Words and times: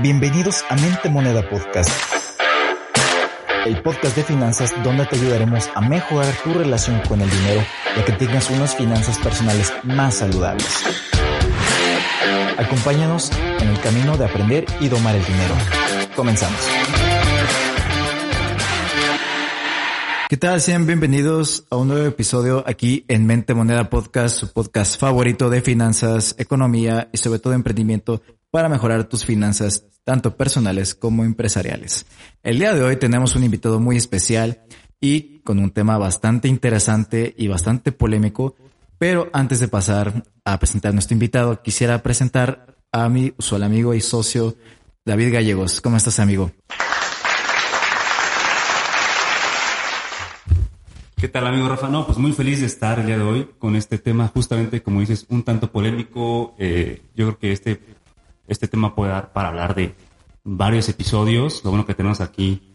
Bienvenidos 0.00 0.64
a 0.70 0.76
Mente 0.76 1.10
Moneda 1.10 1.46
Podcast, 1.50 1.90
el 3.66 3.82
podcast 3.82 4.16
de 4.16 4.24
finanzas 4.24 4.72
donde 4.82 5.04
te 5.04 5.16
ayudaremos 5.16 5.68
a 5.74 5.82
mejorar 5.82 6.34
tu 6.42 6.54
relación 6.54 6.98
con 7.06 7.20
el 7.20 7.28
dinero 7.28 7.62
y 8.00 8.02
que 8.02 8.12
tengas 8.12 8.48
unas 8.48 8.74
finanzas 8.74 9.18
personales 9.18 9.70
más 9.82 10.14
saludables. 10.14 10.82
Acompáñanos 12.56 13.30
en 13.60 13.68
el 13.68 13.78
camino 13.80 14.16
de 14.16 14.24
aprender 14.24 14.64
y 14.80 14.88
domar 14.88 15.14
el 15.14 15.24
dinero. 15.26 15.54
Comenzamos. 16.16 16.60
¿Qué 20.30 20.38
tal? 20.38 20.62
Sean 20.62 20.86
bienvenidos 20.86 21.66
a 21.68 21.76
un 21.76 21.88
nuevo 21.88 22.06
episodio 22.06 22.64
aquí 22.66 23.04
en 23.08 23.26
Mente 23.26 23.52
Moneda 23.52 23.90
Podcast, 23.90 24.38
su 24.38 24.50
podcast 24.50 24.98
favorito 24.98 25.50
de 25.50 25.60
finanzas, 25.60 26.34
economía 26.38 27.10
y 27.12 27.18
sobre 27.18 27.40
todo 27.40 27.52
emprendimiento 27.52 28.22
para 28.52 28.68
mejorar 28.68 29.04
tus 29.04 29.24
finanzas, 29.24 29.86
tanto 30.04 30.36
personales 30.36 30.94
como 30.94 31.24
empresariales. 31.24 32.04
El 32.42 32.58
día 32.58 32.74
de 32.74 32.82
hoy 32.82 32.96
tenemos 32.96 33.34
un 33.34 33.44
invitado 33.44 33.80
muy 33.80 33.96
especial 33.96 34.60
y 35.00 35.38
con 35.38 35.58
un 35.58 35.70
tema 35.70 35.96
bastante 35.96 36.48
interesante 36.48 37.34
y 37.38 37.48
bastante 37.48 37.92
polémico, 37.92 38.54
pero 38.98 39.30
antes 39.32 39.58
de 39.58 39.68
pasar 39.68 40.24
a 40.44 40.58
presentar 40.58 40.90
a 40.90 40.92
nuestro 40.92 41.14
invitado, 41.14 41.62
quisiera 41.62 42.02
presentar 42.02 42.76
a 42.92 43.08
mi 43.08 43.32
usual 43.38 43.62
amigo 43.62 43.94
y 43.94 44.02
socio 44.02 44.54
David 45.02 45.32
Gallegos. 45.32 45.80
¿Cómo 45.80 45.96
estás, 45.96 46.20
amigo? 46.20 46.52
¿Qué 51.16 51.28
tal, 51.28 51.46
amigo 51.46 51.70
Rafa? 51.70 51.88
No, 51.88 52.04
pues 52.04 52.18
muy 52.18 52.32
feliz 52.32 52.60
de 52.60 52.66
estar 52.66 52.98
el 52.98 53.06
día 53.06 53.16
de 53.16 53.24
hoy 53.24 53.48
con 53.58 53.76
este 53.76 53.96
tema, 53.96 54.28
justamente 54.28 54.82
como 54.82 55.00
dices, 55.00 55.24
un 55.30 55.42
tanto 55.42 55.72
polémico. 55.72 56.54
Eh, 56.58 57.00
yo 57.14 57.28
creo 57.28 57.38
que 57.38 57.52
este 57.52 58.01
este 58.52 58.68
tema 58.68 58.94
puede 58.94 59.12
dar 59.12 59.32
para 59.32 59.48
hablar 59.48 59.74
de 59.74 59.94
varios 60.44 60.88
episodios. 60.88 61.64
Lo 61.64 61.70
bueno 61.70 61.86
que 61.86 61.94
tenemos 61.94 62.20
aquí 62.20 62.72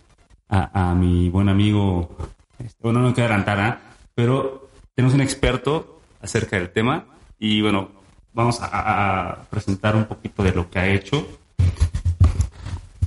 a, 0.50 0.96
mi 0.96 1.30
buen 1.30 1.50
amigo, 1.50 2.16
este, 2.58 2.80
bueno, 2.82 3.02
no 3.02 3.10
me 3.10 3.14
quiero 3.14 3.28
adelantar, 3.34 3.60
¿eh? 3.60 3.78
pero 4.16 4.70
tenemos 4.96 5.14
un 5.14 5.22
experto 5.22 6.02
acerca 6.22 6.58
del 6.58 6.70
tema 6.72 7.06
y 7.38 7.62
bueno, 7.62 7.92
vamos 8.34 8.60
a, 8.62 9.46
presentar 9.50 9.96
un 9.96 10.06
poquito 10.06 10.44
de 10.44 10.54
lo 10.54 10.70
que 10.70 10.80
ha 10.80 10.88
hecho. 10.88 11.28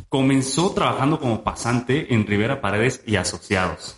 Comenzó 0.08 0.72
trabajando 0.72 1.18
como 1.18 1.42
pasante 1.42 2.12
en 2.12 2.26
Rivera 2.26 2.60
Paredes 2.60 3.02
y 3.06 3.16
Asociados. 3.16 3.96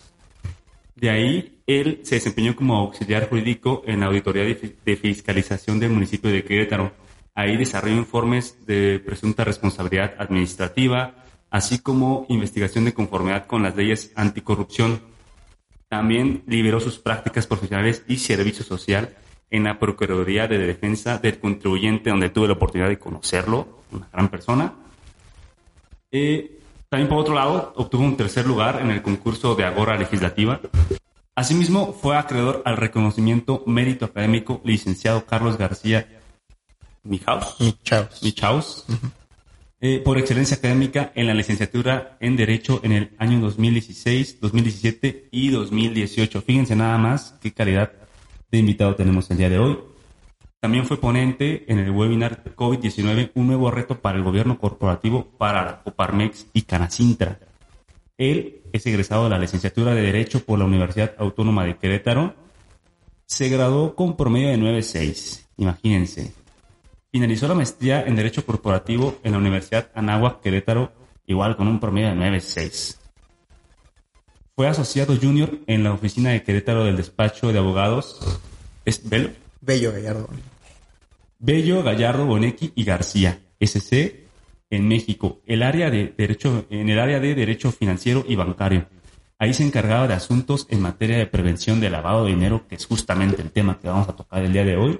De 0.95 1.09
ahí, 1.09 1.59
él 1.65 2.01
se 2.03 2.15
desempeñó 2.15 2.55
como 2.55 2.77
auxiliar 2.77 3.27
jurídico 3.29 3.81
en 3.85 3.99
la 3.99 4.05
Auditoría 4.05 4.43
de 4.43 4.95
Fiscalización 4.95 5.79
del 5.79 5.89
municipio 5.89 6.31
de 6.31 6.43
Querétaro 6.43 7.02
Ahí 7.35 7.57
desarrolló 7.57 7.95
informes 7.95 8.65
de 8.65 9.01
presunta 9.03 9.43
responsabilidad 9.43 10.13
administrativa, 10.19 11.15
así 11.49 11.79
como 11.79 12.25
investigación 12.29 12.85
de 12.85 12.93
conformidad 12.93 13.47
con 13.47 13.63
las 13.63 13.75
leyes 13.75 14.11
anticorrupción. 14.15 15.01
También 15.87 16.43
liberó 16.45 16.79
sus 16.79 16.99
prácticas 16.99 17.47
profesionales 17.47 18.03
y 18.07 18.17
servicio 18.17 18.63
social 18.63 19.15
en 19.49 19.63
la 19.63 19.79
Procuraduría 19.79 20.47
de 20.47 20.59
Defensa 20.59 21.17
del 21.17 21.39
Contribuyente, 21.39 22.11
donde 22.11 22.29
tuve 22.29 22.47
la 22.47 22.53
oportunidad 22.53 22.89
de 22.89 22.99
conocerlo, 22.99 23.79
una 23.91 24.09
gran 24.11 24.29
persona. 24.29 24.73
Eh, 26.11 26.59
también, 26.89 27.09
por 27.09 27.19
otro 27.19 27.33
lado, 27.33 27.73
obtuvo 27.75 28.03
un 28.03 28.17
tercer 28.17 28.45
lugar 28.45 28.79
en 28.81 28.91
el 28.91 29.01
concurso 29.01 29.55
de 29.55 29.65
Agora 29.65 29.97
Legislativa. 29.97 30.59
Asimismo, 31.35 31.93
fue 31.93 32.15
acreedor 32.15 32.61
al 32.65 32.77
reconocimiento 32.77 33.63
mérito 33.65 34.05
académico 34.05 34.61
licenciado 34.63 35.25
Carlos 35.25 35.57
García 35.57 36.07
Michaus. 37.03 37.57
Michaus. 38.21 38.85
Eh, 39.81 39.99
por 39.99 40.17
excelencia 40.17 40.55
académica 40.55 41.11
en 41.13 41.27
la 41.27 41.33
licenciatura 41.33 42.15
en 42.21 42.37
Derecho 42.37 42.79
en 42.83 42.93
el 42.93 43.15
año 43.17 43.41
2016, 43.41 44.39
2017 44.39 45.27
y 45.29 45.49
2018. 45.49 46.41
Fíjense 46.41 46.73
nada 46.75 46.97
más 46.97 47.37
qué 47.41 47.51
calidad 47.53 47.91
de 48.49 48.59
invitado 48.59 48.95
tenemos 48.95 49.29
el 49.29 49.37
día 49.37 49.49
de 49.49 49.59
hoy. 49.59 49.79
También 50.61 50.85
fue 50.85 51.01
ponente 51.01 51.65
en 51.67 51.79
el 51.79 51.91
webinar 51.91 52.55
COVID-19, 52.55 53.31
un 53.33 53.47
nuevo 53.47 53.69
reto 53.69 53.99
para 53.99 54.17
el 54.17 54.23
gobierno 54.23 54.57
corporativo 54.57 55.25
para 55.37 55.65
la 55.65 55.83
Coparmex 55.83 56.47
y 56.53 56.61
Canacintra. 56.61 57.39
Él 58.17 58.61
es 58.71 58.85
egresado 58.85 59.25
de 59.25 59.31
la 59.31 59.39
licenciatura 59.39 59.93
de 59.93 60.03
Derecho 60.03 60.45
por 60.45 60.57
la 60.59 60.63
Universidad 60.63 61.15
Autónoma 61.17 61.65
de 61.65 61.75
Querétaro. 61.75 62.35
Se 63.25 63.49
graduó 63.49 63.95
con 63.95 64.15
promedio 64.15 64.47
de 64.47 64.57
9.6. 64.57 65.47
Imagínense. 65.57 66.42
Finalizó 67.13 67.47
la 67.47 67.53
maestría 67.53 68.01
en 68.07 68.15
Derecho 68.15 68.43
Corporativo 68.43 69.19
en 69.21 69.33
la 69.33 69.37
Universidad 69.37 69.91
Anáhuac 69.93 70.41
Querétaro, 70.41 70.91
igual 71.27 71.55
con 71.55 71.67
un 71.67 71.79
promedio 71.79 72.07
de 72.07 72.15
9.6. 72.15 72.97
Fue 74.55 74.67
asociado 74.67 75.15
junior 75.15 75.59
en 75.67 75.83
la 75.83 75.93
oficina 75.93 76.31
de 76.31 76.41
Querétaro 76.41 76.85
del 76.85 76.97
despacho 76.97 77.53
de 77.53 77.59
abogados. 77.59 78.19
¿Es 78.83 79.07
Bello? 79.07 79.29
Bello 79.61 79.91
Gallardo. 79.91 80.27
Bello, 81.37 81.83
Gallardo, 81.83 82.25
Bonequi 82.25 82.73
y 82.73 82.83
García, 82.83 83.41
SC, 83.59 84.25
en 84.71 84.87
México, 84.87 85.39
el 85.45 85.61
área 85.61 85.91
de 85.91 86.15
derecho, 86.17 86.65
en 86.71 86.89
el 86.89 86.97
área 86.97 87.19
de 87.19 87.35
Derecho 87.35 87.71
Financiero 87.71 88.25
y 88.27 88.35
Bancario. 88.35 88.87
Ahí 89.37 89.53
se 89.53 89.63
encargaba 89.63 90.07
de 90.07 90.15
asuntos 90.15 90.65
en 90.71 90.81
materia 90.81 91.19
de 91.19 91.27
prevención 91.27 91.79
de 91.79 91.91
lavado 91.91 92.25
de 92.25 92.31
dinero, 92.31 92.65
que 92.67 92.73
es 92.73 92.87
justamente 92.87 93.43
el 93.43 93.51
tema 93.51 93.77
que 93.79 93.87
vamos 93.87 94.09
a 94.09 94.15
tocar 94.15 94.43
el 94.43 94.51
día 94.51 94.65
de 94.65 94.77
hoy 94.77 94.99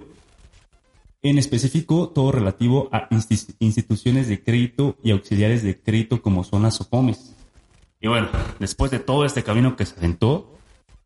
en 1.24 1.38
específico, 1.38 2.10
todo 2.10 2.34
relativo 2.34 2.90
a 2.92 3.08
instituciones 3.60 4.28
de 4.28 4.44
crédito 4.44 4.98
y 5.04 5.12
auxiliares 5.12 5.64
de 5.64 5.80
crédito 5.80 6.22
como 6.22 6.44
son 6.44 6.64
las 6.64 6.82
OCOMES. 6.82 7.34
Y 8.02 8.10
bueno, 8.10 8.28
después 8.60 8.92
de 8.92 9.00
todo 9.00 9.24
este 9.24 9.44
camino 9.44 9.78
que 9.78 9.86
se 9.86 9.98
aventó, 9.98 10.58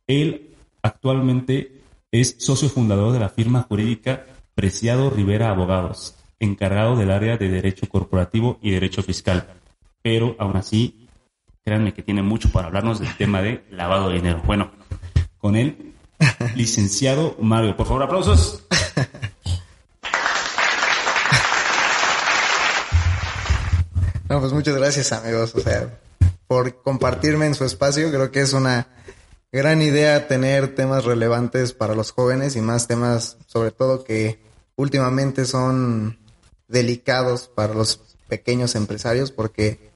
él 0.07 0.55
actualmente 0.81 1.83
es 2.11 2.37
socio 2.39 2.67
fundador 2.67 3.13
de 3.13 3.19
la 3.19 3.29
firma 3.29 3.61
jurídica 3.61 4.25
Preciado 4.55 5.11
Rivera 5.11 5.51
Abogados, 5.51 6.15
encargado 6.39 6.95
del 6.95 7.11
área 7.11 7.37
de 7.37 7.49
Derecho 7.49 7.87
Corporativo 7.87 8.57
y 8.63 8.71
Derecho 8.71 9.03
Fiscal. 9.03 9.47
Pero 10.01 10.35
aún 10.39 10.57
así, 10.57 11.07
créanme 11.63 11.93
que 11.93 12.01
tiene 12.01 12.23
mucho 12.23 12.51
para 12.51 12.67
hablarnos 12.67 12.99
del 12.99 13.15
tema 13.17 13.43
de 13.43 13.63
lavado 13.69 14.09
de 14.09 14.15
dinero. 14.15 14.41
Bueno, 14.47 14.71
con 15.37 15.55
él, 15.55 15.93
licenciado 16.55 17.37
Mario. 17.39 17.77
Por 17.77 17.85
favor, 17.85 18.01
aplausos. 18.01 18.63
No, 24.29 24.41
pues 24.41 24.51
muchas 24.51 24.75
gracias 24.75 25.13
amigos, 25.13 25.55
o 25.55 25.61
sea, 25.61 25.99
por 26.47 26.81
compartirme 26.81 27.45
en 27.45 27.55
su 27.55 27.63
espacio. 27.63 28.11
Creo 28.11 28.29
que 28.29 28.41
es 28.41 28.51
una 28.51 28.87
gran 29.53 29.81
idea 29.81 30.27
tener 30.27 30.75
temas 30.75 31.05
relevantes 31.05 31.71
para 31.71 31.95
los 31.95 32.11
jóvenes 32.11 32.57
y 32.57 32.61
más 32.61 32.87
temas, 32.87 33.37
sobre 33.47 33.71
todo 33.71 34.03
que 34.03 34.41
últimamente 34.75 35.45
son 35.45 36.19
delicados 36.67 37.47
para 37.47 37.73
los 37.73 38.01
pequeños 38.27 38.75
empresarios, 38.75 39.31
porque 39.31 39.91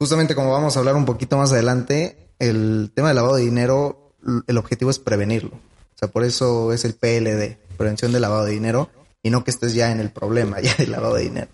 justamente 0.00 0.34
como 0.34 0.50
vamos 0.50 0.76
a 0.76 0.80
hablar 0.80 0.96
un 0.96 1.04
poquito 1.04 1.36
más 1.38 1.52
adelante, 1.52 2.30
el 2.40 2.90
tema 2.92 3.08
del 3.08 3.16
lavado 3.16 3.36
de 3.36 3.42
dinero, 3.42 4.12
el 4.48 4.58
objetivo 4.58 4.90
es 4.90 4.98
prevenirlo. 4.98 5.54
O 5.54 5.98
sea, 5.98 6.08
por 6.08 6.24
eso 6.24 6.72
es 6.72 6.84
el 6.84 6.94
PLD, 6.94 7.56
prevención 7.76 8.10
del 8.10 8.22
lavado 8.22 8.44
de 8.46 8.52
dinero, 8.52 8.90
y 9.22 9.30
no 9.30 9.44
que 9.44 9.52
estés 9.52 9.74
ya 9.74 9.92
en 9.92 10.00
el 10.00 10.10
problema, 10.10 10.60
ya 10.60 10.74
del 10.74 10.90
lavado 10.90 11.14
de 11.14 11.22
dinero. 11.22 11.48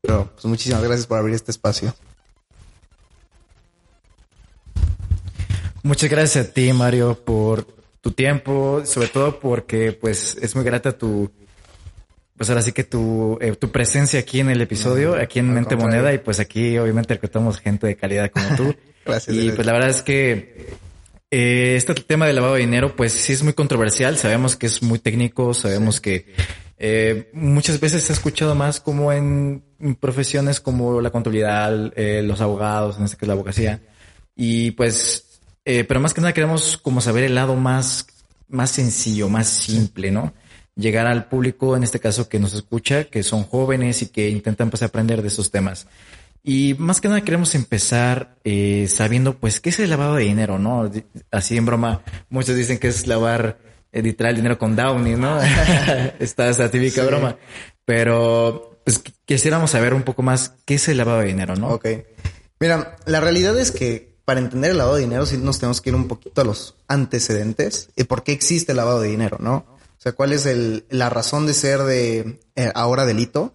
Pero 0.00 0.30
pues 0.32 0.44
muchísimas 0.44 0.82
gracias 0.82 1.06
por 1.06 1.18
abrir 1.18 1.34
este 1.34 1.50
espacio. 1.50 1.94
Muchas 5.82 6.10
gracias 6.10 6.46
a 6.46 6.52
ti, 6.52 6.72
Mario, 6.72 7.18
por 7.24 7.66
tu 8.00 8.12
tiempo, 8.12 8.82
sobre 8.84 9.08
todo 9.08 9.40
porque 9.40 9.92
pues 9.92 10.36
es 10.40 10.54
muy 10.54 10.64
grata 10.64 10.96
tu 10.96 11.30
pues 12.36 12.48
ahora 12.50 12.62
sí 12.62 12.70
que 12.70 12.84
tu, 12.84 13.36
eh, 13.40 13.56
tu 13.56 13.72
presencia 13.72 14.20
aquí 14.20 14.38
en 14.38 14.48
el 14.48 14.60
episodio, 14.60 15.16
aquí 15.16 15.40
en 15.40 15.52
Mente 15.52 15.74
Moneda, 15.74 16.14
y 16.14 16.18
pues 16.18 16.38
aquí 16.38 16.78
obviamente 16.78 17.14
reclutamos 17.14 17.58
gente 17.58 17.88
de 17.88 17.96
calidad 17.96 18.30
como 18.30 18.54
tú. 18.54 18.76
Gracias. 19.04 19.36
Y 19.36 19.50
pues 19.50 19.66
la 19.66 19.72
verdad 19.72 19.90
es 19.90 20.02
que 20.02 20.68
eh, 21.32 21.74
este 21.76 21.94
tema 21.94 22.28
del 22.28 22.36
lavado 22.36 22.54
de 22.54 22.60
dinero, 22.60 22.94
pues 22.94 23.12
sí 23.12 23.32
es 23.32 23.42
muy 23.42 23.54
controversial. 23.54 24.16
Sabemos 24.18 24.54
que 24.54 24.66
es 24.66 24.82
muy 24.84 25.00
técnico, 25.00 25.52
sabemos 25.52 26.00
que 26.00 26.26
Eh, 26.78 27.28
muchas 27.32 27.80
veces 27.80 28.04
se 28.04 28.12
ha 28.12 28.14
escuchado 28.14 28.54
más 28.54 28.80
como 28.80 29.12
en 29.12 29.64
profesiones 30.00 30.60
como 30.60 31.00
la 31.00 31.10
contabilidad, 31.10 31.92
eh, 31.96 32.22
los 32.22 32.40
abogados, 32.40 32.98
en 32.98 33.04
este 33.04 33.16
caso 33.16 33.26
la 33.28 33.32
abogacía. 33.34 33.80
Y 34.34 34.72
pues, 34.72 35.40
eh, 35.64 35.84
pero 35.84 36.00
más 36.00 36.14
que 36.14 36.20
nada 36.20 36.32
queremos 36.32 36.78
como 36.78 37.00
saber 37.00 37.24
el 37.24 37.34
lado 37.34 37.56
más, 37.56 38.06
más 38.48 38.70
sencillo, 38.70 39.28
más 39.28 39.48
simple, 39.48 40.10
¿no? 40.10 40.32
Llegar 40.76 41.06
al 41.06 41.26
público, 41.26 41.76
en 41.76 41.82
este 41.82 42.00
caso 42.00 42.28
que 42.28 42.38
nos 42.38 42.54
escucha, 42.54 43.04
que 43.04 43.22
son 43.22 43.44
jóvenes 43.44 44.02
y 44.02 44.06
que 44.06 44.30
intentan 44.30 44.70
pues 44.70 44.82
aprender 44.82 45.22
de 45.22 45.28
esos 45.28 45.50
temas. 45.50 45.86
Y 46.42 46.74
más 46.78 47.00
que 47.00 47.08
nada 47.08 47.22
queremos 47.22 47.54
empezar 47.54 48.36
eh, 48.44 48.86
sabiendo 48.88 49.36
pues 49.38 49.60
qué 49.60 49.70
es 49.70 49.80
el 49.80 49.90
lavado 49.90 50.14
de 50.14 50.24
dinero, 50.24 50.58
¿no? 50.58 50.90
Así 51.30 51.56
en 51.56 51.66
broma, 51.66 52.02
muchos 52.30 52.56
dicen 52.56 52.78
que 52.78 52.88
es 52.88 53.06
lavar 53.06 53.58
eh, 53.90 54.02
literal 54.02 54.36
dinero 54.36 54.58
con 54.58 54.76
Downey, 54.76 55.16
¿no? 55.16 55.38
Está 56.20 56.48
esa 56.48 56.70
típica 56.70 57.04
broma. 57.04 57.36
Pero 57.84 58.67
pues 58.88 59.02
quisiéramos 59.26 59.72
saber 59.72 59.92
un 59.92 60.02
poco 60.02 60.22
más 60.22 60.54
qué 60.64 60.76
es 60.76 60.88
el 60.88 60.96
lavado 60.96 61.20
de 61.20 61.26
dinero, 61.26 61.56
¿no? 61.56 61.68
Ok. 61.68 61.86
Mira, 62.58 62.96
la 63.04 63.20
realidad 63.20 63.58
es 63.58 63.70
que 63.70 64.16
para 64.24 64.40
entender 64.40 64.70
el 64.70 64.78
lavado 64.78 64.96
de 64.96 65.02
dinero 65.02 65.26
sí 65.26 65.36
nos 65.36 65.58
tenemos 65.58 65.82
que 65.82 65.90
ir 65.90 65.94
un 65.94 66.08
poquito 66.08 66.40
a 66.40 66.44
los 66.44 66.74
antecedentes 66.88 67.90
y 67.96 68.04
por 68.04 68.22
qué 68.22 68.32
existe 68.32 68.72
el 68.72 68.76
lavado 68.76 69.02
de 69.02 69.08
dinero, 69.08 69.36
¿no? 69.40 69.66
O 69.76 70.00
sea, 70.00 70.12
cuál 70.12 70.32
es 70.32 70.46
el, 70.46 70.86
la 70.88 71.10
razón 71.10 71.44
de 71.44 71.52
ser 71.52 71.82
de 71.82 72.40
eh, 72.56 72.72
ahora 72.74 73.04
delito. 73.04 73.52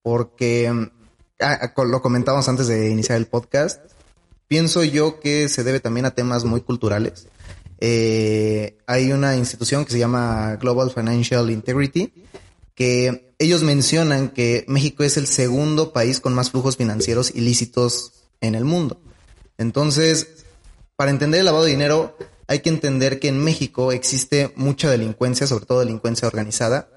Porque 0.00 0.72
ah, 1.40 1.72
ah, 1.76 1.84
lo 1.84 2.00
comentamos 2.00 2.48
antes 2.48 2.66
de 2.66 2.88
iniciar 2.88 3.18
el 3.18 3.26
podcast. 3.26 3.82
Pienso 4.48 4.82
yo 4.82 5.20
que 5.20 5.50
se 5.50 5.62
debe 5.62 5.80
también 5.80 6.06
a 6.06 6.14
temas 6.14 6.44
muy 6.44 6.62
culturales. 6.62 7.28
Eh, 7.80 8.78
hay 8.86 9.12
una 9.12 9.36
institución 9.36 9.84
que 9.84 9.92
se 9.92 9.98
llama 9.98 10.56
Global 10.56 10.90
Financial 10.90 11.50
Integrity, 11.50 12.14
que 12.74 13.29
ellos 13.40 13.62
mencionan 13.62 14.28
que 14.28 14.64
México 14.68 15.02
es 15.02 15.16
el 15.16 15.26
segundo 15.26 15.94
país 15.94 16.20
con 16.20 16.34
más 16.34 16.50
flujos 16.50 16.76
financieros 16.76 17.34
ilícitos 17.34 18.12
en 18.42 18.54
el 18.54 18.66
mundo. 18.66 19.00
Entonces, 19.56 20.44
para 20.94 21.10
entender 21.10 21.40
el 21.40 21.46
lavado 21.46 21.64
de 21.64 21.70
dinero, 21.70 22.16
hay 22.46 22.60
que 22.60 22.68
entender 22.68 23.18
que 23.18 23.28
en 23.28 23.42
México 23.42 23.92
existe 23.92 24.52
mucha 24.56 24.90
delincuencia, 24.90 25.46
sobre 25.46 25.64
todo 25.64 25.80
delincuencia 25.80 26.28
organizada. 26.28 26.90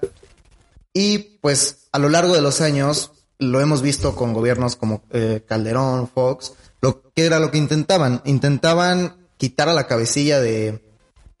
Y 0.92 1.38
pues 1.40 1.88
a 1.92 1.98
lo 1.98 2.10
largo 2.10 2.34
de 2.34 2.42
los 2.42 2.60
años 2.60 3.12
lo 3.38 3.62
hemos 3.62 3.80
visto 3.80 4.14
con 4.14 4.34
gobiernos 4.34 4.76
como 4.76 5.02
eh, 5.12 5.42
Calderón, 5.48 6.08
Fox, 6.08 6.52
lo 6.82 7.10
que 7.14 7.24
era 7.24 7.38
lo 7.38 7.50
que 7.50 7.58
intentaban. 7.58 8.20
Intentaban 8.26 9.16
quitar 9.38 9.70
a 9.70 9.74
la 9.74 9.86
cabecilla 9.86 10.40
de, 10.40 10.84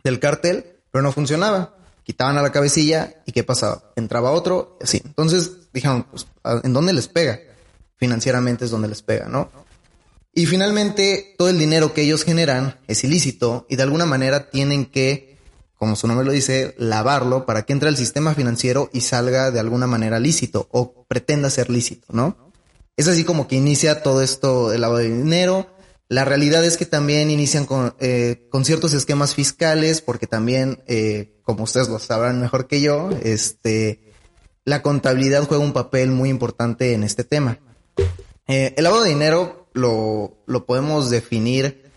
del 0.02 0.18
cártel, 0.18 0.64
pero 0.90 1.02
no 1.02 1.12
funcionaba. 1.12 1.76
Quitaban 2.04 2.38
a 2.38 2.42
la 2.42 2.52
cabecilla 2.52 3.22
y 3.26 3.32
¿qué 3.32 3.42
pasaba? 3.42 3.92
Entraba 3.96 4.30
otro 4.30 4.76
y 4.80 4.84
así. 4.84 5.02
Entonces 5.04 5.50
dijeron, 5.72 6.04
pues, 6.04 6.26
¿en 6.62 6.72
dónde 6.72 6.92
les 6.92 7.08
pega? 7.08 7.40
Financieramente 7.96 8.66
es 8.66 8.70
donde 8.70 8.88
les 8.88 9.02
pega, 9.02 9.26
¿no? 9.26 9.50
Y 10.34 10.46
finalmente, 10.46 11.34
todo 11.38 11.48
el 11.48 11.58
dinero 11.58 11.94
que 11.94 12.02
ellos 12.02 12.24
generan 12.24 12.78
es 12.88 13.04
ilícito 13.04 13.66
y 13.68 13.76
de 13.76 13.84
alguna 13.84 14.04
manera 14.04 14.50
tienen 14.50 14.84
que, 14.84 15.38
como 15.76 15.94
su 15.94 16.08
nombre 16.08 16.26
lo 16.26 16.32
dice, 16.32 16.74
lavarlo 16.76 17.46
para 17.46 17.62
que 17.62 17.72
entre 17.72 17.88
al 17.88 17.96
sistema 17.96 18.34
financiero 18.34 18.90
y 18.92 19.00
salga 19.02 19.50
de 19.52 19.60
alguna 19.60 19.86
manera 19.86 20.18
lícito 20.18 20.68
o 20.72 21.04
pretenda 21.06 21.50
ser 21.50 21.70
lícito, 21.70 22.08
¿no? 22.10 22.36
Es 22.96 23.08
así 23.08 23.24
como 23.24 23.48
que 23.48 23.56
inicia 23.56 24.02
todo 24.02 24.22
esto 24.22 24.70
del 24.70 24.80
lavado 24.80 25.00
de 25.00 25.08
dinero, 25.08 25.68
la 26.14 26.24
realidad 26.24 26.64
es 26.64 26.76
que 26.76 26.86
también 26.86 27.28
inician 27.28 27.66
con, 27.66 27.92
eh, 27.98 28.48
ciertos 28.62 28.94
esquemas 28.94 29.34
fiscales, 29.34 30.00
porque 30.00 30.28
también, 30.28 30.80
eh, 30.86 31.40
como 31.42 31.64
ustedes 31.64 31.88
lo 31.88 31.98
sabrán 31.98 32.40
mejor 32.40 32.68
que 32.68 32.80
yo, 32.80 33.10
este, 33.24 34.12
la 34.64 34.80
contabilidad 34.80 35.44
juega 35.48 35.64
un 35.64 35.72
papel 35.72 36.12
muy 36.12 36.28
importante 36.28 36.92
en 36.92 37.02
este 37.02 37.24
tema. 37.24 37.58
Eh, 38.46 38.74
el 38.76 38.84
lavado 38.84 39.02
de 39.02 39.08
dinero 39.08 39.68
lo, 39.72 40.38
lo 40.46 40.66
podemos 40.66 41.10
definir. 41.10 41.90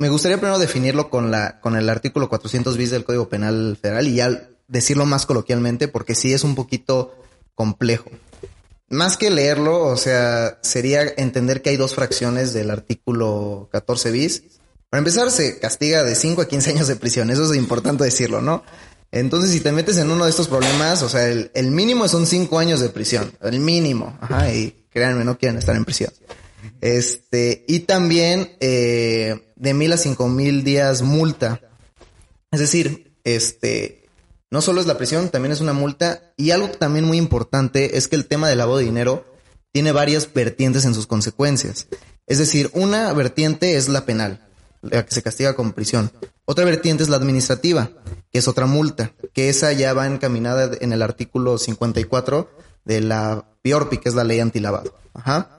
Me 0.00 0.08
gustaría 0.08 0.38
primero 0.38 0.58
definirlo 0.58 1.08
con 1.08 1.30
la, 1.30 1.60
con 1.60 1.76
el 1.76 1.88
artículo 1.88 2.28
400 2.28 2.76
bis 2.76 2.90
del 2.90 3.04
Código 3.04 3.28
Penal 3.28 3.78
Federal 3.80 4.08
y 4.08 4.16
ya 4.16 4.48
decirlo 4.66 5.06
más 5.06 5.26
coloquialmente 5.26 5.86
porque 5.86 6.16
sí 6.16 6.32
es 6.32 6.42
un 6.42 6.56
poquito 6.56 7.14
complejo 7.54 8.10
más 8.88 9.16
que 9.16 9.30
leerlo, 9.30 9.82
o 9.86 9.96
sea, 9.96 10.58
sería 10.62 11.02
entender 11.16 11.62
que 11.62 11.70
hay 11.70 11.76
dos 11.76 11.94
fracciones 11.94 12.52
del 12.52 12.70
artículo 12.70 13.68
14 13.72 14.10
bis. 14.10 14.42
Para 14.90 14.98
empezar, 14.98 15.30
se 15.30 15.58
castiga 15.58 16.02
de 16.02 16.14
5 16.14 16.42
a 16.42 16.48
15 16.48 16.70
años 16.70 16.88
de 16.88 16.96
prisión. 16.96 17.30
Eso 17.30 17.50
es 17.50 17.58
importante 17.58 18.04
decirlo, 18.04 18.40
¿no? 18.40 18.62
Entonces, 19.10 19.50
si 19.50 19.60
te 19.60 19.72
metes 19.72 19.96
en 19.98 20.10
uno 20.10 20.24
de 20.24 20.30
estos 20.30 20.48
problemas, 20.48 21.02
o 21.02 21.08
sea, 21.08 21.28
el, 21.28 21.70
mínimo 21.70 22.08
son 22.08 22.26
5 22.26 22.58
años 22.58 22.80
de 22.80 22.88
prisión. 22.88 23.32
El 23.42 23.60
mínimo. 23.60 24.16
Ajá, 24.20 24.52
y 24.52 24.86
créanme, 24.90 25.24
no 25.24 25.38
quieren 25.38 25.58
estar 25.58 25.74
en 25.76 25.84
prisión. 25.84 26.12
Este, 26.80 27.64
y 27.66 27.80
también 27.80 28.56
eh, 28.60 29.52
de 29.56 29.74
mil 29.74 29.92
a 29.92 29.96
cinco 29.96 30.28
mil 30.28 30.64
días 30.64 31.02
multa. 31.02 31.60
Es 32.50 32.60
decir, 32.60 33.12
este, 33.24 34.03
no 34.54 34.62
solo 34.62 34.80
es 34.80 34.86
la 34.86 34.96
prisión, 34.96 35.30
también 35.30 35.50
es 35.50 35.60
una 35.60 35.72
multa. 35.72 36.32
Y 36.36 36.52
algo 36.52 36.68
también 36.68 37.04
muy 37.04 37.18
importante 37.18 37.98
es 37.98 38.06
que 38.06 38.14
el 38.14 38.26
tema 38.26 38.48
del 38.48 38.58
lavado 38.58 38.78
de 38.78 38.84
dinero 38.84 39.24
tiene 39.72 39.90
varias 39.90 40.32
vertientes 40.32 40.84
en 40.84 40.94
sus 40.94 41.08
consecuencias. 41.08 41.88
Es 42.28 42.38
decir, 42.38 42.70
una 42.72 43.12
vertiente 43.14 43.74
es 43.74 43.88
la 43.88 44.06
penal, 44.06 44.46
la 44.80 45.04
que 45.04 45.12
se 45.12 45.24
castiga 45.24 45.56
con 45.56 45.72
prisión. 45.72 46.12
Otra 46.44 46.64
vertiente 46.64 47.02
es 47.02 47.08
la 47.08 47.16
administrativa, 47.16 47.90
que 48.30 48.38
es 48.38 48.46
otra 48.46 48.66
multa, 48.66 49.10
que 49.32 49.48
esa 49.48 49.72
ya 49.72 49.92
va 49.92 50.06
encaminada 50.06 50.70
en 50.80 50.92
el 50.92 51.02
artículo 51.02 51.58
54 51.58 52.48
de 52.84 53.00
la 53.00 53.46
PIORPI, 53.62 53.98
que 53.98 54.08
es 54.08 54.14
la 54.14 54.22
ley 54.22 54.38
antilavado. 54.38 54.94
Ajá. 55.14 55.58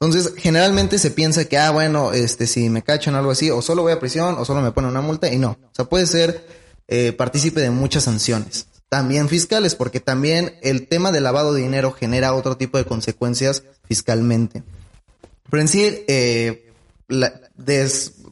Entonces, 0.00 0.32
generalmente 0.38 0.98
se 0.98 1.10
piensa 1.10 1.44
que, 1.44 1.58
ah, 1.58 1.70
bueno, 1.70 2.14
este, 2.14 2.46
si 2.46 2.70
me 2.70 2.80
cachan 2.80 3.14
algo 3.14 3.32
así, 3.32 3.50
o 3.50 3.60
solo 3.60 3.82
voy 3.82 3.92
a 3.92 4.00
prisión, 4.00 4.36
o 4.38 4.46
solo 4.46 4.62
me 4.62 4.72
ponen 4.72 4.88
una 4.88 5.02
multa, 5.02 5.30
y 5.30 5.36
no. 5.36 5.50
O 5.50 5.74
sea, 5.74 5.84
puede 5.84 6.06
ser 6.06 6.61
eh, 6.88 7.12
partícipe 7.12 7.60
de 7.60 7.70
muchas 7.70 8.04
sanciones, 8.04 8.66
también 8.88 9.28
fiscales, 9.28 9.74
porque 9.74 10.00
también 10.00 10.56
el 10.62 10.88
tema 10.88 11.12
del 11.12 11.24
lavado 11.24 11.54
de 11.54 11.62
dinero 11.62 11.92
genera 11.92 12.34
otro 12.34 12.56
tipo 12.56 12.78
de 12.78 12.84
consecuencias 12.84 13.62
fiscalmente. 13.84 14.62
Pero 15.50 15.62
en 15.62 15.68
eh, 16.08 16.72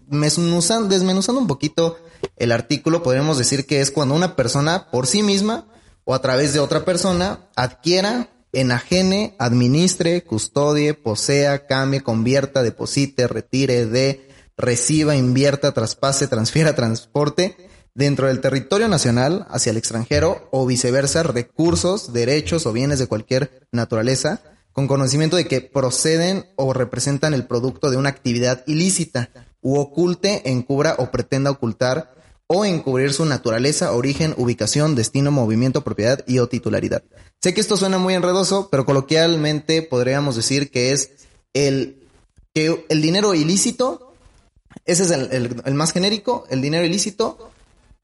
desmenuzando 0.06 1.40
un 1.40 1.46
poquito 1.46 1.96
el 2.36 2.52
artículo, 2.52 3.02
podemos 3.02 3.38
decir 3.38 3.66
que 3.66 3.80
es 3.80 3.90
cuando 3.90 4.14
una 4.14 4.36
persona 4.36 4.90
por 4.90 5.06
sí 5.06 5.22
misma 5.22 5.66
o 6.04 6.14
a 6.14 6.20
través 6.20 6.52
de 6.52 6.60
otra 6.60 6.84
persona 6.84 7.48
adquiera, 7.56 8.30
enajene, 8.52 9.36
administre, 9.38 10.24
custodie, 10.24 10.94
posea, 10.94 11.66
cambie, 11.66 12.00
convierta, 12.02 12.62
deposite, 12.62 13.28
retire, 13.28 13.86
dé, 13.86 14.28
reciba, 14.56 15.16
invierta, 15.16 15.72
traspase, 15.72 16.26
transfiera, 16.26 16.74
transporte 16.74 17.56
dentro 18.00 18.28
del 18.28 18.40
territorio 18.40 18.88
nacional 18.88 19.46
hacia 19.50 19.70
el 19.70 19.76
extranjero 19.76 20.48
o 20.50 20.64
viceversa 20.64 21.22
recursos, 21.22 22.14
derechos 22.14 22.64
o 22.64 22.72
bienes 22.72 22.98
de 22.98 23.06
cualquier 23.06 23.68
naturaleza 23.72 24.40
con 24.72 24.86
conocimiento 24.86 25.36
de 25.36 25.46
que 25.46 25.60
proceden 25.60 26.46
o 26.56 26.72
representan 26.72 27.34
el 27.34 27.46
producto 27.46 27.90
de 27.90 27.98
una 27.98 28.08
actividad 28.08 28.64
ilícita 28.66 29.28
u 29.60 29.78
oculte, 29.78 30.50
encubra 30.50 30.94
o 30.96 31.10
pretenda 31.10 31.50
ocultar 31.50 32.14
o 32.46 32.64
encubrir 32.64 33.12
su 33.12 33.26
naturaleza, 33.26 33.92
origen, 33.92 34.34
ubicación, 34.38 34.94
destino, 34.94 35.30
movimiento, 35.30 35.84
propiedad 35.84 36.24
y 36.26 36.38
o 36.38 36.48
titularidad. 36.48 37.02
Sé 37.42 37.52
que 37.52 37.60
esto 37.60 37.76
suena 37.76 37.98
muy 37.98 38.14
enredoso, 38.14 38.70
pero 38.70 38.86
coloquialmente 38.86 39.82
podríamos 39.82 40.36
decir 40.36 40.70
que 40.70 40.92
es 40.92 41.10
el, 41.52 42.08
que 42.54 42.86
el 42.88 43.02
dinero 43.02 43.34
ilícito, 43.34 44.14
ese 44.86 45.02
es 45.02 45.10
el, 45.10 45.60
el 45.62 45.74
más 45.74 45.92
genérico, 45.92 46.46
el 46.48 46.62
dinero 46.62 46.86
ilícito 46.86 47.49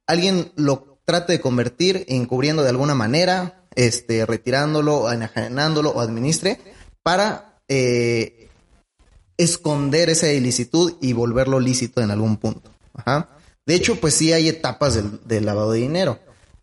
alguien 0.07 0.53
lo 0.57 0.99
trate 1.05 1.35
de 1.35 1.41
convertir, 1.41 2.05
encubriendo 2.09 2.63
de 2.63 2.71
alguna 2.71 2.95
manera, 2.95 3.63
este, 3.75 4.27
retirándolo, 4.27 5.11
enajenándolo 5.11 5.91
o 5.91 6.01
administre, 6.01 6.61
para 7.03 7.61
eh, 7.69 8.49
esconder 9.39 10.11
esa 10.11 10.33
ilicitud 10.33 10.95
y 11.01 11.13
volverlo 11.13 11.61
lícito 11.61 12.01
en 12.01 12.11
algún 12.11 12.37
punto. 12.37 12.71
De 13.67 13.75
hecho, 13.75 14.01
pues 14.01 14.15
sí 14.15 14.33
hay 14.33 14.49
etapas 14.49 14.99
del, 15.27 15.45
lavado 15.45 15.73
de 15.73 15.81
dinero. 15.81 16.19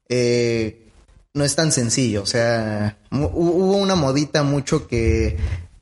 Eh, 0.09 0.89
no 1.33 1.43
es 1.43 1.55
tan 1.55 1.71
sencillo, 1.71 2.21
o 2.21 2.27
sea, 2.27 2.99
hubo 3.09 3.77
una 3.77 3.95
modita 3.95 4.43
mucho 4.43 4.87
que, 4.87 5.37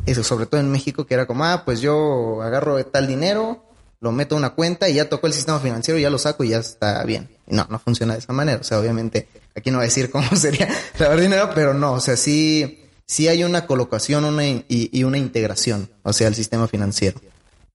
eso, 0.05 0.23
sobre 0.23 0.45
todo 0.45 0.61
en 0.61 0.71
México, 0.71 1.05
que 1.05 1.13
era 1.13 1.27
como, 1.27 1.45
ah, 1.45 1.63
pues 1.65 1.81
yo 1.81 2.41
agarro 2.41 2.83
tal 2.85 3.07
dinero, 3.07 3.63
lo 4.01 4.11
meto 4.11 4.35
a 4.35 4.39
una 4.39 4.49
cuenta 4.49 4.89
y 4.89 4.95
ya 4.95 5.07
tocó 5.07 5.27
el 5.27 5.33
sistema 5.33 5.59
financiero, 5.59 5.99
ya 5.99 6.09
lo 6.09 6.17
saco 6.17 6.43
y 6.43 6.49
ya 6.49 6.57
está 6.57 7.03
bien. 7.05 7.29
no, 7.47 7.67
no 7.69 7.79
funciona 7.79 8.13
de 8.13 8.19
esa 8.19 8.33
manera. 8.33 8.59
O 8.59 8.63
sea, 8.63 8.79
obviamente, 8.79 9.27
aquí 9.55 9.69
no 9.69 9.77
voy 9.77 9.85
a 9.85 9.87
decir 9.87 10.09
cómo 10.09 10.27
sería 10.35 10.67
lavar 10.97 11.19
dinero, 11.21 11.51
pero 11.53 11.73
no, 11.73 11.93
o 11.93 11.99
sea, 11.99 12.17
sí, 12.17 12.83
sí 13.05 13.27
hay 13.27 13.43
una 13.43 13.67
colocación 13.67 14.25
una 14.25 14.43
y, 14.43 15.03
una 15.03 15.19
integración, 15.19 15.91
o 16.01 16.13
sea, 16.13 16.27
el 16.27 16.35
sistema 16.35 16.67
financiero. 16.67 17.21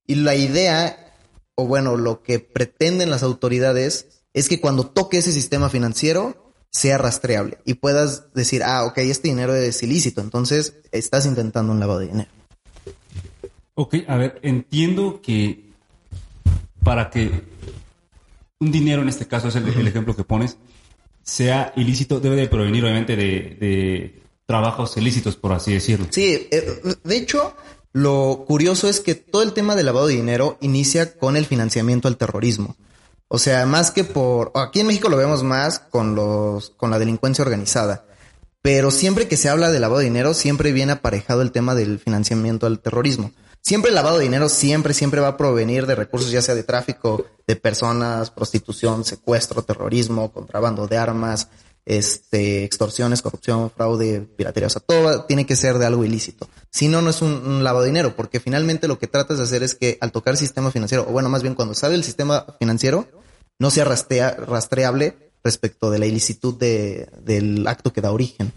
Y 0.05 0.17
la 0.17 0.35
idea, 0.35 1.15
o 1.55 1.67
bueno, 1.67 1.97
lo 1.97 2.23
que 2.23 2.41
pretenden 2.41 3.09
las 3.11 3.23
autoridades 3.23 4.09
es 4.35 4.49
que 4.49 4.61
cuando 4.61 4.89
toque 4.89 5.19
ese 5.19 5.33
sistema 5.33 5.71
financiero, 5.71 6.53
sea 6.71 6.99
rastreable 6.99 7.59
y 7.65 7.75
puedas 7.75 8.35
decir, 8.35 8.63
ah, 8.65 8.85
ok, 8.85 8.99
este 8.99 9.29
dinero 9.29 9.55
es 9.55 9.83
ilícito, 9.83 10.21
entonces 10.21 10.75
estás 10.91 11.25
intentando 11.25 11.73
un 11.73 11.81
lavado 11.81 12.01
de 12.01 12.07
dinero. 12.09 12.31
Ok, 13.75 13.95
a 14.09 14.17
ver, 14.17 14.41
entiendo 14.43 15.21
que 15.23 15.66
para 16.87 17.11
que 17.11 17.43
un 18.61 18.71
dinero, 18.71 19.03
en 19.03 19.09
este 19.09 19.27
caso 19.27 19.49
es 19.49 19.57
el, 19.57 19.67
el 19.67 19.89
ejemplo 19.89 20.15
que 20.15 20.23
pones, 20.23 20.57
sea 21.25 21.73
ilícito, 21.75 22.21
debe 22.21 22.37
de 22.37 22.47
provenir 22.47 22.85
obviamente 22.85 23.17
de, 23.17 23.57
de 23.59 24.23
trabajos 24.47 24.97
ilícitos, 24.97 25.35
por 25.35 25.53
así 25.53 25.73
decirlo. 25.73 26.07
Sí, 26.11 26.47
eh, 26.49 26.81
de 27.03 27.17
hecho, 27.17 27.57
lo 27.93 28.45
curioso 28.47 28.89
es 28.89 29.01
que 29.01 29.17
todo 29.17 29.43
el 29.43 29.53
tema 29.53 29.75
del 29.75 29.87
lavado 29.87 30.07
de 30.07 30.15
dinero 30.15 30.59
inicia 30.61 31.19
con 31.19 31.37
el 31.37 31.45
financiamiento 31.45 32.07
al 32.07 32.19
terrorismo. 32.19 32.77
O 33.27 33.41
sea, 33.41 33.67
más 33.67 33.91
que 33.91 34.05
por. 34.05 34.53
Aquí 34.55 34.79
en 34.79 34.87
México 34.87 35.09
lo 35.09 35.17
vemos 35.17 35.43
más 35.43 35.81
con 35.81 36.15
los. 36.15 36.71
con 36.71 36.93
la 36.93 37.01
delincuencia 37.01 37.43
organizada. 37.43 38.05
Pero 38.63 38.93
siempre 38.93 39.27
que 39.27 39.37
se 39.37 39.49
habla 39.49 39.73
de 39.73 39.81
lavado 39.81 39.99
de 39.99 40.05
dinero, 40.05 40.35
siempre 40.35 40.71
viene 40.71 40.93
aparejado 40.93 41.43
el 41.43 41.51
tema 41.51 41.75
del 41.75 41.99
financiamiento 41.99 42.69
al 42.69 42.79
terrorismo. 42.79 43.33
Siempre 43.67 43.89
el 43.89 43.97
lavado 43.97 44.19
de 44.19 44.23
dinero 44.23 44.49
siempre, 44.49 44.95
siempre 44.95 45.21
va 45.21 45.27
a 45.27 45.37
provenir 45.37 45.87
de 45.87 45.97
recursos, 45.97 46.31
ya 46.31 46.41
sea 46.41 46.55
de 46.55 46.63
tráfico 46.63 47.27
de 47.49 47.57
personas, 47.57 48.31
prostitución, 48.31 49.05
secuestro, 49.05 49.63
terrorismo, 49.63 50.31
contrabando 50.31 50.87
de 50.87 50.97
armas, 50.97 51.49
este, 51.85 52.63
extorsiones, 52.63 53.23
corrupción, 53.23 53.69
fraude, 53.69 54.21
piratería. 54.21 54.69
O 54.69 54.71
sea, 54.71 54.81
todo 54.87 55.25
tiene 55.25 55.47
que 55.47 55.57
ser 55.57 55.79
de 55.79 55.87
algo 55.87 56.05
ilícito. 56.05 56.49
Si 56.71 56.87
no, 56.87 57.03
no 57.03 57.11
es 57.11 57.23
un, 57.23 57.65
lavado 57.65 57.83
de 57.83 57.91
dinero, 57.91 58.15
porque 58.15 58.39
finalmente 58.39 58.87
lo 58.87 59.01
que 59.01 59.09
tratas 59.09 59.39
de 59.39 59.43
hacer 59.43 59.65
es 59.65 59.75
que 59.75 59.99
al 60.01 60.13
tocar 60.13 60.35
el 60.35 60.39
sistema 60.39 60.71
financiero, 60.71 61.05
o 61.09 61.11
bueno, 61.11 61.29
más 61.29 61.43
bien 61.43 61.57
cuando 61.57 61.75
sale 61.75 61.97
el 61.97 62.05
sistema 62.05 62.47
financiero, 62.61 63.09
no 63.59 63.73
sea 63.73 63.85
rastreable 63.85 65.33
respecto 65.43 65.91
de 65.91 65.99
la 65.99 66.07
ilicitud 66.07 66.55
de, 66.55 67.09
del 67.21 67.67
acto 67.67 67.93
que 67.93 68.01
da 68.01 68.13
origen. 68.13 68.53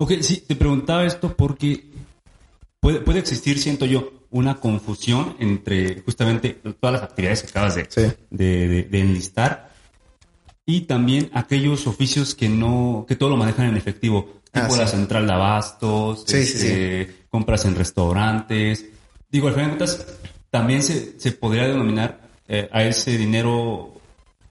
Ok, 0.00 0.12
sí, 0.20 0.44
te 0.46 0.54
preguntaba 0.54 1.04
esto 1.04 1.34
porque 1.36 1.87
puede, 2.80 3.00
puede 3.00 3.18
existir, 3.18 3.58
siento 3.58 3.86
yo, 3.86 4.12
una 4.30 4.60
confusión 4.60 5.36
entre 5.38 6.02
justamente 6.02 6.50
todas 6.80 6.92
las 6.92 7.02
actividades 7.02 7.42
que 7.42 7.48
acabas 7.48 7.74
de, 7.74 8.16
de, 8.30 9.00
enlistar 9.00 9.70
y 10.66 10.82
también 10.82 11.30
aquellos 11.32 11.86
oficios 11.86 12.34
que 12.34 12.48
no, 12.48 13.06
que 13.08 13.16
todo 13.16 13.30
lo 13.30 13.36
manejan 13.36 13.66
en 13.66 13.76
efectivo, 13.76 14.42
ah, 14.52 14.62
tipo 14.62 14.76
la 14.76 14.86
central 14.86 15.26
de 15.26 15.32
abastos, 15.32 16.28
este, 16.32 17.24
compras 17.30 17.64
en 17.64 17.74
restaurantes. 17.74 18.84
Digo, 19.30 19.48
al 19.48 19.54
final 19.54 19.70
de 19.70 19.76
cuentas, 19.78 20.06
también 20.50 20.82
se, 20.82 21.18
se 21.18 21.32
podría 21.32 21.66
denominar 21.66 22.20
eh, 22.48 22.68
a 22.70 22.82
ese 22.84 23.16
dinero 23.16 23.94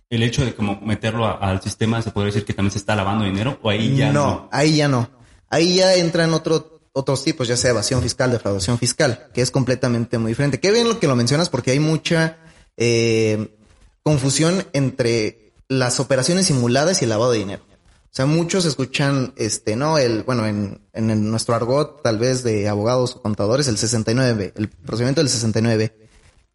el 0.09 0.23
hecho 0.23 0.43
de 0.43 0.55
como 0.55 0.79
meterlo 0.81 1.25
al 1.27 1.61
sistema, 1.61 2.01
se 2.01 2.11
podría 2.11 2.33
decir 2.33 2.45
que 2.45 2.53
también 2.53 2.71
se 2.71 2.77
está 2.79 2.95
lavando 2.95 3.25
dinero 3.25 3.59
o 3.61 3.69
ahí 3.69 3.95
ya 3.95 4.11
no. 4.11 4.25
No, 4.25 4.49
ahí 4.51 4.77
ya 4.77 4.87
no. 4.87 5.09
Ahí 5.49 5.75
ya 5.75 5.95
entran 5.95 6.33
otro 6.33 6.76
otros 6.97 7.23
tipos, 7.23 7.47
ya 7.47 7.55
sea 7.55 7.69
evasión 7.69 8.01
fiscal, 8.01 8.31
defraudación 8.31 8.79
fiscal, 8.79 9.27
que 9.31 9.41
es 9.41 9.51
completamente 9.51 10.17
muy 10.17 10.31
diferente. 10.31 10.59
Qué 10.59 10.71
bien 10.71 10.87
lo 10.87 10.99
que 10.99 11.05
lo 11.05 11.15
mencionas 11.15 11.47
porque 11.47 11.69
hay 11.69 11.79
mucha 11.79 12.37
eh, 12.75 13.55
confusión 14.01 14.65
entre 14.73 15.53
las 15.67 15.99
operaciones 15.99 16.47
simuladas 16.47 17.01
y 17.01 17.05
el 17.05 17.09
lavado 17.09 17.31
de 17.33 17.37
dinero. 17.37 17.63
O 17.69 18.15
sea, 18.17 18.25
muchos 18.25 18.65
escuchan, 18.65 19.33
este, 19.37 19.75
no, 19.75 19.99
el, 19.99 20.23
bueno, 20.23 20.47
en, 20.47 20.81
en 20.93 21.29
nuestro 21.29 21.53
argot, 21.53 22.01
tal 22.01 22.17
vez 22.17 22.41
de 22.41 22.67
abogados 22.67 23.15
o 23.15 23.21
contadores, 23.21 23.67
el 23.67 23.77
69, 23.77 24.53
el 24.55 24.69
procedimiento 24.69 25.21
del 25.21 25.29
69. 25.29 25.95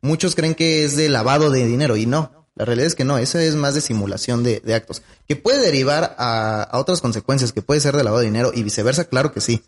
Muchos 0.01 0.35
creen 0.35 0.57
que 0.57 0.85
es 0.85 0.97
de 0.97 1.09
lavado 1.09 1.53
de 1.53 1.65
dinero 1.65 1.97
y 1.97 2.07
no. 2.07 2.49
La 2.57 2.65
realidad 2.65 2.89
es 2.89 2.97
que 2.97 3.05
no, 3.05 3.17
eso 3.17 3.39
es 3.39 3.55
más 3.55 3.77
de 3.77 3.81
simulación 3.81 4.43
de, 4.43 4.59
de 4.59 4.75
actos, 4.75 5.03
que 5.29 5.37
puede 5.37 5.61
derivar 5.61 6.17
a, 6.19 6.65
a, 6.65 6.79
otras 6.81 7.01
consecuencias, 7.01 7.53
que 7.53 7.63
puede 7.63 7.81
ser 7.81 7.97
de 7.97 8.03
lavado 8.03 8.21
de 8.21 8.27
dinero 8.27 8.51
y 8.53 8.65
viceversa, 8.65 9.05
claro 9.05 9.33
que 9.33 9.41
sí 9.41 9.63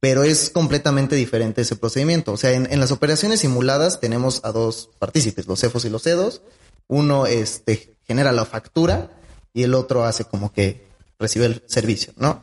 pero 0.00 0.24
es 0.24 0.50
completamente 0.50 1.16
diferente 1.16 1.62
ese 1.62 1.76
procedimiento. 1.76 2.32
O 2.32 2.36
sea, 2.36 2.52
en, 2.52 2.80
las 2.80 2.90
operaciones 2.90 3.40
simuladas 3.40 4.00
tenemos 4.00 4.40
a 4.44 4.52
dos 4.52 4.90
partícipes, 4.98 5.46
los 5.46 5.60
cefos 5.60 5.84
y 5.84 5.90
los 5.90 6.02
cedos. 6.02 6.42
Uno 6.86 7.26
este, 7.26 7.96
genera 8.06 8.32
la 8.32 8.44
factura 8.44 9.10
y 9.52 9.62
el 9.62 9.74
otro 9.74 10.04
hace 10.04 10.24
como 10.24 10.52
que 10.52 10.86
recibe 11.18 11.46
el 11.46 11.62
servicio, 11.66 12.12
¿no? 12.16 12.42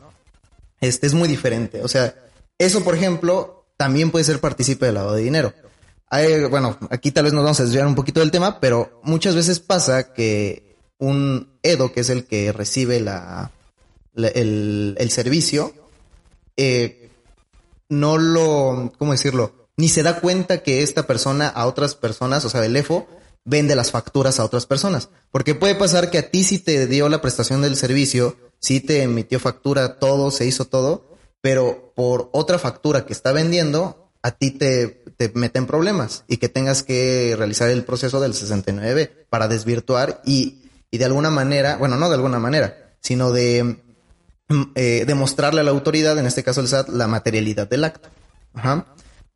Este 0.80 1.06
es 1.06 1.14
muy 1.14 1.28
diferente. 1.28 1.82
O 1.82 1.88
sea, 1.88 2.14
eso, 2.58 2.82
por 2.82 2.94
ejemplo, 2.94 3.64
también 3.76 4.10
puede 4.10 4.24
ser 4.24 4.40
partícipe 4.40 4.86
del 4.86 4.96
lavado 4.96 5.16
de 5.16 5.22
dinero. 5.22 5.52
bueno, 6.50 6.76
aquí 6.90 7.10
tal 7.10 7.24
vez 7.24 7.32
nos 7.32 7.44
vamos 7.44 7.60
a 7.60 7.64
desviar 7.64 7.86
un 7.86 7.94
poquito 7.94 8.20
del 8.20 8.30
tema, 8.30 8.60
pero 8.60 9.00
muchas 9.02 9.34
veces 9.34 9.60
pasa 9.60 10.12
que 10.12 10.76
un 10.98 11.58
EDO, 11.62 11.92
que 11.92 12.00
es 12.00 12.10
el 12.10 12.24
que 12.24 12.52
recibe 12.52 13.00
la, 13.00 13.50
el, 14.16 14.96
el, 14.98 15.10
servicio, 15.10 15.72
eh, 16.56 17.10
no 17.88 18.18
lo, 18.18 18.92
¿cómo 18.98 19.12
decirlo? 19.12 19.68
Ni 19.76 19.88
se 19.88 20.02
da 20.02 20.20
cuenta 20.20 20.62
que 20.62 20.82
esta 20.82 21.06
persona 21.06 21.48
a 21.48 21.66
otras 21.66 21.94
personas, 21.94 22.44
o 22.44 22.50
sea, 22.50 22.64
el 22.64 22.76
EFO, 22.76 23.06
vende 23.44 23.76
las 23.76 23.90
facturas 23.90 24.38
a 24.38 24.44
otras 24.44 24.66
personas. 24.66 25.10
Porque 25.30 25.54
puede 25.54 25.74
pasar 25.74 26.10
que 26.10 26.18
a 26.18 26.30
ti 26.30 26.44
sí 26.44 26.58
te 26.58 26.86
dio 26.86 27.08
la 27.08 27.20
prestación 27.20 27.62
del 27.62 27.76
servicio, 27.76 28.36
sí 28.58 28.80
te 28.80 29.02
emitió 29.02 29.40
factura, 29.40 29.98
todo, 29.98 30.30
se 30.30 30.46
hizo 30.46 30.64
todo, 30.64 31.08
pero 31.40 31.92
por 31.94 32.30
otra 32.32 32.58
factura 32.58 33.04
que 33.04 33.12
está 33.12 33.32
vendiendo, 33.32 34.10
a 34.22 34.30
ti 34.30 34.50
te, 34.52 35.04
te 35.16 35.30
meten 35.34 35.66
problemas 35.66 36.24
y 36.26 36.38
que 36.38 36.48
tengas 36.48 36.82
que 36.82 37.34
realizar 37.36 37.68
el 37.68 37.84
proceso 37.84 38.20
del 38.20 38.32
69 38.32 39.26
para 39.28 39.48
desvirtuar 39.48 40.22
y, 40.24 40.62
y 40.90 40.96
de 40.96 41.04
alguna 41.04 41.30
manera, 41.30 41.76
bueno, 41.76 41.96
no 41.96 42.08
de 42.08 42.14
alguna 42.14 42.38
manera, 42.38 42.96
sino 43.00 43.32
de 43.32 43.82
eh, 44.74 45.04
demostrarle 45.06 45.60
a 45.62 45.64
la 45.64 45.70
autoridad, 45.70 46.18
en 46.18 46.26
este 46.26 46.42
caso 46.42 46.60
el 46.60 46.68
SAT, 46.68 46.90
la 46.90 47.06
materialidad 47.06 47.68
del 47.68 47.84
acto. 47.84 48.08
Ajá. 48.52 48.86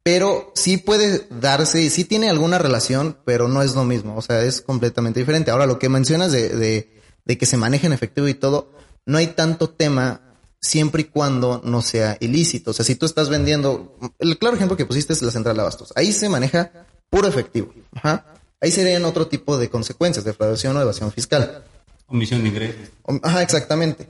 Pero 0.02 0.52
sí 0.54 0.76
puede 0.76 1.26
darse, 1.30 1.88
sí 1.90 2.04
tiene 2.04 2.30
alguna 2.30 2.58
relación, 2.58 3.18
pero 3.24 3.48
no 3.48 3.62
es 3.62 3.74
lo 3.74 3.84
mismo. 3.84 4.16
O 4.16 4.22
sea, 4.22 4.42
es 4.42 4.60
completamente 4.60 5.20
diferente. 5.20 5.50
Ahora, 5.50 5.66
lo 5.66 5.78
que 5.78 5.88
mencionas 5.88 6.32
de, 6.32 6.48
de, 6.50 7.00
de 7.24 7.38
que 7.38 7.46
se 7.46 7.56
maneje 7.56 7.86
en 7.86 7.92
efectivo 7.92 8.28
y 8.28 8.34
todo, 8.34 8.72
no 9.06 9.18
hay 9.18 9.28
tanto 9.28 9.70
tema 9.70 10.20
siempre 10.60 11.02
y 11.02 11.04
cuando 11.04 11.60
no 11.64 11.82
sea 11.82 12.16
ilícito. 12.20 12.70
O 12.70 12.74
sea, 12.74 12.84
si 12.84 12.94
tú 12.94 13.06
estás 13.06 13.28
vendiendo, 13.28 13.98
el 14.18 14.38
claro 14.38 14.56
ejemplo 14.56 14.76
que 14.76 14.86
pusiste 14.86 15.12
es 15.12 15.22
la 15.22 15.30
central 15.30 15.56
de 15.56 15.62
abastos. 15.62 15.92
Ahí 15.96 16.12
se 16.12 16.28
maneja 16.28 16.70
puro 17.10 17.28
efectivo. 17.28 17.72
Ajá. 17.94 18.26
Ahí 18.60 18.70
serían 18.70 19.04
otro 19.04 19.26
tipo 19.26 19.56
de 19.56 19.70
consecuencias, 19.70 20.24
defraudación 20.24 20.76
o 20.76 20.80
evasión 20.80 21.12
fiscal. 21.12 21.64
Omisión 22.06 22.42
de 22.42 22.48
ingresos. 22.48 22.88
Ajá, 23.22 23.42
exactamente 23.42 24.08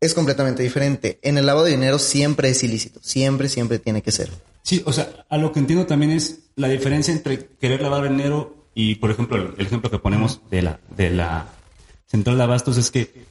es 0.00 0.14
completamente 0.14 0.62
diferente. 0.62 1.18
En 1.22 1.38
el 1.38 1.46
lavado 1.46 1.66
de 1.66 1.72
dinero 1.72 1.98
siempre 1.98 2.50
es 2.50 2.62
ilícito, 2.62 3.00
siempre, 3.02 3.48
siempre 3.48 3.78
tiene 3.78 4.02
que 4.02 4.12
ser. 4.12 4.30
Sí, 4.62 4.82
o 4.86 4.92
sea, 4.92 5.26
a 5.28 5.36
lo 5.38 5.52
que 5.52 5.60
entiendo 5.60 5.86
también 5.86 6.12
es 6.12 6.40
la 6.56 6.68
diferencia 6.68 7.12
entre 7.12 7.46
querer 7.60 7.82
lavar 7.82 8.08
dinero 8.08 8.68
y, 8.74 8.96
por 8.96 9.10
ejemplo, 9.10 9.36
el, 9.36 9.66
ejemplo 9.66 9.90
que 9.90 9.98
ponemos 9.98 10.40
de 10.50 10.62
la, 10.62 10.80
de 10.96 11.10
la 11.10 11.48
central 12.06 12.38
de 12.38 12.42
abastos 12.42 12.76
es 12.76 12.90
que 12.90 13.24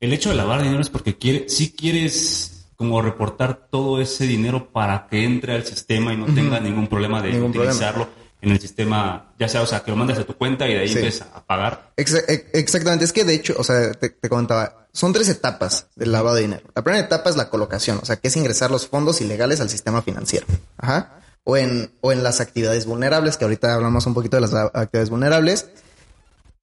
el 0.00 0.12
hecho 0.12 0.30
de 0.30 0.36
lavar 0.36 0.62
dinero 0.62 0.80
es 0.80 0.90
porque 0.90 1.16
quiere, 1.16 1.48
si 1.48 1.72
quieres 1.72 2.66
como 2.76 3.00
reportar 3.00 3.68
todo 3.70 4.00
ese 4.00 4.26
dinero 4.26 4.70
para 4.70 5.06
que 5.08 5.24
entre 5.24 5.54
al 5.54 5.64
sistema 5.64 6.12
y 6.12 6.16
no 6.16 6.26
tenga 6.26 6.60
ningún 6.60 6.88
problema 6.88 7.22
de 7.22 7.40
utilizarlo 7.40 8.08
en 8.44 8.52
el 8.52 8.60
sistema, 8.60 9.32
ya 9.38 9.48
sea, 9.48 9.62
o 9.62 9.66
sea, 9.66 9.80
que 9.80 9.90
lo 9.90 9.96
mandes 9.96 10.18
a 10.18 10.24
tu 10.24 10.36
cuenta 10.36 10.68
y 10.68 10.74
de 10.74 10.80
ahí 10.80 10.92
empiezas 10.92 11.26
a 11.32 11.44
pagar. 11.44 11.92
E, 11.96 12.50
exactamente, 12.52 13.04
es 13.04 13.12
que 13.12 13.24
de 13.24 13.34
hecho, 13.34 13.54
o 13.56 13.64
sea, 13.64 13.92
te, 13.92 14.14
comentaba, 14.28 14.86
son 14.92 15.12
tres 15.12 15.28
etapas 15.28 15.86
del 15.96 16.12
lavado 16.12 16.36
de 16.36 16.42
dinero. 16.42 16.62
La 16.74 16.84
primera 16.84 17.04
etapa 17.04 17.30
es 17.30 17.36
la 17.36 17.48
colocación, 17.48 17.98
o 18.02 18.04
sea, 18.04 18.16
que 18.16 18.28
es 18.28 18.36
ingresar 18.36 18.70
los 18.70 18.86
fondos 18.86 19.20
ilegales 19.20 19.60
al 19.60 19.70
sistema 19.70 20.02
financiero. 20.02 20.46
Ajá. 20.76 21.20
O 21.44 21.56
en, 21.56 21.90
o 22.00 22.12
en 22.12 22.22
las 22.22 22.40
actividades 22.40 22.86
vulnerables, 22.86 23.36
que 23.36 23.44
ahorita 23.44 23.74
hablamos 23.74 24.06
un 24.06 24.14
poquito 24.14 24.36
de 24.36 24.42
las 24.42 24.54
actividades 24.54 25.10
vulnerables. 25.10 25.66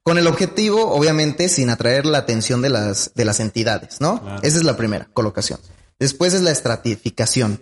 Con 0.04 0.18
el 0.18 0.28
objetivo, 0.28 0.92
obviamente, 0.92 1.50
sin 1.50 1.70
atraer 1.70 2.06
la 2.06 2.20
atención 2.20 2.62
de 2.62 2.70
las, 2.70 3.14
de 3.14 3.26
las 3.26 3.40
entidades, 3.40 4.02
¿no? 4.02 4.40
Esa 4.42 4.58
es 4.58 4.64
la 4.64 4.76
primera, 4.76 5.08
colocación. 5.14 5.60
Después 6.00 6.34
es 6.34 6.42
la 6.42 6.50
estratificación. 6.50 7.62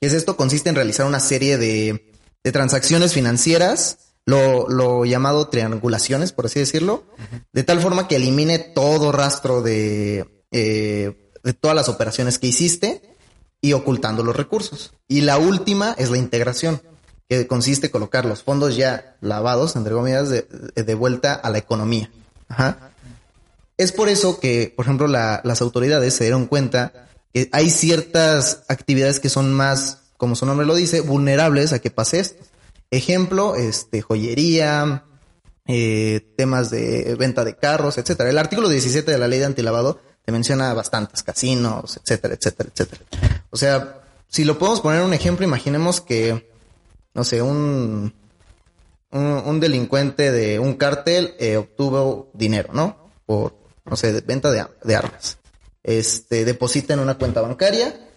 ¿Qué 0.00 0.06
es 0.06 0.14
esto? 0.14 0.36
Consiste 0.36 0.70
en 0.70 0.76
realizar 0.76 1.04
una 1.04 1.20
serie 1.20 1.58
de, 1.58 2.09
de 2.42 2.52
transacciones 2.52 3.12
financieras, 3.12 3.98
lo, 4.26 4.68
lo, 4.68 5.04
llamado 5.04 5.48
triangulaciones, 5.48 6.32
por 6.32 6.46
así 6.46 6.60
decirlo, 6.60 7.04
de 7.52 7.62
tal 7.64 7.80
forma 7.80 8.08
que 8.08 8.16
elimine 8.16 8.58
todo 8.58 9.12
rastro 9.12 9.62
de, 9.62 10.44
eh, 10.50 11.32
de 11.42 11.52
todas 11.54 11.76
las 11.76 11.88
operaciones 11.88 12.38
que 12.38 12.46
hiciste 12.46 13.16
y 13.60 13.72
ocultando 13.72 14.22
los 14.22 14.36
recursos. 14.36 14.92
Y 15.08 15.22
la 15.22 15.38
última 15.38 15.94
es 15.98 16.10
la 16.10 16.18
integración, 16.18 16.80
que 17.28 17.46
consiste 17.46 17.86
en 17.86 17.92
colocar 17.92 18.24
los 18.24 18.42
fondos 18.42 18.76
ya 18.76 19.16
lavados, 19.20 19.76
entre 19.76 19.94
comillas, 19.94 20.28
de, 20.28 20.42
de 20.74 20.94
vuelta 20.94 21.34
a 21.34 21.50
la 21.50 21.58
economía. 21.58 22.10
Ajá. 22.48 22.90
Es 23.76 23.92
por 23.92 24.08
eso 24.08 24.40
que, 24.40 24.72
por 24.76 24.84
ejemplo, 24.84 25.06
la, 25.06 25.40
las 25.42 25.62
autoridades 25.62 26.14
se 26.14 26.24
dieron 26.24 26.46
cuenta 26.46 27.08
que 27.32 27.48
hay 27.52 27.70
ciertas 27.70 28.64
actividades 28.68 29.20
que 29.20 29.30
son 29.30 29.54
más 29.54 29.99
como 30.20 30.36
su 30.36 30.44
nombre 30.44 30.66
lo 30.66 30.74
dice, 30.74 31.00
vulnerables 31.00 31.72
a 31.72 31.78
que 31.78 31.90
pase 31.90 32.20
esto. 32.20 32.44
Ejemplo, 32.90 33.56
este, 33.56 34.02
joyería, 34.02 35.04
eh, 35.66 36.20
temas 36.36 36.70
de 36.70 37.16
venta 37.18 37.42
de 37.42 37.56
carros, 37.56 37.96
etcétera. 37.96 38.28
El 38.28 38.36
artículo 38.36 38.68
17 38.68 39.10
de 39.10 39.16
la 39.16 39.28
ley 39.28 39.38
de 39.38 39.46
antilavado 39.46 39.98
te 40.22 40.30
menciona 40.30 40.74
bastantes 40.74 41.22
casinos, 41.22 41.96
etcétera, 41.96 42.34
etcétera, 42.34 42.68
etcétera. 42.70 43.02
O 43.48 43.56
sea, 43.56 44.02
si 44.28 44.44
lo 44.44 44.58
podemos 44.58 44.82
poner 44.82 45.02
un 45.02 45.14
ejemplo, 45.14 45.46
imaginemos 45.46 46.02
que, 46.02 46.52
no 47.14 47.24
sé, 47.24 47.40
un, 47.40 48.12
un, 49.10 49.60
delincuente 49.60 50.32
de 50.32 50.58
un 50.58 50.74
cártel 50.74 51.34
eh, 51.38 51.56
obtuvo 51.56 52.30
dinero, 52.34 52.74
¿no? 52.74 53.10
Por, 53.24 53.54
no 53.86 53.96
sé, 53.96 54.12
de 54.12 54.20
venta 54.20 54.50
de, 54.50 54.66
de 54.84 54.96
armas. 54.96 55.38
Este, 55.82 56.44
deposita 56.44 56.92
en 56.92 57.00
una 57.00 57.16
cuenta 57.16 57.40
bancaria 57.40 58.09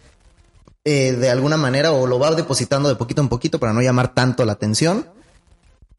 eh, 0.86 1.14
de 1.14 1.30
alguna 1.30 1.56
manera 1.56 1.94
o 1.94 2.08
lo 2.08 2.20
va 2.20 2.36
depositando 2.36 2.90
de 2.90 2.96
poquito 2.96 3.22
en 3.22 3.30
poquito 3.30 3.60
para 3.60 3.72
no 3.72 3.82
llamar 3.82 4.14
tanto 4.14 4.46
la 4.46 4.54
atención. 4.54 5.08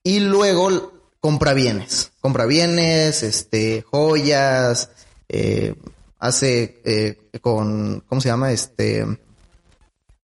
Y 0.03 0.21
luego 0.21 0.93
compra 1.21 1.55
bienes, 1.55 2.13
compra 2.21 2.45
bienes, 2.45 3.23
este, 3.23 3.83
joyas, 3.91 4.91
eh, 5.29 5.75
hace 6.19 6.83
eh, 6.85 7.41
con, 7.41 8.01
¿cómo 8.07 8.21
se 8.21 8.29
llama? 8.29 8.53
Este, 8.53 9.07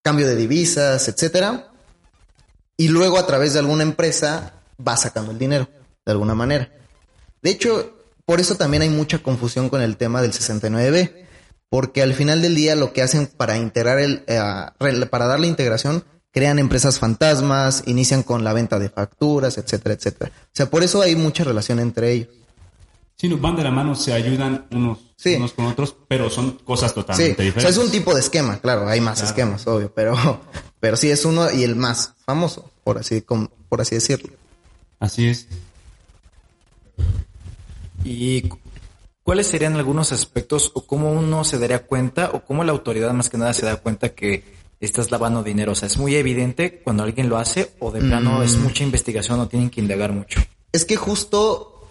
cambio 0.03 0.27
de 0.27 0.37
divisas, 0.37 1.09
etcétera. 1.09 1.73
Y 2.77 2.89
luego 2.89 3.19
a 3.19 3.27
través 3.27 3.55
de 3.55 3.61
alguna 3.61 3.83
empresa 3.83 4.55
va 4.87 4.97
sacando 4.97 5.33
el 5.33 5.39
dinero, 5.39 5.69
de 6.05 6.13
alguna 6.13 6.35
manera. 6.35 6.71
De 7.41 7.51
hecho, 7.51 7.97
por 8.27 8.41
eso 8.41 8.57
también 8.57 8.83
hay 8.83 8.91
mucha 8.91 9.23
confusión 9.23 9.71
con 9.71 9.81
el 9.81 9.97
tema 9.97 10.21
del 10.21 10.33
69B 10.33 11.27
porque 11.71 12.03
al 12.03 12.15
final 12.15 12.43
del 12.43 12.57
día 12.57 12.75
lo 12.75 12.93
que 12.93 13.01
hacen 13.01 13.29
para 13.29 13.57
integrar 13.57 14.01
el, 14.01 14.25
eh, 14.27 15.07
para 15.09 15.27
darle 15.27 15.47
integración, 15.47 16.05
crean 16.33 16.59
empresas 16.59 16.99
fantasmas, 16.99 17.85
inician 17.87 18.25
con 18.25 18.45
la 18.45 18.53
venta 18.53 18.79
de 18.79 18.91
facturas, 18.91 19.57
etcétera, 19.57 19.95
etcétera. 19.95 20.33
O 20.37 20.51
sea, 20.53 20.69
por 20.69 20.83
eso 20.83 21.01
hay 21.01 21.15
mucha 21.15 21.45
relación 21.45 21.79
entre 21.79 22.13
ellos. 22.13 22.29
Sí, 23.17 23.29
nos 23.29 23.41
van 23.41 23.55
de 23.55 23.63
la 23.63 23.71
mano, 23.71 23.95
se 23.95 24.13
ayudan 24.13 24.67
unos, 24.73 24.99
unos 25.25 25.53
con 25.53 25.67
otros, 25.67 25.95
pero 26.09 26.29
son 26.29 26.53
cosas 26.65 26.93
totalmente 26.93 27.43
diferentes. 27.43 27.59
O 27.59 27.61
sea, 27.61 27.71
es 27.71 27.87
un 27.87 27.93
tipo 27.93 28.15
de 28.15 28.21
esquema, 28.21 28.59
claro, 28.59 28.89
hay 28.89 29.01
más 29.01 29.23
esquemas, 29.23 29.67
obvio, 29.67 29.93
pero, 29.95 30.41
pero 30.81 30.97
sí 30.97 31.11
es 31.11 31.25
uno 31.25 31.51
y 31.53 31.63
el 31.63 31.77
más 31.77 32.15
famoso, 32.25 32.71
por 32.83 32.99
así, 32.99 33.23
por 33.69 33.81
así 33.81 33.95
decirlo. 33.95 34.33
Así 34.99 35.29
es. 35.29 35.47
Y 38.05 38.49
¿cuáles 39.31 39.47
serían 39.47 39.77
algunos 39.77 40.11
aspectos 40.11 40.73
o 40.75 40.85
cómo 40.85 41.13
uno 41.13 41.45
se 41.45 41.57
daría 41.57 41.87
cuenta 41.87 42.31
o 42.33 42.45
cómo 42.45 42.65
la 42.65 42.73
autoridad 42.73 43.13
más 43.13 43.31
que 43.31 43.39
nada 43.39 43.55
se 43.55 43.65
da 43.65 43.77
cuenta 43.77 44.09
que 44.09 44.43
estás 44.81 45.13
lavando 45.13 45.45
dinero? 45.45 45.71
O 45.71 45.75
sea, 45.77 45.87
¿es 45.87 45.99
muy 45.99 46.17
evidente 46.17 46.81
cuando 46.83 47.05
alguien 47.05 47.29
lo 47.29 47.39
hace 47.39 47.71
o 47.79 47.93
de 47.93 48.01
plano 48.01 48.43
es 48.43 48.57
mm. 48.57 48.61
mucha 48.61 48.83
investigación 48.83 49.39
o 49.39 49.47
tienen 49.47 49.71
que 49.71 49.81
indagar 49.81 50.11
mucho? 50.11 50.41
Es 50.73 50.85
que 50.85 50.97
justo, 50.97 51.87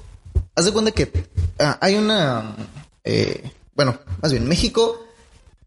haz 0.54 0.66
de 0.66 0.74
cuenta 0.74 0.92
que 0.92 1.14
ah, 1.60 1.78
hay 1.80 1.96
una, 1.96 2.58
eh, 3.06 3.50
bueno, 3.74 3.98
más 4.22 4.34
bien, 4.34 4.46
México 4.46 5.00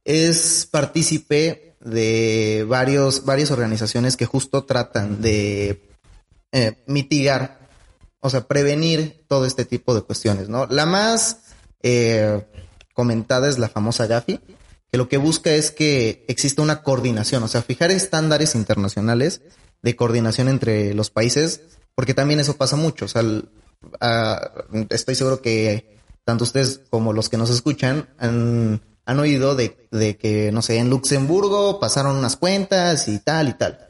es 0.05 0.69
partícipe 0.71 1.77
de 1.81 2.67
varios, 2.69 3.25
varias 3.25 3.51
organizaciones 3.51 4.19
que 4.19 4.27
justo 4.27 4.65
tratan 4.65 5.23
de 5.23 5.89
eh, 6.53 6.85
mitigar, 6.87 7.67
o 8.21 8.29
sea, 8.29 8.47
prevenir 8.47 9.25
todo 9.27 9.47
este 9.47 9.65
tipo 9.65 9.95
de 9.95 10.03
cuestiones, 10.03 10.51
¿no? 10.51 10.67
La 10.67 10.85
más 10.85 11.39
eh, 11.83 12.45
comentada 12.95 13.49
es 13.49 13.59
la 13.59 13.69
famosa 13.69 14.07
GAFI, 14.07 14.41
que 14.91 14.99
lo 14.99 15.09
que 15.09 15.17
busca 15.17 15.51
es 15.51 15.71
que 15.71 16.25
exista 16.29 16.63
una 16.63 16.83
coordinación, 16.83 17.43
o 17.43 17.49
sea, 17.49 17.63
fijar 17.63 17.91
estándares 17.91 18.55
internacionales 18.55 19.41
de 19.83 19.97
coordinación 19.97 20.49
entre 20.49 20.95
los 20.95 21.11
países, 21.11 21.63
porque 21.95 22.15
también 22.15 22.41
eso 22.41 22.57
pasa 22.57 22.77
mucho. 22.77 23.07
O 23.07 23.09
sea, 23.09 23.23
estoy 24.91 25.15
seguro 25.15 25.41
que 25.41 25.99
tanto 26.25 26.45
ustedes 26.45 26.81
como 26.91 27.13
los 27.13 27.29
que 27.29 27.37
nos 27.37 27.51
escuchan 27.51 28.09
han, 28.19 28.81
han 29.05 29.19
oído 29.19 29.55
de, 29.55 29.89
de, 29.91 30.17
que, 30.17 30.53
no 30.53 30.63
sé, 30.63 30.77
en 30.77 30.91
Luxemburgo 30.91 31.81
pasaron 31.81 32.17
unas 32.17 32.37
cuentas 32.37 33.09
y 33.09 33.19
tal 33.19 33.49
y 33.49 33.55
tal. 33.55 33.87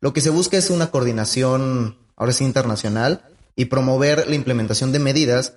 Lo 0.00 0.12
que 0.12 0.20
se 0.20 0.30
busca 0.30 0.56
es 0.56 0.70
una 0.70 0.90
coordinación, 0.90 1.98
ahora 2.16 2.32
sí, 2.32 2.44
internacional 2.44 3.22
y 3.54 3.66
promover 3.66 4.28
la 4.28 4.34
implementación 4.34 4.92
de 4.92 4.98
medidas 4.98 5.54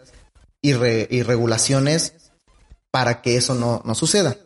y, 0.62 0.74
regulaciones 0.74 2.14
para 2.92 3.22
que 3.22 3.38
eso 3.38 3.56
no, 3.56 3.96
suceda. 3.96 4.38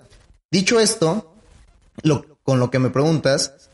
Dicho 0.50 0.80
esto, 0.80 1.36
con 2.44 2.60
lo 2.60 2.72
que 2.72 2.80
me 2.80 2.90
preguntas, 2.90 3.70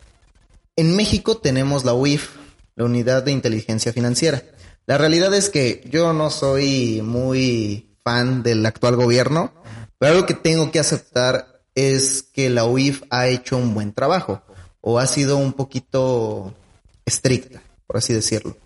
en 0.75 0.95
México 0.95 1.37
tenemos 1.37 1.85
la 1.85 1.93
UIF, 1.93 2.35
la 2.75 2.85
Unidad 2.85 3.23
de 3.23 3.31
Inteligencia 3.31 3.93
Financiera. 3.93 4.43
La 4.87 4.97
realidad 4.97 5.33
es 5.33 5.49
que 5.49 5.87
yo 5.89 6.13
no 6.13 6.29
soy 6.29 7.01
muy 7.03 7.95
fan 8.03 8.41
del 8.41 8.65
actual 8.65 8.95
gobierno, 8.95 9.53
pero 9.99 10.13
algo 10.13 10.25
que 10.25 10.33
tengo 10.33 10.71
que 10.71 10.79
aceptar 10.79 11.61
es 11.75 12.23
que 12.23 12.49
la 12.49 12.65
UIF 12.65 13.03
ha 13.11 13.27
hecho 13.27 13.57
un 13.57 13.73
buen 13.73 13.93
trabajo 13.93 14.41
o 14.81 14.97
ha 14.97 15.05
sido 15.05 15.37
un 15.37 15.53
poquito 15.53 16.53
estricta, 17.05 17.61
por 17.85 17.97
así 17.97 18.13
decirlo. 18.13 18.57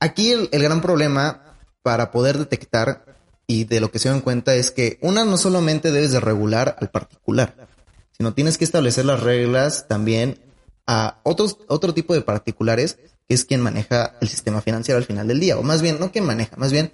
Aquí 0.00 0.32
el 0.32 0.62
gran 0.62 0.80
problema 0.80 1.47
para 1.82 2.10
poder 2.10 2.38
detectar 2.38 3.04
y 3.46 3.64
de 3.64 3.80
lo 3.80 3.90
que 3.90 3.98
se 3.98 4.08
dan 4.08 4.20
cuenta 4.20 4.54
es 4.54 4.70
que 4.70 4.98
una 5.00 5.24
no 5.24 5.38
solamente 5.38 5.90
debes 5.90 6.12
de 6.12 6.20
regular 6.20 6.76
al 6.80 6.90
particular, 6.90 7.68
sino 8.12 8.34
tienes 8.34 8.58
que 8.58 8.64
establecer 8.64 9.04
las 9.04 9.20
reglas 9.20 9.86
también 9.88 10.38
a 10.86 11.20
otros, 11.22 11.58
otro 11.68 11.94
tipo 11.94 12.14
de 12.14 12.20
particulares 12.20 12.98
que 13.28 13.34
es 13.34 13.44
quien 13.44 13.60
maneja 13.60 14.16
el 14.20 14.28
sistema 14.28 14.62
financiero 14.62 14.98
al 14.98 15.04
final 15.04 15.28
del 15.28 15.38
día, 15.38 15.58
o 15.58 15.62
más 15.62 15.82
bien, 15.82 16.00
no 16.00 16.10
quien 16.10 16.24
maneja, 16.24 16.56
más 16.56 16.72
bien 16.72 16.90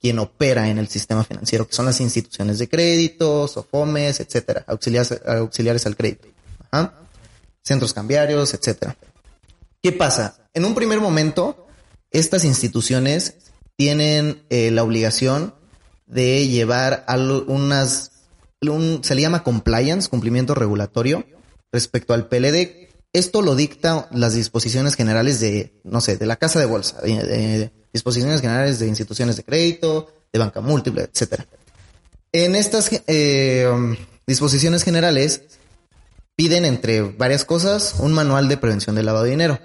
quien 0.00 0.18
opera 0.18 0.68
en 0.68 0.78
el 0.78 0.88
sistema 0.88 1.24
financiero, 1.24 1.66
que 1.66 1.74
son 1.74 1.86
las 1.86 2.00
instituciones 2.00 2.58
de 2.58 2.68
crédito, 2.68 3.48
SOFOMES, 3.48 4.20
etcétera, 4.20 4.64
auxiliares, 4.66 5.20
auxiliares 5.26 5.86
al 5.86 5.96
crédito, 5.96 6.28
centros 7.62 7.92
cambiarios, 7.92 8.54
etcétera. 8.54 8.96
¿Qué 9.82 9.92
pasa? 9.92 10.48
En 10.54 10.64
un 10.64 10.74
primer 10.74 11.00
momento, 11.00 11.66
estas 12.10 12.44
instituciones 12.44 13.34
tienen 13.78 14.42
eh, 14.50 14.72
la 14.72 14.82
obligación 14.82 15.54
de 16.08 16.48
llevar 16.48 17.06
unas, 17.46 18.10
se 19.02 19.14
le 19.14 19.22
llama 19.22 19.44
compliance, 19.44 20.08
cumplimiento 20.08 20.56
regulatorio, 20.56 21.24
respecto 21.70 22.12
al 22.12 22.26
PLD. 22.26 22.88
Esto 23.12 23.40
lo 23.40 23.54
dicta 23.54 24.08
las 24.10 24.34
disposiciones 24.34 24.96
generales 24.96 25.38
de, 25.38 25.72
no 25.84 26.00
sé, 26.00 26.16
de 26.16 26.26
la 26.26 26.36
casa 26.36 26.58
de 26.58 26.66
bolsa, 26.66 27.00
disposiciones 27.92 28.40
generales 28.40 28.80
de 28.80 28.88
instituciones 28.88 29.36
de 29.36 29.44
crédito, 29.44 30.12
de 30.32 30.38
banca 30.40 30.60
múltiple, 30.60 31.02
etcétera. 31.02 31.46
En 32.32 32.56
estas 32.56 32.90
eh, 33.06 33.96
disposiciones 34.26 34.82
generales 34.82 35.42
piden, 36.34 36.64
entre 36.64 37.02
varias 37.02 37.44
cosas, 37.44 37.94
un 38.00 38.12
manual 38.12 38.48
de 38.48 38.56
prevención 38.56 38.96
del 38.96 39.06
lavado 39.06 39.24
de 39.24 39.30
dinero. 39.30 39.60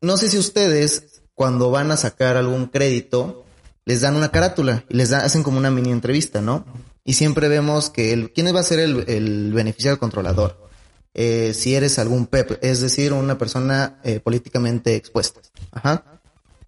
No 0.00 0.16
sé 0.16 0.30
si 0.30 0.38
ustedes 0.38 1.13
cuando 1.34 1.70
van 1.70 1.90
a 1.90 1.96
sacar 1.96 2.36
algún 2.36 2.66
crédito, 2.66 3.44
les 3.84 4.00
dan 4.00 4.16
una 4.16 4.30
carátula 4.30 4.84
y 4.88 4.96
les 4.96 5.12
hacen 5.12 5.42
como 5.42 5.58
una 5.58 5.70
mini 5.70 5.90
entrevista, 5.90 6.40
¿no? 6.40 6.64
Y 7.04 7.14
siempre 7.14 7.48
vemos 7.48 7.90
que 7.90 8.12
el, 8.12 8.32
quién 8.32 8.54
va 8.54 8.60
a 8.60 8.64
ser 8.64 8.80
el, 8.80 9.52
beneficiario 9.52 9.98
controlador. 9.98 10.64
Eh, 11.12 11.52
si 11.54 11.74
eres 11.74 11.98
algún 11.98 12.26
PEP, 12.26 12.58
es 12.62 12.80
decir, 12.80 13.12
una 13.12 13.38
persona 13.38 14.00
eh, 14.02 14.20
políticamente 14.20 14.96
expuesta. 14.96 15.40
Ajá. 15.70 16.02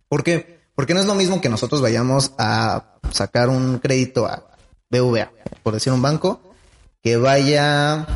¿Por 0.08 0.22
qué? 0.22 0.60
Porque 0.74 0.94
no 0.94 1.00
es 1.00 1.06
lo 1.06 1.14
mismo 1.14 1.40
que 1.40 1.48
nosotros 1.48 1.80
vayamos 1.80 2.32
a 2.38 2.98
sacar 3.10 3.48
un 3.48 3.78
crédito 3.78 4.26
a 4.26 4.46
BVA, 4.90 5.32
por 5.62 5.74
decir 5.74 5.92
un 5.92 6.02
banco, 6.02 6.40
que 7.02 7.16
vaya 7.16 8.06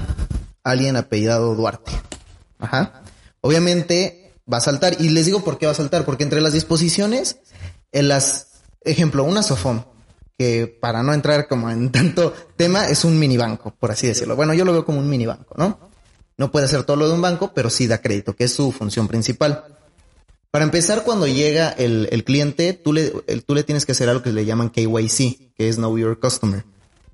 alguien 0.62 0.96
apellidado 0.96 1.54
Duarte. 1.54 1.92
Ajá. 2.58 3.02
Obviamente, 3.40 4.19
va 4.52 4.58
a 4.58 4.60
saltar. 4.60 4.96
Y 5.00 5.10
les 5.10 5.26
digo 5.26 5.42
por 5.44 5.58
qué 5.58 5.66
va 5.66 5.72
a 5.72 5.76
saltar, 5.76 6.04
porque 6.04 6.24
entre 6.24 6.40
las 6.40 6.52
disposiciones, 6.52 7.38
en 7.92 8.08
las, 8.08 8.62
ejemplo, 8.82 9.24
una 9.24 9.42
SOFOM, 9.42 9.84
que 10.38 10.66
para 10.66 11.02
no 11.02 11.12
entrar 11.12 11.48
como 11.48 11.70
en 11.70 11.90
tanto 11.92 12.32
tema, 12.56 12.88
es 12.88 13.04
un 13.04 13.18
mini 13.18 13.36
banco, 13.36 13.74
por 13.78 13.90
así 13.90 14.06
decirlo. 14.06 14.36
Bueno, 14.36 14.54
yo 14.54 14.64
lo 14.64 14.72
veo 14.72 14.84
como 14.84 14.98
un 14.98 15.08
mini 15.08 15.26
banco, 15.26 15.54
¿no? 15.56 15.90
No 16.38 16.50
puede 16.50 16.64
hacer 16.66 16.84
todo 16.84 16.96
lo 16.96 17.06
de 17.06 17.14
un 17.14 17.20
banco, 17.20 17.52
pero 17.54 17.68
sí 17.68 17.86
da 17.86 17.98
crédito, 17.98 18.34
que 18.34 18.44
es 18.44 18.52
su 18.52 18.72
función 18.72 19.06
principal. 19.06 19.76
Para 20.50 20.64
empezar, 20.64 21.04
cuando 21.04 21.26
llega 21.26 21.68
el, 21.68 22.08
el 22.10 22.24
cliente, 22.24 22.72
tú 22.72 22.92
le, 22.92 23.10
tú 23.46 23.54
le 23.54 23.62
tienes 23.62 23.84
que 23.84 23.92
hacer 23.92 24.08
algo 24.08 24.22
que 24.22 24.32
le 24.32 24.46
llaman 24.46 24.70
KYC, 24.70 25.54
que 25.54 25.68
es 25.68 25.76
Know 25.76 25.96
Your 25.98 26.18
Customer. 26.18 26.64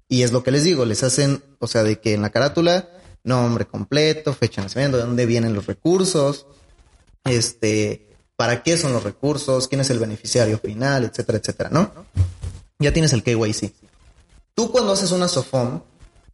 Y 0.09 0.23
es 0.23 0.33
lo 0.33 0.45
que 0.45 0.53
les 0.53 0.63
digo, 0.63 0.85
les 0.85 1.03
hacen, 1.03 1.43
o 1.59 1.67
sea, 1.67 1.83
de 1.83 1.99
que 2.01 2.15
en 2.15 2.23
la 2.23 2.31
carátula, 2.31 2.89
nombre 3.25 3.67
completo, 3.67 4.33
fecha 4.33 4.61
de 4.61 4.67
nacimiento, 4.67 4.97
de 4.97 5.03
dónde 5.03 5.27
vienen 5.27 5.53
los 5.53 5.67
recursos, 5.67 6.47
este, 7.27 8.09
para 8.37 8.63
qué 8.63 8.77
son 8.77 8.93
los 8.93 9.03
recursos, 9.03 9.69
quién 9.69 9.81
es 9.81 9.91
el 9.91 9.99
beneficiario 9.99 10.59
final, 10.59 11.05
etcétera, 11.05 11.39
etcétera, 11.39 11.71
¿no? 11.71 11.93
Ya 12.79 12.93
tienes 12.93 13.13
el 13.13 13.23
KYC. 13.23 13.73
Tú 14.55 14.71
cuando 14.71 14.93
haces 14.93 15.11
una 15.13 15.29
SOFOM, 15.29 15.83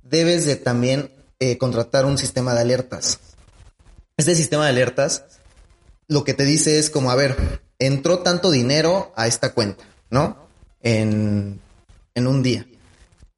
debes 0.03 0.45
de 0.45 0.57
también 0.57 1.11
eh, 1.39 1.59
contratar 1.59 2.05
un 2.05 2.19
sistema 2.19 2.55
de 2.55 2.61
alertas. 2.61 3.19
Este 4.17 4.35
sistema 4.35 4.65
de 4.65 4.71
alertas 4.71 5.25
lo 6.09 6.25
que 6.25 6.35
te 6.35 6.45
dice 6.45 6.79
es 6.79 6.91
como, 6.91 7.11
a 7.11 7.17
ver, 7.17 7.63
entró 7.79 8.19
tanto 8.21 8.51
dinero 8.51 9.13
a 9.17 9.27
esta 9.27 9.55
cuenta, 9.55 9.85
¿no? 10.11 10.37
En, 10.83 11.61
en 12.15 12.27
un 12.27 12.43
día. 12.43 12.67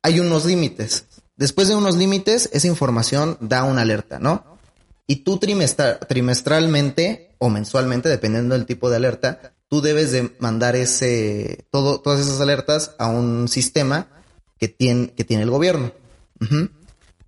hay 0.03 0.21
unos 0.21 0.45
límites. 0.45 1.05
Después 1.37 1.69
de 1.69 1.75
unos 1.75 1.97
límites, 1.97 2.51
esa 2.53 2.67
información 2.67 3.37
da 3.41 3.65
una 3.65 3.83
alerta, 3.83 4.19
¿no? 4.19 4.59
Y 5.07 5.17
tú 5.17 5.39
trimestralmente 5.39 7.34
o 7.45 7.51
mensualmente, 7.51 8.09
dependiendo 8.09 8.55
del 8.55 8.65
tipo 8.65 8.89
de 8.89 8.97
alerta, 8.97 9.53
tú 9.69 9.83
debes 9.83 10.13
de 10.13 10.35
mandar 10.39 10.77
ese, 10.77 11.67
todo, 11.71 12.01
todas 12.01 12.19
esas 12.21 12.41
alertas 12.41 12.93
a 12.99 13.09
un 13.09 13.49
sistema 13.49 14.09
que 14.57 14.69
tiene, 14.69 15.13
que 15.13 15.25
tiene 15.25 15.43
el 15.43 15.51
gobierno. 15.51 15.93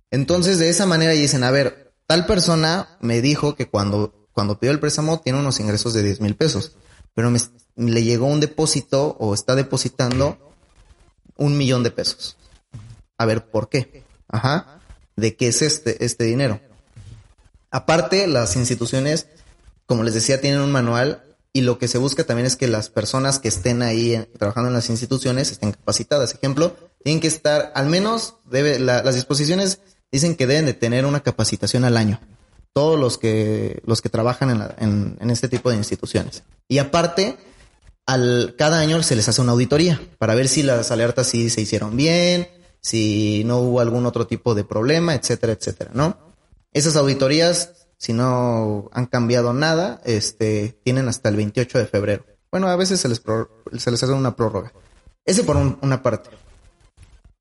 Entonces, 0.09 0.57
de 0.57 0.69
esa 0.69 0.87
manera 0.87 1.11
dicen, 1.11 1.43
a 1.43 1.51
ver, 1.51 1.93
tal 2.07 2.25
persona 2.25 2.97
me 2.99 3.21
dijo 3.21 3.53
que 3.53 3.67
cuando, 3.67 4.27
cuando 4.31 4.59
pidió 4.59 4.71
el 4.71 4.79
préstamo 4.79 5.19
tiene 5.19 5.37
unos 5.37 5.59
ingresos 5.59 5.93
de 5.93 6.01
10 6.01 6.21
mil 6.21 6.35
pesos, 6.35 6.75
pero 7.13 7.31
le 7.75 8.03
llegó 8.03 8.25
un 8.25 8.39
depósito 8.39 9.17
o 9.19 9.35
está 9.35 9.53
depositando 9.53 10.55
un 11.35 11.59
millón 11.59 11.83
de 11.83 11.91
pesos. 11.91 12.37
A 13.19 13.25
ver, 13.27 13.51
¿por 13.51 13.69
qué? 13.69 14.03
Ajá. 14.29 14.81
¿De 15.15 15.35
qué 15.35 15.49
es 15.49 15.61
este, 15.61 16.03
este 16.03 16.23
dinero? 16.23 16.59
Aparte, 17.69 18.25
las 18.25 18.55
instituciones, 18.55 19.27
como 19.87 20.03
les 20.03 20.13
decía, 20.13 20.39
tienen 20.39 20.61
un 20.61 20.71
manual 20.71 21.23
y 21.53 21.61
lo 21.61 21.79
que 21.79 21.87
se 21.87 21.97
busca 21.97 22.23
también 22.23 22.45
es 22.45 22.55
que 22.55 22.67
las 22.67 22.89
personas 22.89 23.39
que 23.39 23.47
estén 23.47 23.81
ahí 23.81 24.23
trabajando 24.37 24.67
en 24.67 24.75
las 24.75 24.91
instituciones 24.91 25.51
estén 25.51 25.71
capacitadas. 25.71 26.35
Ejemplo, 26.35 26.75
tienen 27.03 27.19
que 27.19 27.27
estar, 27.27 27.71
al 27.73 27.87
menos, 27.87 28.35
debe, 28.45 28.77
las 28.77 29.15
disposiciones 29.15 29.79
dicen 30.11 30.35
que 30.35 30.45
deben 30.45 30.65
de 30.65 30.73
tener 30.73 31.05
una 31.05 31.21
capacitación 31.21 31.83
al 31.83 31.97
año. 31.97 32.19
Todos 32.73 32.99
los 32.99 33.17
que, 33.17 33.81
los 33.85 34.01
que 34.01 34.09
trabajan 34.09 34.75
en, 34.77 35.17
en, 35.19 35.29
este 35.31 35.47
tipo 35.47 35.71
de 35.71 35.77
instituciones. 35.77 36.43
Y 36.67 36.77
aparte, 36.77 37.37
al, 38.05 38.53
cada 38.55 38.79
año 38.79 39.01
se 39.01 39.15
les 39.15 39.27
hace 39.27 39.41
una 39.41 39.53
auditoría 39.53 39.99
para 40.19 40.35
ver 40.35 40.47
si 40.47 40.61
las 40.61 40.91
alertas 40.91 41.25
sí 41.25 41.49
se 41.49 41.61
hicieron 41.61 41.97
bien, 41.97 42.47
si 42.81 43.41
no 43.45 43.61
hubo 43.61 43.79
algún 43.79 44.05
otro 44.05 44.27
tipo 44.27 44.53
de 44.53 44.63
problema, 44.63 45.15
etcétera, 45.15 45.53
etcétera, 45.53 45.89
¿no? 45.93 46.17
Esas 46.71 46.95
auditorías, 46.95 47.76
si 47.97 48.13
no 48.13 48.89
han 48.93 49.07
cambiado 49.07 49.53
nada, 49.53 50.01
este, 50.05 50.79
tienen 50.83 51.07
hasta 51.07 51.29
el 51.29 51.35
28 51.35 51.79
de 51.79 51.87
febrero. 51.87 52.25
Bueno, 52.51 52.67
a 52.69 52.75
veces 52.75 52.99
se 52.99 53.09
les, 53.09 53.21
se 53.77 53.91
les 53.91 54.03
hace 54.03 54.13
una 54.13 54.35
prórroga. 54.35 54.71
Ese 55.25 55.43
por 55.43 55.57
una 55.57 56.01
parte. 56.01 56.29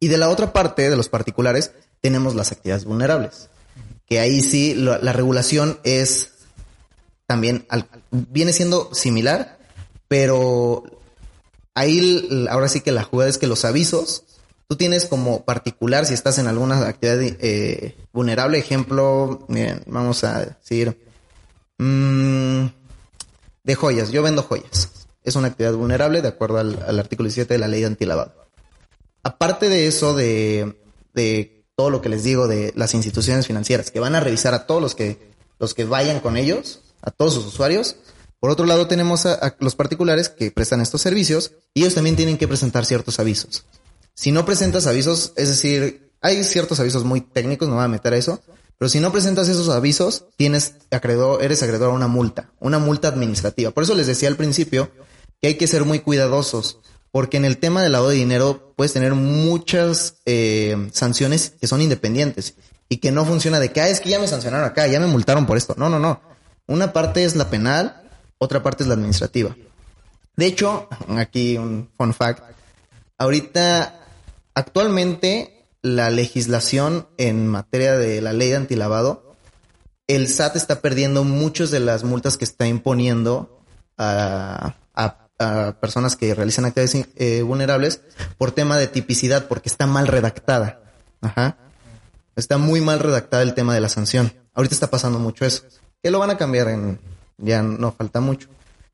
Y 0.01 0.09
de 0.09 0.19
la 0.19 0.29
otra 0.29 0.53
parte, 0.53 0.91
de 0.91 0.97
los 0.97 1.09
particulares, 1.09 1.73
tenemos 2.01 2.35
las 2.35 2.53
actividades 2.53 2.85
vulnerables. 2.85 3.49
Que 4.07 4.19
ahí 4.19 4.41
sí 4.41 4.75
la, 4.75 5.13
regulación 5.13 5.79
es 5.85 6.33
también, 7.27 7.67
viene 8.11 8.53
siendo 8.53 8.95
similar, 8.95 9.59
pero 10.07 10.85
ahí 11.75 12.47
ahora 12.51 12.69
sí 12.69 12.81
que 12.81 12.93
la 12.93 13.03
jugada 13.03 13.31
es 13.31 13.39
que 13.39 13.47
los 13.47 13.65
avisos 13.65 14.25
Tú 14.69 14.77
tienes 14.77 15.07
como 15.07 15.45
particular, 15.45 16.07
si 16.07 16.15
estás 16.15 16.39
en 16.39 16.49
alguna 16.49 16.89
actividad 16.89 17.21
eh, 17.23 17.97
vulnerable, 18.13 18.59
ejemplo, 18.59 19.45
miren, 19.49 19.83
vamos 19.87 20.25
a 20.25 20.45
decir, 20.45 20.99
mm, 21.79 22.67
de 23.63 23.75
joyas, 23.75 24.11
yo 24.11 24.23
vendo 24.23 24.43
joyas. 24.43 24.91
Es 25.23 25.37
una 25.37 25.49
actividad 25.49 25.75
vulnerable 25.75 26.23
de 26.23 26.29
acuerdo 26.29 26.59
al, 26.59 26.99
artículo 26.99 27.29
17 27.29 27.55
de 27.55 27.59
la 27.59 27.69
ley 27.69 27.81
de 27.81 27.87
antilavado. 27.87 28.35
Aparte 29.23 29.69
de 29.69 29.87
eso, 29.87 30.15
de, 30.15 30.77
de 31.15 31.65
todo 31.77 31.91
lo 31.91 32.01
que 32.01 32.09
les 32.09 32.25
digo 32.25 32.49
de 32.49 32.73
las 32.77 32.95
instituciones 32.95 33.47
financieras, 33.47 33.91
que 33.91 34.01
van 34.01 34.15
a 34.15 34.21
revisar 34.21 34.55
a 34.55 34.67
todos 34.67 34.83
los 34.83 34.95
que, 34.95 35.33
los 35.59 35.75
que 35.75 35.85
vayan 35.85 36.21
con 36.21 36.37
ellos, 36.37 36.81
a 37.03 37.11
todos 37.11 37.35
sus 37.35 37.47
usuarios, 37.47 37.97
por 38.41 38.51
otro 38.51 38.67
lado, 38.67 38.87
tenemos 38.87 39.27
a, 39.27 39.57
los 39.61 39.75
particulares 39.75 40.29
que 40.29 40.51
prestan 40.51 40.81
estos 40.81 41.03
servicios 41.03 41.53
y 41.75 41.81
ellos 41.81 41.95
también 41.95 42.17
tienen 42.17 42.39
que 42.39 42.49
presentar 42.49 42.85
ciertos 42.85 43.19
avisos. 43.19 43.65
Si 44.17 44.33
no 44.33 44.47
presentas 44.47 44.87
avisos, 44.87 45.35
es 45.37 45.49
decir, 45.49 46.11
hay 46.23 46.43
ciertos 46.43 46.81
avisos 46.81 47.05
muy 47.05 47.21
técnicos, 47.21 47.69
no 47.69 47.75
voy 47.75 47.85
a 47.85 47.89
meter 47.89 48.15
a 48.15 48.17
eso, 48.17 48.41
pero 48.79 48.89
si 48.89 48.99
no 48.99 49.13
presentas 49.13 49.47
esos 49.49 49.69
avisos, 49.69 50.25
tienes 50.37 50.75
acreedor, 50.91 51.45
eres 51.45 51.63
acreedor 51.63 51.91
a 51.91 51.95
una 51.95 52.09
multa, 52.09 52.51
una 52.59 52.79
multa 52.79 53.09
administrativa. 53.09 53.71
Por 53.71 53.83
eso 53.83 53.95
les 53.95 54.07
decía 54.07 54.29
al 54.29 54.37
principio 54.37 54.91
que 55.41 55.49
hay 55.49 55.55
que 55.57 55.67
ser 55.67 55.85
muy 55.85 56.01
cuidadosos, 56.01 56.81
porque 57.13 57.37
en 57.37 57.45
el 57.45 57.59
tema 57.59 57.83
del 57.83 57.93
lavado 57.93 58.11
de 58.11 58.17
dinero 58.17 58.73
puedes 58.75 58.95
tener 58.95 59.15
muchas 59.15 60.17
eh, 60.25 60.89
sanciones 60.93 61.53
que 61.61 61.67
son 61.67 61.83
independientes 61.83 62.55
y 62.89 62.97
que 62.99 63.13
no 63.13 63.27
funciona 63.27 63.61
de 63.61 63.71
que, 63.71 63.83
ah, 63.83 63.89
es 63.89 64.01
que 64.01 64.09
ya 64.09 64.19
me 64.19 64.29
sancionaron 64.29 64.67
acá, 64.67 64.87
ya 64.87 64.99
me 64.99 65.07
multaron 65.07 65.45
por 65.45 65.59
esto. 65.59 65.75
No, 65.77 65.91
no, 65.91 65.99
no. 65.99 66.23
Una 66.67 66.95
parte 66.95 67.23
es 67.25 67.37
la 67.37 67.51
penal, 67.51 68.03
otra 68.39 68.63
parte 68.63 68.83
es 68.83 68.89
la 68.89 68.95
administrativa. 68.95 69.55
De 70.37 70.47
hecho, 70.47 70.89
aquí 71.17 71.59
un 71.59 71.91
fun 71.97 72.15
fact. 72.15 72.43
Ahorita 73.19 74.06
Actualmente, 74.57 75.69
la 75.83 76.09
legislación 76.09 77.07
en 77.19 77.47
materia 77.47 77.99
de 77.99 78.23
la 78.23 78.33
ley 78.33 78.49
de 78.49 78.57
antilavado, 78.57 79.37
el 80.07 80.29
SAT 80.29 80.57
está 80.57 80.81
perdiendo 80.81 81.25
muchas 81.25 81.71
de 81.71 81.79
las 81.79 82.05
multas 82.05 82.39
que 82.39 82.47
está 82.47 82.67
imponiendo 82.67 83.61
a, 83.99 84.77
personas 85.79 86.17
que 86.17 86.35
realizan 86.35 86.65
actividades 86.65 87.07
eh, 87.17 87.43
vulnerables 87.43 88.01
por 88.39 88.53
tema 88.53 88.79
de 88.79 88.87
tipicidad, 88.87 89.47
porque 89.47 89.69
está 89.69 89.87
mal 89.87 90.07
redactada. 90.07 90.81
Ajá. 91.21 91.59
Está 92.35 92.57
muy 92.57 92.81
mal 92.81 92.99
redactada 92.99 93.43
el 93.43 93.53
tema 93.53 93.75
de 93.75 93.83
la 93.83 93.91
sanción. 93.91 94.33
Ahorita 94.55 94.75
está 94.75 94.87
pasando 94.87 95.19
mucho 95.19 95.45
eso. 95.45 95.65
Que 96.03 96.11
lo 96.11 96.19
van 96.19 96.31
a 96.31 96.39
cambiar 96.39 96.69
en, 96.69 96.99
ya 97.37 97.63
no 97.63 97.93
falta 97.93 98.21
mucho. 98.21 98.49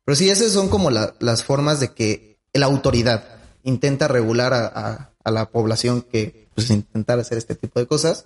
Pero 0.04 0.16
sí, 0.16 0.28
esas 0.28 0.50
son 0.50 0.68
como 0.68 0.90
las 0.90 1.44
formas 1.44 1.78
de 1.78 1.92
que 1.92 2.40
la 2.52 2.66
autoridad 2.66 3.31
intenta 3.62 4.08
regular 4.08 4.52
a, 4.54 5.10
la 5.24 5.50
población 5.50 6.02
que 6.02 6.48
pues, 6.54 6.70
intentar 6.70 7.18
hacer 7.18 7.38
este 7.38 7.54
tipo 7.54 7.78
de 7.78 7.86
cosas. 7.86 8.24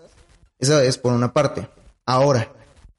Esa 0.59 0.83
es 0.85 0.99
por 0.99 1.13
una 1.13 1.33
parte. 1.33 1.69
Ahora, 2.07 2.51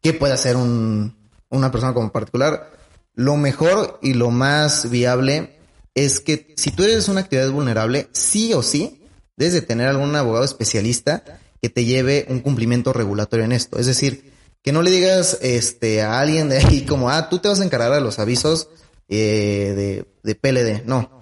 ¿qué 0.02 0.14
puede 0.14 0.34
hacer 0.34 0.56
un, 0.56 1.16
una 1.50 1.72
persona 1.72 1.94
como 1.94 2.12
particular? 2.12 2.72
Lo 3.16 3.38
mejor 3.38 4.00
y 4.02 4.14
lo 4.14 4.30
más 4.30 4.90
viable 4.90 5.58
es 5.96 6.20
que 6.20 6.54
si 6.58 6.72
tú 6.72 6.84
eres 6.84 7.08
una 7.08 7.22
actividad 7.22 7.50
vulnerable, 7.50 8.08
sí 8.12 8.54
o 8.54 8.62
sí, 8.62 9.02
debes 9.36 9.54
de 9.54 9.62
tener 9.62 9.88
algún 9.88 10.16
abogado 10.16 10.46
especialista 10.46 11.24
que 11.62 11.70
te 11.70 11.86
lleve 11.86 12.28
un 12.30 12.42
cumplimiento 12.42 12.94
regulatorio 12.94 13.46
en 13.46 13.52
esto. 13.52 13.80
Es 13.80 13.88
decir, 13.88 14.32
que 14.62 14.72
no 14.72 14.84
le 14.84 14.92
digas 14.92 15.40
este, 15.42 16.02
a 16.02 16.20
alguien 16.20 16.50
de 16.50 16.58
ahí 16.58 16.86
como, 16.86 17.10
ah, 17.10 17.30
tú 17.30 17.40
te 17.40 17.48
vas 17.48 17.60
a 17.62 17.66
encargar 17.66 17.92
de 17.94 18.02
los 18.02 18.20
avisos 18.20 18.70
eh, 19.08 19.74
de, 19.76 20.06
de 20.24 20.36
PLD. 20.36 20.86
No, 20.86 21.17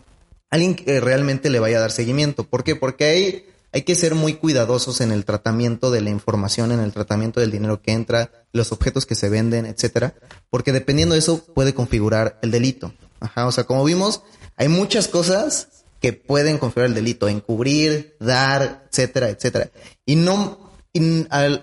alguien 0.56 0.76
que 0.76 1.00
realmente 1.00 1.50
le 1.50 1.60
vaya 1.60 1.78
a 1.78 1.82
dar 1.82 1.92
seguimiento. 1.92 2.46
¿Por 2.46 2.64
qué? 2.64 2.76
Porque 2.76 3.06
hay, 3.06 3.46
hay 3.72 3.84
que 3.84 3.96
ser 3.96 4.16
muy 4.16 4.36
cuidadosos 4.36 5.02
en 5.02 5.12
el 5.12 5.26
tratamiento 5.26 5.92
de 5.92 6.02
la 6.02 6.10
información, 6.10 6.72
en 6.72 6.80
el 6.80 6.92
tratamiento 6.92 7.40
del 7.40 7.52
dinero 7.52 7.82
que 7.82 7.92
entra, 7.92 8.32
los 8.52 8.72
objetos 8.72 9.06
que 9.06 9.16
se 9.16 9.30
venden, 9.30 9.66
etcétera, 9.66 10.16
porque 10.50 10.72
dependiendo 10.72 11.14
de 11.14 11.20
eso 11.20 11.44
puede 11.44 11.74
configurar 11.74 12.40
el 12.42 12.52
delito. 12.52 12.94
Ajá, 13.20 13.48
o 13.48 13.52
sea, 13.52 13.66
como 13.66 13.84
vimos, 13.84 14.24
hay 14.56 14.68
muchas 14.68 15.08
cosas 15.08 15.70
que 16.02 16.14
pueden 16.14 16.58
configurar 16.58 16.90
el 16.90 16.96
delito, 16.96 17.28
encubrir, 17.28 18.16
dar, 18.20 18.88
etcétera, 18.90 19.30
etcétera. 19.30 19.72
Y 20.06 20.16
no, 20.16 20.72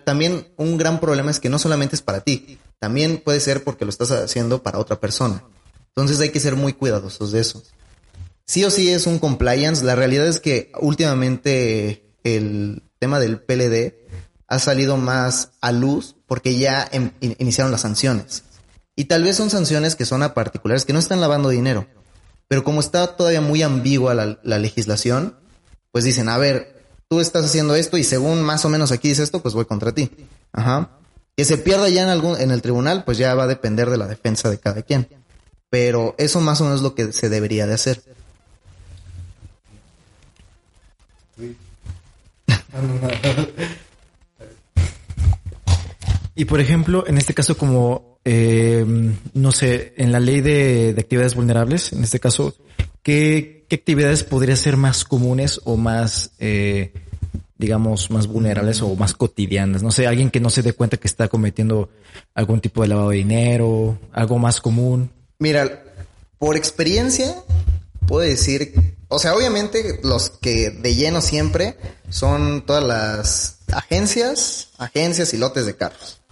también 0.05 0.49
un 0.57 0.77
gran 0.77 1.01
problema 1.01 1.31
es 1.31 1.41
que 1.41 1.49
no 1.49 1.59
solamente 1.59 1.97
es 1.97 2.03
para 2.03 2.21
ti, 2.21 2.59
también 2.79 3.23
puede 3.25 3.41
ser 3.41 3.65
porque 3.65 3.85
lo 3.85 3.91
estás 3.91 4.11
haciendo 4.11 4.63
para 4.63 4.79
otra 4.79 5.01
persona. 5.01 5.43
Entonces 5.89 6.21
hay 6.21 6.31
que 6.31 6.41
ser 6.41 6.57
muy 6.57 6.73
cuidadosos 6.73 7.33
de 7.33 7.41
eso 7.41 7.63
sí 8.53 8.65
o 8.67 8.71
sí 8.71 8.91
es 8.91 9.07
un 9.07 9.19
compliance. 9.19 9.83
La 9.83 9.95
realidad 9.95 10.27
es 10.27 10.39
que 10.39 10.73
últimamente 10.79 12.05
el 12.23 12.83
tema 12.99 13.19
del 13.19 13.41
PLD 13.41 13.95
ha 14.47 14.59
salido 14.59 14.99
más 14.99 15.53
a 15.63 15.73
luz 15.73 16.17
porque 16.27 16.59
ya 16.59 16.87
em, 16.93 17.13
iniciaron 17.23 17.73
las 17.73 17.81
sanciones. 17.81 18.43
Y 18.95 19.07
tal 19.07 19.25
vez 19.25 19.37
son 19.37 19.49
sanciones 19.49 19.97
que 19.97 20.05
son 20.05 20.23
a 20.23 20.35
particulares 20.35 20.85
que 20.85 20.93
no 20.93 20.99
están 20.99 21.23
lavando 21.23 21.49
dinero. 21.49 21.87
Pero 22.47 22.63
como 22.63 22.81
está 22.81 23.17
todavía 23.17 23.41
muy 23.41 23.63
ambigua 23.63 24.13
la, 24.13 24.39
la 24.43 24.59
legislación, 24.59 25.35
pues 25.91 26.05
dicen, 26.05 26.29
a 26.29 26.37
ver, 26.37 26.85
tú 27.09 27.21
estás 27.21 27.47
haciendo 27.47 27.75
esto 27.75 27.97
y 27.97 28.05
según 28.05 28.43
más 28.43 28.67
o 28.67 28.69
menos 28.69 28.93
aquí 28.93 29.09
dice 29.09 29.23
esto, 29.23 29.41
pues 29.41 29.55
voy 29.55 29.65
contra 29.65 29.93
ti. 29.93 30.11
Ajá. 30.53 30.99
Que 31.39 31.47
se 31.47 31.57
pierda 31.57 31.89
ya 31.89 32.03
en 32.03 32.11
algún, 32.11 32.39
en 32.39 32.51
el 32.51 32.61
tribunal, 32.61 33.05
pues 33.05 33.17
ya 33.17 33.35
va 33.35 33.45
a 33.45 33.47
depender 33.47 33.89
de 33.89 33.97
la 33.97 34.07
defensa 34.07 34.51
de 34.51 34.59
cada 34.59 34.83
quien. 34.83 35.09
Pero 35.71 36.15
eso 36.19 36.43
más 36.43 36.61
o 36.61 36.65
menos 36.65 36.81
es 36.81 36.83
lo 36.83 36.95
que 36.95 37.15
se 37.15 37.31
debería 37.31 37.67
de 37.67 37.73
hacer. 37.73 38.03
y 46.35 46.45
por 46.45 46.61
ejemplo, 46.61 47.07
en 47.07 47.19
este 47.19 47.35
caso, 47.35 47.57
como 47.57 48.13
eh, 48.25 48.85
no 49.35 49.53
sé, 49.53 49.95
en 49.97 50.13
la 50.13 50.21
ley 50.21 50.41
de, 50.41 50.95
actividades 50.99 51.35
vulnerables, 51.35 51.93
en 51.93 52.05
este 52.05 52.21
caso, 52.21 52.55
¿qué, 53.03 53.67
actividades 53.71 54.23
podrían 54.23 54.57
ser 54.57 54.77
más 54.77 55.05
comunes 55.05 55.61
o 55.65 55.77
más, 55.77 56.33
eh, 56.39 56.93
digamos, 57.57 58.11
más 58.11 58.27
vulnerables 58.27 58.83
o 58.83 58.95
más 58.95 59.15
cotidianas? 59.15 59.83
No 59.83 59.91
sé, 59.91 60.07
alguien 60.07 60.31
que 60.31 60.41
no 60.41 60.51
se 60.51 60.63
dé 60.63 60.73
cuenta 60.73 60.99
que 60.99 61.09
está 61.09 61.29
cometiendo 61.29 61.91
algún 62.35 62.61
tipo 62.61 62.83
de 62.83 62.89
lavado 62.89 63.11
de 63.11 63.17
dinero, 63.17 63.99
algo 64.13 64.39
más 64.39 64.61
común. 64.61 65.11
Mira, 65.39 65.83
por 66.39 66.57
experiencia, 66.57 67.35
puedo 68.07 68.29
decir 68.29 68.95
O 69.15 69.19
sea, 69.19 69.35
obviamente 69.37 70.01
los 70.03 70.31
que 70.31 70.71
de 70.71 70.95
lleno 70.95 71.21
siempre 71.21 71.77
son 72.09 72.65
todas 72.65 72.83
las 72.83 73.59
agencias, 73.71 74.71
agencias 74.79 75.35
y 75.35 75.37
lotes 75.37 75.67
de 75.67 75.77
carros. 75.77 76.23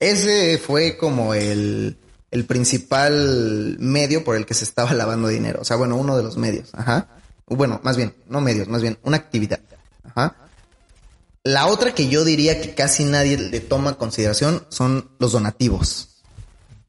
Ese 0.00 0.58
fue 0.58 0.98
como 0.98 1.32
el, 1.32 1.96
el 2.30 2.44
principal 2.44 3.78
medio 3.80 4.22
por 4.22 4.36
el 4.36 4.44
que 4.44 4.52
se 4.52 4.64
estaba 4.64 4.92
lavando 4.92 5.28
dinero. 5.28 5.60
O 5.62 5.64
sea, 5.64 5.78
bueno, 5.78 5.96
uno 5.96 6.14
de 6.14 6.22
los 6.24 6.36
medios. 6.36 6.68
Ajá. 6.74 7.08
Bueno, 7.46 7.80
más 7.82 7.96
bien, 7.96 8.14
no 8.28 8.42
medios, 8.42 8.68
más 8.68 8.82
bien 8.82 8.98
una 9.02 9.16
actividad. 9.16 9.60
Ajá. 10.04 10.36
La 11.42 11.68
otra 11.68 11.94
que 11.94 12.08
yo 12.08 12.22
diría 12.22 12.60
que 12.60 12.74
casi 12.74 13.04
nadie 13.04 13.38
le 13.38 13.60
toma 13.60 13.90
en 13.90 13.96
consideración 13.96 14.66
son 14.68 15.10
los 15.18 15.32
donativos. 15.32 16.15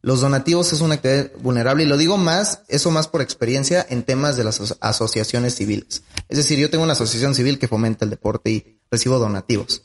Los 0.02 0.22
donativos 0.22 0.72
es 0.74 0.82
una 0.82 0.96
actividad 0.96 1.32
vulnerable 1.42 1.84
y 1.84 1.88
lo 1.88 1.98
digo 1.98 2.18
más, 2.18 2.62
eso 2.68 2.92
más 2.92 3.08
por 3.08 3.22
experiencia 3.22 3.86
en 3.90 4.04
temas 4.04 4.38
de 4.38 4.44
las 4.44 4.78
asociaciones 4.80 5.56
civiles. 5.56 6.04
Es 6.30 6.38
decir, 6.38 6.60
yo 6.60 6.70
tengo 6.70 6.84
una 6.84 6.94
asociación 6.94 7.36
civil 7.36 7.60
que 7.60 7.68
fomenta 7.68 8.06
el 8.06 8.12
deporte 8.12 8.52
y 8.52 8.80
recibo 8.92 9.18
donativos. 9.20 9.82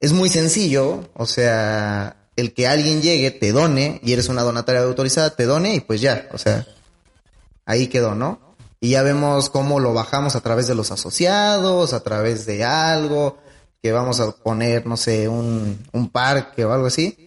Es 0.00 0.12
muy 0.12 0.28
sencillo, 0.28 1.08
o 1.14 1.26
sea, 1.26 2.16
el 2.36 2.52
que 2.52 2.66
alguien 2.66 3.02
llegue, 3.02 3.30
te 3.30 3.52
done 3.52 4.00
y 4.02 4.12
eres 4.12 4.28
una 4.28 4.42
donataria 4.42 4.82
autorizada, 4.82 5.36
te 5.36 5.44
done 5.44 5.74
y 5.74 5.80
pues 5.80 6.00
ya, 6.00 6.28
o 6.32 6.38
sea, 6.38 6.66
ahí 7.64 7.86
quedó, 7.86 8.14
¿no? 8.14 8.56
Y 8.80 8.90
ya 8.90 9.02
vemos 9.02 9.50
cómo 9.50 9.80
lo 9.80 9.94
bajamos 9.94 10.36
a 10.36 10.40
través 10.40 10.66
de 10.66 10.74
los 10.74 10.90
asociados, 10.90 11.92
a 11.92 12.00
través 12.00 12.44
de 12.44 12.64
algo, 12.64 13.38
que 13.82 13.92
vamos 13.92 14.20
a 14.20 14.32
poner, 14.32 14.86
no 14.86 14.96
sé, 14.96 15.28
un, 15.28 15.86
un 15.92 16.10
parque 16.10 16.64
o 16.64 16.72
algo 16.72 16.86
así, 16.86 17.23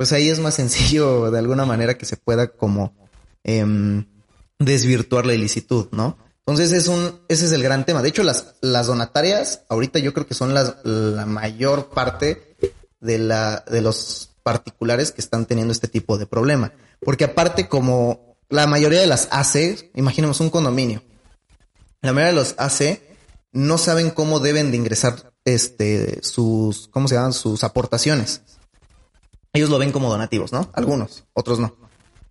pues 0.00 0.14
ahí 0.14 0.30
es 0.30 0.38
más 0.38 0.54
sencillo 0.54 1.30
de 1.30 1.38
alguna 1.38 1.66
manera 1.66 1.98
que 1.98 2.06
se 2.06 2.16
pueda 2.16 2.52
como 2.52 2.94
em, 3.44 4.06
desvirtuar 4.58 5.26
la 5.26 5.34
ilicitud, 5.34 5.88
¿no? 5.92 6.16
Entonces 6.38 6.72
es 6.72 6.88
un, 6.88 7.20
ese 7.28 7.44
es 7.44 7.52
el 7.52 7.62
gran 7.62 7.84
tema. 7.84 8.00
De 8.00 8.08
hecho, 8.08 8.22
las, 8.22 8.54
las 8.62 8.86
donatarias 8.86 9.60
ahorita 9.68 9.98
yo 9.98 10.14
creo 10.14 10.26
que 10.26 10.32
son 10.32 10.54
las, 10.54 10.76
la 10.84 11.26
mayor 11.26 11.90
parte 11.90 12.56
de 12.98 13.18
la, 13.18 13.62
de 13.70 13.82
los 13.82 14.30
particulares 14.42 15.12
que 15.12 15.20
están 15.20 15.44
teniendo 15.44 15.70
este 15.70 15.86
tipo 15.86 16.16
de 16.16 16.24
problema. 16.24 16.72
Porque 17.04 17.24
aparte 17.24 17.68
como 17.68 18.38
la 18.48 18.66
mayoría 18.66 19.00
de 19.00 19.06
las 19.06 19.28
AC, 19.30 19.90
imaginemos 19.94 20.40
un 20.40 20.48
condominio, 20.48 21.02
la 22.00 22.14
mayoría 22.14 22.32
de 22.32 22.40
los 22.40 22.54
AC 22.56 23.02
no 23.52 23.76
saben 23.76 24.08
cómo 24.08 24.40
deben 24.40 24.70
de 24.70 24.78
ingresar 24.78 25.34
este, 25.44 26.22
sus, 26.22 26.88
¿cómo 26.88 27.06
se 27.06 27.16
llaman? 27.16 27.34
Sus 27.34 27.64
aportaciones. 27.64 28.40
Ellos 29.52 29.70
lo 29.70 29.78
ven 29.78 29.92
como 29.92 30.10
donativos, 30.10 30.52
¿no? 30.52 30.70
Algunos, 30.72 31.24
otros 31.32 31.58
no. 31.58 31.74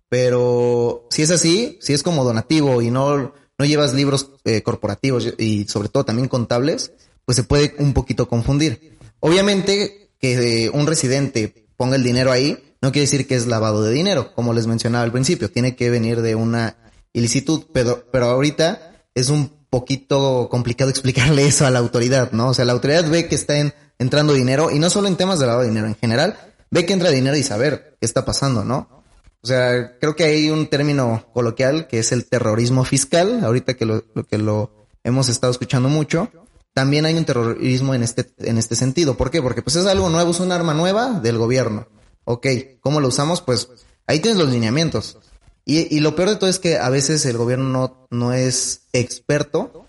Pero 0.08 1.06
si 1.10 1.22
es 1.22 1.30
así, 1.30 1.78
si 1.80 1.92
es 1.92 2.02
como 2.02 2.24
donativo 2.24 2.82
y 2.82 2.90
no, 2.90 3.32
no 3.58 3.64
llevas 3.64 3.94
libros 3.94 4.30
eh, 4.44 4.62
corporativos 4.62 5.34
y 5.38 5.66
sobre 5.68 5.88
todo 5.88 6.04
también 6.04 6.28
contables, 6.28 6.92
pues 7.24 7.36
se 7.36 7.44
puede 7.44 7.74
un 7.78 7.92
poquito 7.92 8.28
confundir. 8.28 8.98
Obviamente 9.20 10.10
que 10.18 10.70
un 10.72 10.86
residente 10.86 11.66
ponga 11.76 11.96
el 11.96 12.02
dinero 12.02 12.32
ahí, 12.32 12.58
no 12.82 12.92
quiere 12.92 13.06
decir 13.06 13.26
que 13.26 13.36
es 13.36 13.46
lavado 13.46 13.82
de 13.82 13.92
dinero, 13.92 14.34
como 14.34 14.52
les 14.52 14.66
mencionaba 14.66 15.04
al 15.04 15.12
principio, 15.12 15.50
tiene 15.50 15.76
que 15.76 15.90
venir 15.90 16.22
de 16.22 16.34
una 16.34 16.76
ilicitud, 17.12 17.64
pero, 17.72 18.04
pero 18.10 18.26
ahorita 18.26 19.04
es 19.14 19.28
un 19.28 19.50
poquito 19.70 20.48
complicado 20.50 20.90
explicarle 20.90 21.46
eso 21.46 21.66
a 21.66 21.70
la 21.70 21.78
autoridad, 21.78 22.32
¿no? 22.32 22.48
O 22.48 22.54
sea, 22.54 22.64
la 22.64 22.72
autoridad 22.72 23.08
ve 23.08 23.28
que 23.28 23.34
está 23.34 23.54
entrando 23.98 24.32
dinero 24.32 24.70
y 24.70 24.78
no 24.78 24.90
solo 24.90 25.08
en 25.08 25.16
temas 25.16 25.38
de 25.38 25.46
lavado 25.46 25.62
de 25.62 25.68
dinero, 25.68 25.86
en 25.86 25.96
general, 25.96 26.36
ve 26.70 26.86
que 26.86 26.92
entra 26.92 27.10
dinero 27.10 27.36
y 27.36 27.42
saber 27.42 27.96
qué 28.00 28.06
está 28.06 28.24
pasando, 28.24 28.64
¿no? 28.64 29.00
O 29.42 29.46
sea, 29.46 29.98
creo 29.98 30.14
que 30.16 30.24
hay 30.24 30.50
un 30.50 30.66
término 30.66 31.26
coloquial 31.32 31.88
que 31.88 31.98
es 31.98 32.12
el 32.12 32.26
terrorismo 32.26 32.84
fiscal, 32.84 33.42
ahorita 33.42 33.74
que 33.74 33.86
lo, 33.86 34.04
que 34.28 34.38
lo 34.38 34.86
hemos 35.02 35.28
estado 35.28 35.50
escuchando 35.50 35.88
mucho. 35.88 36.30
También 36.74 37.06
hay 37.06 37.14
un 37.14 37.24
terrorismo 37.24 37.94
en 37.94 38.02
este, 38.02 38.30
en 38.38 38.58
este 38.58 38.76
sentido. 38.76 39.16
¿Por 39.16 39.30
qué? 39.30 39.40
Porque 39.40 39.62
pues 39.62 39.76
es 39.76 39.86
algo 39.86 40.10
nuevo, 40.10 40.30
es 40.30 40.40
un 40.40 40.52
arma 40.52 40.74
nueva 40.74 41.20
del 41.20 41.38
gobierno. 41.38 41.88
Ok, 42.24 42.46
¿cómo 42.80 43.00
lo 43.00 43.08
usamos? 43.08 43.40
Pues 43.40 43.68
ahí 44.06 44.20
tienes 44.20 44.38
los 44.38 44.50
lineamientos. 44.50 45.18
Y, 45.64 46.00
lo 46.00 46.16
peor 46.16 46.30
de 46.30 46.36
todo 46.36 46.50
es 46.50 46.58
que 46.58 46.78
a 46.78 46.90
veces 46.90 47.24
el 47.26 47.36
gobierno 47.36 47.68
no, 47.68 48.08
no 48.10 48.32
es 48.32 48.88
experto 48.92 49.86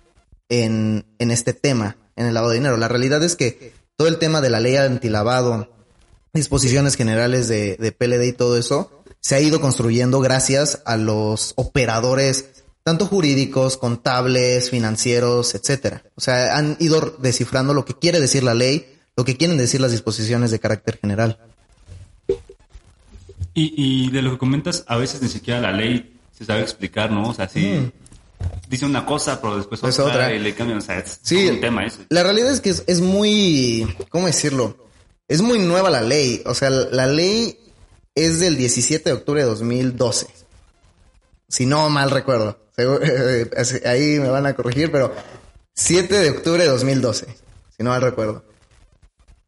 en, 0.47 1.05
en 1.17 1.31
este 1.31 1.53
tema, 1.53 1.97
en 2.15 2.27
el 2.27 2.35
lavado 2.35 2.51
de 2.51 2.59
dinero. 2.59 2.77
La 2.77 2.87
realidad 2.87 3.23
es 3.23 3.35
que 3.35 3.73
todo 3.95 4.07
el 4.07 4.19
tema 4.19 4.41
de 4.41 4.51
la 4.51 4.59
ley 4.59 4.75
antilavado, 4.75 5.80
disposiciones 6.33 6.95
generales 6.95 7.47
de, 7.47 7.77
de 7.77 7.91
PLD 7.91 8.27
y 8.27 8.33
todo 8.33 8.57
eso, 8.57 9.03
se 9.19 9.35
ha 9.35 9.39
ido 9.39 9.61
construyendo 9.61 10.19
gracias 10.19 10.81
a 10.85 10.97
los 10.97 11.53
operadores, 11.55 12.63
tanto 12.83 13.05
jurídicos, 13.05 13.77
contables, 13.77 14.69
financieros, 14.69 15.53
etcétera. 15.55 16.03
O 16.15 16.21
sea, 16.21 16.57
han 16.57 16.75
ido 16.79 17.17
descifrando 17.19 17.73
lo 17.73 17.85
que 17.85 17.93
quiere 17.93 18.19
decir 18.19 18.43
la 18.43 18.53
ley, 18.53 18.97
lo 19.15 19.25
que 19.25 19.37
quieren 19.37 19.57
decir 19.57 19.81
las 19.81 19.91
disposiciones 19.91 20.51
de 20.51 20.59
carácter 20.59 20.97
general. 20.99 21.37
Y, 23.53 23.73
y 23.75 24.09
de 24.11 24.21
lo 24.21 24.31
que 24.31 24.37
comentas, 24.37 24.83
a 24.87 24.95
veces 24.97 25.21
ni 25.21 25.27
siquiera 25.27 25.59
la 25.59 25.71
ley 25.71 26.17
se 26.37 26.45
sabe 26.45 26.61
explicar, 26.61 27.11
¿no? 27.11 27.29
O 27.29 27.33
sea, 27.33 27.47
sí. 27.47 27.65
Mm. 27.67 27.91
Dice 28.67 28.85
una 28.85 29.05
cosa, 29.05 29.39
pero 29.39 29.57
después 29.57 29.83
otra, 29.99 30.33
y 30.33 30.39
le 30.39 30.55
cambian. 30.55 30.79
O 30.79 30.81
sea, 30.81 30.97
es 30.97 31.19
sí, 31.21 31.47
un 31.47 31.59
tema 31.59 31.85
eso. 31.85 31.99
La 32.09 32.23
realidad 32.23 32.51
es 32.51 32.61
que 32.61 32.71
es, 32.71 32.83
es, 32.87 33.01
muy. 33.01 33.85
¿Cómo 34.09 34.25
decirlo? 34.25 34.87
Es 35.31 35.41
muy 35.41 35.59
nueva 35.59 35.89
la 35.89 36.01
ley. 36.01 36.41
O 36.45 36.53
sea, 36.53 36.69
la 36.69 37.07
ley 37.07 37.57
es 38.15 38.39
del 38.39 38.57
17 38.57 39.09
de 39.09 39.13
octubre 39.13 39.41
de 39.41 39.47
2012. 39.47 40.27
Si 41.47 41.65
no 41.65 41.89
mal 41.89 42.11
recuerdo. 42.11 42.59
Ahí 43.85 44.19
me 44.19 44.29
van 44.29 44.45
a 44.45 44.55
corregir, 44.55 44.91
pero 44.91 45.13
7 45.73 46.19
de 46.19 46.29
octubre 46.31 46.63
de 46.63 46.69
2012. 46.69 47.27
Si 47.77 47.83
no 47.83 47.91
mal 47.91 48.01
recuerdo. 48.01 48.43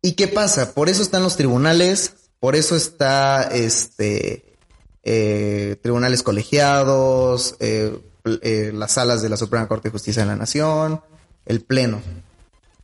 ¿Y 0.02 0.13
qué 0.13 0.28
pasa? 0.28 0.74
Por 0.74 0.89
eso 0.89 1.02
están 1.02 1.24
los 1.24 1.38
tribunales 1.38 2.13
por 2.43 2.58
eso 2.58 2.76
está 2.76 3.43
este 3.43 4.58
eh, 5.02 5.78
tribunales 5.82 6.24
colegiados, 6.24 7.56
eh, 7.62 7.98
eh, 8.41 8.72
las 8.74 8.91
salas 8.91 9.22
de 9.22 9.30
la 9.30 9.38
Suprema 9.38 9.69
Corte 9.69 9.88
de 9.88 9.93
Justicia 9.93 10.24
de 10.24 10.28
la 10.28 10.36
Nación, 10.36 11.00
el 11.46 11.62
Pleno. 11.62 12.02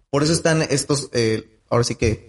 Por 0.09 0.23
eso 0.23 0.31
están 0.31 0.61
estos, 0.61 1.09
ahora 1.69 1.83
sí 1.83 1.95
que 1.95 2.28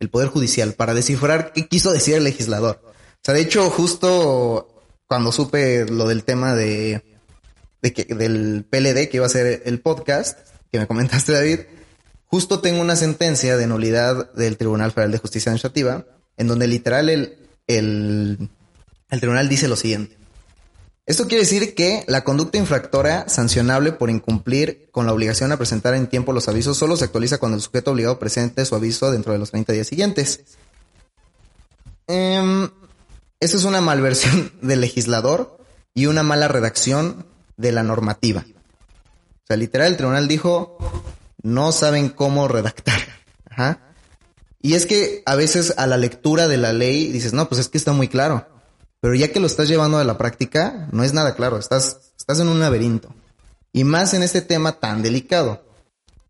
el 0.00 0.10
Poder 0.10 0.28
Judicial, 0.28 0.74
para 0.74 0.94
descifrar 0.94 1.52
qué 1.52 1.68
quiso 1.68 1.92
decir 1.92 2.14
el 2.14 2.24
legislador. 2.24 2.80
O 2.84 3.20
sea, 3.22 3.34
de 3.34 3.40
hecho, 3.40 3.68
justo 3.70 4.82
cuando 5.06 5.32
supe 5.32 5.86
lo 5.86 6.06
del 6.06 6.24
tema 6.24 6.54
de, 6.54 7.02
que, 7.82 8.04
del 8.14 8.64
PLD, 8.68 9.08
que 9.08 9.16
iba 9.16 9.26
a 9.26 9.30
ser 9.30 9.62
el 9.64 9.80
podcast, 9.80 10.38
que 10.70 10.78
me 10.78 10.86
comentaste, 10.86 11.32
David, 11.32 11.60
justo 12.26 12.60
tengo 12.60 12.80
una 12.80 12.96
sentencia 12.96 13.56
de 13.56 13.66
nulidad 13.66 14.32
del 14.34 14.56
Tribunal 14.56 14.92
Federal 14.92 15.12
de 15.12 15.18
Justicia 15.18 15.50
Administrativa 15.50 16.06
en 16.36 16.46
donde 16.46 16.68
literal 16.68 17.08
el, 17.08 17.38
el 17.66 18.48
tribunal 19.20 19.48
dice 19.48 19.66
lo 19.66 19.76
siguiente. 19.76 20.17
Esto 21.08 21.26
quiere 21.26 21.44
decir 21.44 21.74
que 21.74 22.04
la 22.06 22.22
conducta 22.22 22.58
infractora 22.58 23.30
sancionable 23.30 23.92
por 23.92 24.10
incumplir 24.10 24.90
con 24.92 25.06
la 25.06 25.14
obligación 25.14 25.50
a 25.50 25.56
presentar 25.56 25.94
en 25.94 26.06
tiempo 26.06 26.34
los 26.34 26.48
avisos 26.48 26.76
solo 26.76 26.98
se 26.98 27.06
actualiza 27.06 27.38
cuando 27.38 27.56
el 27.56 27.62
sujeto 27.62 27.92
obligado 27.92 28.18
presente 28.18 28.66
su 28.66 28.74
aviso 28.74 29.10
dentro 29.10 29.32
de 29.32 29.38
los 29.38 29.50
30 29.50 29.72
días 29.72 29.86
siguientes. 29.86 30.44
Eh, 32.08 32.68
eso 33.40 33.56
es 33.56 33.64
una 33.64 33.80
malversión 33.80 34.52
del 34.60 34.82
legislador 34.82 35.56
y 35.94 36.06
una 36.06 36.22
mala 36.22 36.46
redacción 36.46 37.26
de 37.56 37.72
la 37.72 37.82
normativa. 37.82 38.44
O 38.46 39.46
sea, 39.46 39.56
literal, 39.56 39.92
el 39.92 39.96
tribunal 39.96 40.28
dijo, 40.28 40.76
no 41.42 41.72
saben 41.72 42.10
cómo 42.10 42.48
redactar. 42.48 43.00
Ajá. 43.48 43.80
Y 44.60 44.74
es 44.74 44.84
que 44.84 45.22
a 45.24 45.36
veces 45.36 45.72
a 45.78 45.86
la 45.86 45.96
lectura 45.96 46.48
de 46.48 46.58
la 46.58 46.74
ley 46.74 47.08
dices, 47.08 47.32
no, 47.32 47.48
pues 47.48 47.62
es 47.62 47.68
que 47.68 47.78
está 47.78 47.92
muy 47.92 48.08
claro. 48.08 48.57
Pero 49.00 49.14
ya 49.14 49.32
que 49.32 49.40
lo 49.40 49.46
estás 49.46 49.68
llevando 49.68 49.98
a 49.98 50.04
la 50.04 50.18
práctica, 50.18 50.88
no 50.92 51.04
es 51.04 51.12
nada 51.12 51.34
claro. 51.34 51.58
Estás, 51.58 52.12
estás 52.16 52.40
en 52.40 52.48
un 52.48 52.60
laberinto. 52.60 53.14
Y 53.72 53.84
más 53.84 54.14
en 54.14 54.22
este 54.22 54.42
tema 54.42 54.80
tan 54.80 55.02
delicado. 55.02 55.64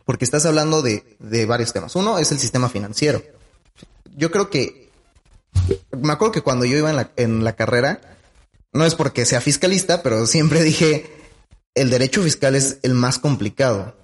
Porque 0.05 0.25
estás 0.25 0.47
hablando 0.47 0.83
de, 0.83 1.17
de 1.19 1.47
varios 1.47 1.73
temas. 1.73 1.95
Uno 1.97 2.19
es 2.19 2.33
el 2.33 2.39
sistema 2.39 2.69
financiero. 2.69 3.23
Yo 4.17 4.31
creo 4.31 4.51
que, 4.51 4.91
me 5.91 6.13
acuerdo 6.13 6.33
que 6.33 6.43
cuando 6.43 6.65
yo 6.65 6.77
iba 6.77 6.91
en 6.91 6.97
la, 6.97 7.11
en 7.17 7.45
la 7.45 7.55
carrera, 7.55 8.01
no 8.73 8.85
es 8.85 8.95
porque 8.95 9.25
sea 9.25 9.41
fiscalista, 9.41 10.03
pero 10.03 10.27
siempre 10.27 10.63
dije, 10.65 11.11
el 11.75 11.91
derecho 11.91 12.23
fiscal 12.23 12.55
es 12.55 12.79
el 12.83 12.95
más 12.95 13.19
complicado. 13.19 13.97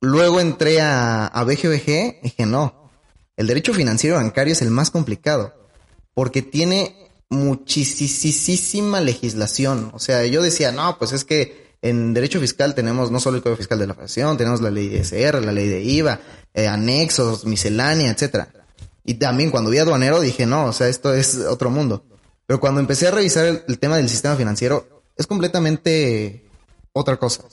Luego 0.00 0.40
entré 0.40 0.80
a, 0.80 1.26
a 1.26 1.44
BGBG 1.44 1.88
y 1.88 2.20
dije, 2.22 2.46
no, 2.46 2.90
el 3.36 3.46
derecho 3.46 3.74
financiero 3.74 4.16
bancario 4.16 4.52
es 4.52 4.62
el 4.62 4.70
más 4.70 4.90
complicado 4.90 5.54
porque 6.14 6.40
tiene 6.40 7.05
muchísima 7.28 9.00
legislación. 9.00 9.90
O 9.92 9.98
sea, 9.98 10.24
yo 10.26 10.42
decía, 10.42 10.72
no, 10.72 10.98
pues 10.98 11.12
es 11.12 11.24
que 11.24 11.66
en 11.82 12.14
derecho 12.14 12.40
fiscal 12.40 12.74
tenemos 12.74 13.10
no 13.10 13.20
solo 13.20 13.36
el 13.36 13.42
Código 13.42 13.58
Fiscal 13.58 13.78
de 13.78 13.86
la 13.86 13.94
Federación, 13.94 14.36
tenemos 14.36 14.60
la 14.60 14.70
ley 14.70 14.88
de 14.88 15.00
SR, 15.00 15.44
la 15.44 15.52
ley 15.52 15.68
de 15.68 15.82
IVA, 15.82 16.20
eh, 16.54 16.66
anexos, 16.66 17.44
miscelánea, 17.44 18.10
etcétera. 18.10 18.48
Y 19.04 19.14
también 19.14 19.50
cuando 19.50 19.70
vi 19.70 19.78
aduanero 19.78 20.20
dije, 20.20 20.46
no, 20.46 20.66
o 20.66 20.72
sea, 20.72 20.88
esto 20.88 21.14
es 21.14 21.36
otro 21.38 21.70
mundo. 21.70 22.04
Pero 22.46 22.60
cuando 22.60 22.80
empecé 22.80 23.08
a 23.08 23.12
revisar 23.12 23.64
el 23.66 23.78
tema 23.78 23.96
del 23.96 24.08
sistema 24.08 24.36
financiero, 24.36 25.04
es 25.16 25.26
completamente 25.26 26.48
otra 26.92 27.16
cosa. 27.16 27.44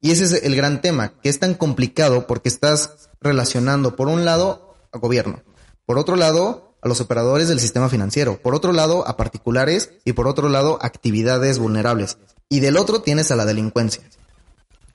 Y 0.00 0.10
ese 0.10 0.24
es 0.24 0.32
el 0.44 0.54
gran 0.56 0.80
tema, 0.80 1.14
que 1.20 1.28
es 1.28 1.38
tan 1.38 1.54
complicado 1.54 2.26
porque 2.26 2.48
estás 2.48 3.10
relacionando, 3.20 3.96
por 3.96 4.08
un 4.08 4.24
lado, 4.24 4.74
a 4.92 4.98
gobierno, 4.98 5.42
por 5.84 5.98
otro 5.98 6.16
lado, 6.16 6.65
a 6.86 6.88
los 6.88 7.00
operadores 7.00 7.48
del 7.48 7.60
sistema 7.60 7.88
financiero, 7.88 8.40
por 8.40 8.54
otro 8.54 8.72
lado, 8.72 9.06
a 9.06 9.16
particulares 9.16 9.90
y 10.04 10.12
por 10.12 10.26
otro 10.26 10.48
lado, 10.48 10.78
actividades 10.80 11.58
vulnerables. 11.58 12.18
Y 12.48 12.60
del 12.60 12.76
otro 12.76 13.02
tienes 13.02 13.30
a 13.30 13.36
la 13.36 13.44
delincuencia. 13.44 14.02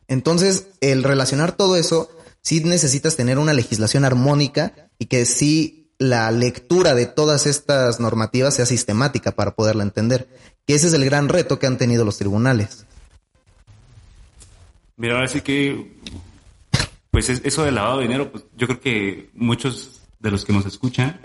Entonces, 0.08 0.68
el 0.82 1.04
relacionar 1.04 1.52
todo 1.52 1.76
eso, 1.76 2.10
sí 2.42 2.62
necesitas 2.64 3.16
tener 3.16 3.38
una 3.38 3.54
legislación 3.54 4.04
armónica 4.04 4.90
y 4.98 5.06
que 5.06 5.26
sí 5.26 5.82
la 6.00 6.32
lectura 6.32 6.96
de 6.96 7.06
todas 7.06 7.46
estas 7.46 8.00
normativas 8.00 8.56
sea 8.56 8.66
sistemática 8.66 9.34
para 9.34 9.52
poderla 9.52 9.84
entender. 9.84 10.28
Que 10.66 10.74
ese 10.74 10.88
es 10.88 10.94
el 10.94 11.06
gran 11.06 11.30
reto 11.30 11.60
que 11.60 11.68
han 11.68 11.78
tenido 11.78 12.04
los 12.04 12.18
tribunales. 12.18 12.86
Mira, 14.98 15.16
ahora 15.16 15.28
sí 15.28 15.42
que, 15.42 15.98
pues 17.12 17.30
eso 17.30 17.64
del 17.64 17.76
lavado 17.76 17.98
de 17.98 18.04
dinero, 18.04 18.32
pues 18.32 18.46
yo 18.56 18.68
creo 18.68 18.80
que 18.80 19.30
muchos 19.34 20.02
de 20.20 20.32
los 20.32 20.46
que 20.46 20.54
nos 20.54 20.66
escuchan, 20.66 21.20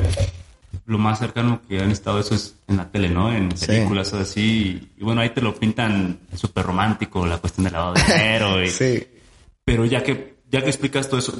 lo 0.86 0.98
más 0.98 1.18
cercano 1.18 1.60
que 1.68 1.80
han 1.80 1.90
estado 1.90 2.20
eso 2.20 2.34
es 2.34 2.56
en 2.68 2.76
la 2.76 2.90
tele, 2.90 3.10
¿no? 3.10 3.32
En 3.32 3.48
películas 3.48 4.12
o 4.12 4.18
así. 4.18 4.88
Y, 4.96 5.02
bueno, 5.02 5.20
ahí 5.20 5.30
te 5.30 5.42
lo 5.42 5.54
pintan 5.54 6.20
súper 6.34 6.64
romántico, 6.64 7.26
la 7.26 7.38
cuestión 7.38 7.64
del 7.64 7.72
lavado 7.72 7.94
de 7.94 8.02
dinero. 8.02 8.62
Y, 8.62 8.68
sí. 8.70 9.06
Pero 9.64 9.84
ya 9.84 10.02
que, 10.02 10.36
ya 10.50 10.62
que 10.62 10.68
explicas 10.68 11.08
todo 11.08 11.18
eso, 11.18 11.36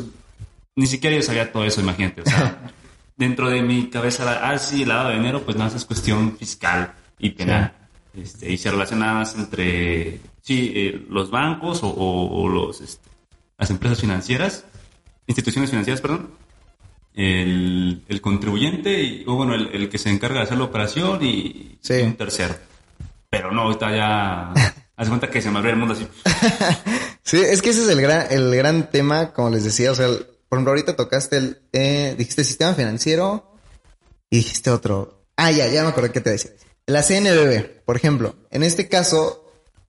ni 0.75 0.87
siquiera 0.87 1.17
yo 1.17 1.23
sabía 1.23 1.53
todo 1.53 1.65
eso, 1.65 1.81
imagínate. 1.81 2.23
O 2.23 2.27
sea, 2.27 2.73
dentro 3.17 3.49
de 3.49 3.63
mi 3.63 3.89
cabeza, 3.89 4.41
ah, 4.43 4.59
sí, 4.59 4.83
el 4.83 4.89
lavado 4.89 5.11
de 5.11 5.17
dinero, 5.17 5.43
pues 5.43 5.57
nada, 5.57 5.77
es 5.77 5.85
cuestión 5.85 6.37
fiscal 6.37 6.95
y 7.19 7.31
penal. 7.31 7.73
Este, 8.15 8.51
y 8.51 8.57
se 8.57 8.71
relaciona 8.71 9.13
más 9.13 9.37
entre 9.37 10.21
sí, 10.41 10.73
eh, 10.75 11.07
los 11.09 11.31
bancos 11.31 11.81
o, 11.83 12.49
los, 12.49 12.81
este, 12.81 13.09
las 13.59 13.71
empresas 13.71 14.01
financieras, 14.01 14.65
instituciones 15.27 15.71
financieras, 15.71 16.01
perdón, 16.01 16.31
el, 17.17 18.03
el 18.07 18.21
contribuyente 18.21 19.03
y, 19.03 19.25
o 19.27 19.35
bueno, 19.35 19.55
el, 19.55 19.89
que 19.89 19.99
se 19.99 20.11
encarga 20.11 20.41
de 20.41 20.45
hacer 20.45 20.59
la 20.59 20.65
operación 20.65 21.25
y, 21.25 21.79
un 22.03 22.15
tercero. 22.15 22.55
Pero 23.31 23.51
no, 23.51 23.63
ahorita 23.63 23.97
ya... 23.97 24.53
Haz 24.99 25.09
cuenta 25.09 25.29
que 25.29 25.43
se 25.43 25.51
me 25.51 25.59
abrió 25.59 25.75
el 25.75 25.79
mundo 25.79 25.93
así. 25.93 26.09
sí, 27.23 27.37
es 27.37 27.61
que 27.61 27.69
ese 27.69 27.83
es 27.83 27.89
el 27.91 28.01
gran, 28.01 28.29
el 28.31 28.55
gran 28.57 28.91
tema, 28.91 29.35
como 29.35 29.51
les 29.51 29.65
decía, 29.65 29.93
o 29.93 29.95
sea, 29.95 30.09
por 30.09 30.57
ejemplo, 30.57 30.71
ahorita 30.71 30.97
tocaste 30.97 31.37
el, 31.37 31.59
eh, 31.73 32.15
dijiste 32.17 32.45
sistema 32.45 32.73
financiero 32.73 33.59
y 34.31 34.39
dijiste 34.39 34.71
otro. 34.71 35.27
Ah, 35.37 35.51
ya, 35.51 35.69
ya 35.69 35.83
me 35.83 35.91
acordé 35.91 36.13
que 36.13 36.23
te 36.23 36.31
decía. 36.31 36.53
La 36.87 37.03
CNBB, 37.03 37.85
por 37.85 37.97
ejemplo, 37.97 38.37
en 38.51 38.63
este 38.63 38.89
caso, 38.89 39.45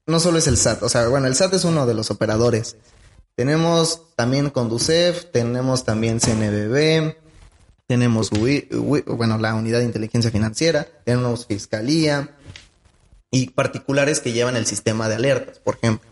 no 0.07 0.19
solo 0.19 0.39
es 0.39 0.47
el 0.47 0.57
SAT, 0.57 0.83
o 0.83 0.89
sea, 0.89 1.07
bueno, 1.07 1.27
el 1.27 1.35
SAT 1.35 1.53
es 1.53 1.63
uno 1.63 1.85
de 1.85 1.93
los 1.93 2.11
operadores. 2.11 2.75
Tenemos 3.37 4.15
también 4.15 4.49
Conducef, 4.49 5.25
tenemos 5.31 5.85
también 5.85 6.19
CNBB, 6.19 7.17
tenemos 7.85 8.31
bueno, 8.31 9.37
la 9.37 9.53
Unidad 9.53 9.77
de 9.77 9.85
Inteligencia 9.85 10.31
Financiera, 10.31 10.87
tenemos 11.05 11.45
Fiscalía 11.45 12.35
y 13.29 13.51
particulares 13.51 14.21
que 14.21 14.31
llevan 14.31 14.55
el 14.55 14.65
sistema 14.65 15.07
de 15.07 15.15
alertas, 15.17 15.59
por 15.59 15.75
ejemplo. 15.75 16.09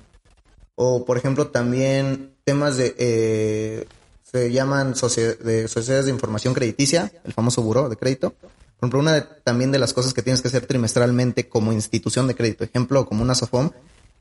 O, 0.75 1.03
por 1.03 1.17
ejemplo, 1.17 1.47
también 1.47 2.35
temas 2.43 2.77
de, 2.77 2.95
eh, 2.99 3.87
se 4.21 4.51
llaman 4.51 4.93
de 4.93 5.67
sociedades 5.67 6.05
de 6.05 6.11
información 6.11 6.53
crediticia, 6.53 7.11
el 7.23 7.33
famoso 7.33 7.63
buró 7.63 7.89
de 7.89 7.95
crédito. 7.95 8.35
Por 8.39 8.77
ejemplo, 8.81 8.99
una 8.99 9.27
también 9.43 9.71
de 9.71 9.79
las 9.79 9.93
cosas 9.93 10.13
que 10.13 10.21
tienes 10.21 10.43
que 10.43 10.49
hacer 10.49 10.67
trimestralmente 10.67 11.49
como 11.49 11.73
institución 11.73 12.27
de 12.27 12.35
crédito, 12.35 12.63
ejemplo, 12.63 13.07
como 13.07 13.23
una 13.23 13.33
SOFOM, 13.33 13.71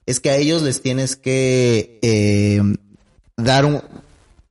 es 0.06 0.20
que 0.20 0.30
a 0.30 0.36
ellos 0.36 0.62
les 0.62 0.80
tienes 0.80 1.16
que 1.16 1.98
eh, 2.02 2.62
dar 3.36 3.88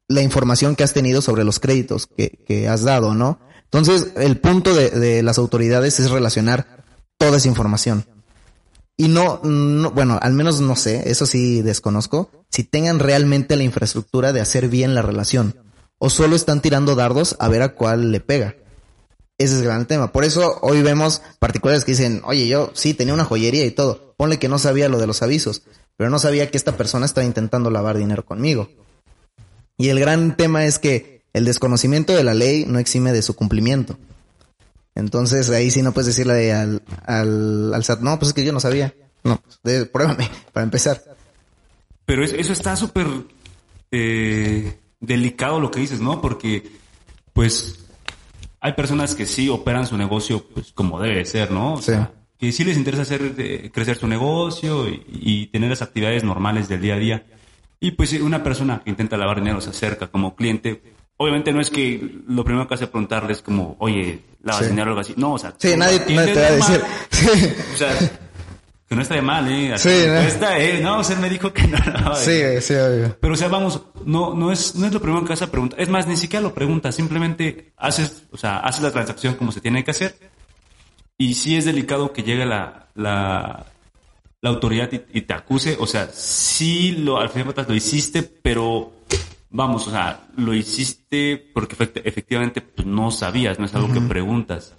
la 0.07 0.21
información 0.21 0.75
que 0.75 0.83
has 0.83 0.93
tenido 0.93 1.21
sobre 1.21 1.43
los 1.43 1.59
créditos 1.59 2.07
que, 2.07 2.67
has 2.67 2.83
dado, 2.83 3.13
¿no? 3.13 3.39
Entonces, 3.65 4.11
el 4.15 4.39
punto 4.39 4.73
de, 4.75 5.23
las 5.23 5.37
autoridades 5.37 5.99
es 5.99 6.11
relacionar 6.11 6.83
toda 7.17 7.37
esa 7.37 7.47
información. 7.47 8.05
Y 8.95 9.07
no, 9.07 9.41
no, 9.43 9.91
bueno, 9.91 10.19
al 10.21 10.33
menos 10.33 10.61
no 10.61 10.75
sé, 10.75 11.09
eso 11.09 11.25
sí 11.25 11.63
desconozco, 11.63 12.29
si 12.49 12.63
tengan 12.63 12.99
realmente 12.99 13.55
la 13.55 13.63
infraestructura 13.63 14.31
de 14.33 14.41
hacer 14.41 14.69
bien 14.69 14.93
la 14.93 15.01
relación. 15.01 15.55
O 15.97 16.09
solo 16.09 16.35
están 16.35 16.61
tirando 16.61 16.95
dardos 16.95 17.35
a 17.39 17.47
ver 17.47 17.63
a 17.63 17.73
cuál 17.73 18.11
le 18.11 18.19
pega. 18.19 18.55
Ese 19.37 19.55
es 19.55 19.61
el 19.61 19.65
gran 19.65 19.87
tema. 19.87 20.11
Por 20.11 20.23
eso 20.25 20.59
hoy 20.61 20.83
vemos 20.83 21.21
particulares 21.39 21.85
que 21.85 21.93
dicen, 21.93 22.21
oye, 22.25 22.47
yo 22.47 22.71
sí 22.73 22.93
tenía 22.93 23.13
una 23.13 23.25
joyería 23.25 23.65
y 23.65 23.71
todo. 23.71 24.13
Ponle 24.15 24.37
que 24.37 24.47
no 24.47 24.59
sabía 24.59 24.89
lo 24.89 24.99
de 24.99 25.07
los 25.07 25.23
avisos, 25.23 25.63
pero 25.97 26.09
no 26.09 26.19
sabía 26.19 26.49
que 26.49 26.57
esta 26.57 26.77
persona 26.77 27.05
estaba 27.05 27.25
intentando 27.25 27.69
lavar 27.69 27.97
dinero 27.97 28.25
conmigo. 28.25 28.69
Y 29.77 29.89
el 29.89 29.99
gran 29.99 30.37
tema 30.37 30.65
es 30.65 30.79
que 30.79 31.23
el 31.33 31.45
desconocimiento 31.45 32.15
de 32.15 32.23
la 32.23 32.33
ley 32.33 32.65
no 32.67 32.79
exime 32.79 33.11
de 33.11 33.21
su 33.21 33.35
cumplimiento. 33.35 33.97
Entonces 34.95 35.49
ahí 35.49 35.71
sí 35.71 35.81
no 35.81 35.91
puedes 35.91 36.07
decirle 36.07 36.53
al, 36.53 36.81
al, 37.05 37.83
SAT, 37.83 38.01
no, 38.01 38.19
pues 38.19 38.29
es 38.29 38.33
que 38.33 38.45
yo 38.45 38.53
no 38.53 38.59
sabía. 38.59 38.93
No, 39.23 39.41
pues, 39.61 39.87
pruébame, 39.87 40.29
para 40.53 40.63
empezar. 40.63 41.01
Pero 42.05 42.23
eso, 42.23 42.53
está 42.53 42.75
súper 42.75 43.07
eh, 43.91 44.79
delicado 44.99 45.59
lo 45.59 45.71
que 45.71 45.79
dices, 45.79 45.99
¿no? 45.99 46.21
Porque, 46.21 46.71
pues, 47.31 47.79
hay 48.59 48.73
personas 48.73 49.15
que 49.15 49.25
sí 49.25 49.49
operan 49.49 49.87
su 49.87 49.97
negocio 49.97 50.45
pues 50.53 50.71
como 50.71 50.99
debe 50.99 51.25
ser, 51.25 51.51
¿no? 51.51 51.73
O 51.73 51.81
sea, 51.81 52.11
que 52.43 52.51
sí 52.51 52.65
les 52.65 52.75
interesa 52.75 53.03
hacer 53.03 53.35
eh, 53.37 53.71
crecer 53.73 53.95
su 53.95 54.05
negocio 54.05 54.85
y, 54.89 55.47
tener 55.47 55.69
las 55.69 55.81
actividades 55.81 56.25
normales 56.25 56.67
del 56.67 56.81
día 56.81 56.95
a 56.95 56.97
día. 56.97 57.23
Y 57.79 57.91
pues 57.91 58.11
una 58.19 58.43
persona 58.43 58.81
que 58.83 58.89
intenta 58.89 59.15
lavar 59.15 59.37
dinero 59.37 59.61
se 59.61 59.69
acerca 59.69 60.07
como 60.07 60.35
cliente. 60.35 60.81
Obviamente 61.15 61.53
no 61.53 61.61
es 61.61 61.69
que 61.69 62.19
lo 62.27 62.43
primero 62.43 62.67
que 62.67 62.73
hace 62.73 62.87
preguntarles 62.87 63.41
como, 63.41 63.77
oye, 63.79 64.19
lavas 64.43 64.67
dinero 64.67 64.87
o 64.87 64.89
algo 64.89 64.99
así. 64.99 65.13
No, 65.15 65.35
o 65.35 65.39
sea, 65.39 65.53
sí, 65.57 65.73
nadie, 65.77 66.01
te 66.01 66.15
va 66.15 66.21
a 66.21 66.51
decir. 66.51 66.81
O 67.73 67.77
sea, 67.77 67.97
no 68.89 69.01
está 69.01 69.15
de 69.15 69.21
mal, 69.21 69.49
¿eh? 69.49 69.77
sí, 69.77 70.03
no. 70.05 70.19
está, 70.19 70.59
¿eh? 70.59 70.81
No, 70.81 70.99
o 70.99 71.03
sea, 71.03 71.15
me 71.15 71.29
dijo 71.29 71.53
que 71.53 71.63
no. 71.65 71.77
sí, 72.15 72.41
sí, 72.59 72.73
obvio. 72.73 73.17
Pero, 73.21 73.33
o 73.35 73.37
sea, 73.37 73.47
vamos, 73.47 73.81
no, 74.05 74.33
no 74.33 74.51
es, 74.51 74.75
no 74.75 74.85
es 74.85 74.93
lo 74.93 75.01
primero 75.01 75.23
que 75.23 75.31
haces 75.31 75.47
a 75.47 75.51
preguntar. 75.51 75.79
Es 75.79 75.87
más, 75.87 76.07
ni 76.07 76.17
siquiera 76.17 76.43
lo 76.43 76.53
preguntas, 76.53 76.93
simplemente 76.93 77.71
haces, 77.77 78.23
o 78.31 78.37
sea, 78.37 78.57
haces 78.57 78.83
la 78.83 78.91
transacción 78.91 79.35
como 79.35 79.53
se 79.53 79.61
tiene 79.61 79.85
que 79.85 79.91
hacer. 79.91 80.32
Y 81.23 81.35
si 81.35 81.55
es 81.55 81.63
delicado 81.63 82.11
que 82.11 82.21
llegue 82.21 82.45
la, 82.45 82.89
la, 82.95 83.65
la 84.41 84.49
autoridad 84.49 84.89
y, 84.91 85.21
te 85.21 85.33
acuse, 85.33 85.77
o 85.79 85.87
sea, 85.87 86.09
sí 86.13 86.91
lo, 86.91 87.17
al 87.17 87.29
final 87.29 87.47
de 87.47 87.53
cuentas 87.53 87.69
lo 87.69 87.75
hiciste, 87.75 88.23
pero 88.23 88.91
vamos, 89.49 89.87
o 89.87 89.91
sea, 89.91 90.27
lo 90.35 90.53
hiciste 90.53 91.37
porque 91.53 91.77
efectivamente 92.03 92.59
pues, 92.59 92.85
no 92.85 93.09
sabías, 93.09 93.57
no 93.57 93.63
es 93.63 93.73
algo 93.73 93.93
que 93.93 94.01
preguntas. 94.01 94.73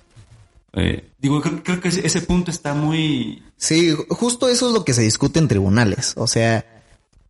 Eh, 0.75 1.13
digo, 1.19 1.41
creo, 1.41 1.81
que 1.81 1.89
ese, 1.89 2.21
punto 2.21 2.51
está 2.51 2.75
muy... 2.75 3.43
Sí, 3.57 3.97
justo 4.11 4.51
eso 4.51 4.69
es 4.69 4.75
lo 4.75 4.85
que 4.85 4.93
se 4.93 5.01
discute 5.01 5.39
en 5.39 5.49
tribunales. 5.49 6.13
O 6.19 6.27
sea, 6.27 6.67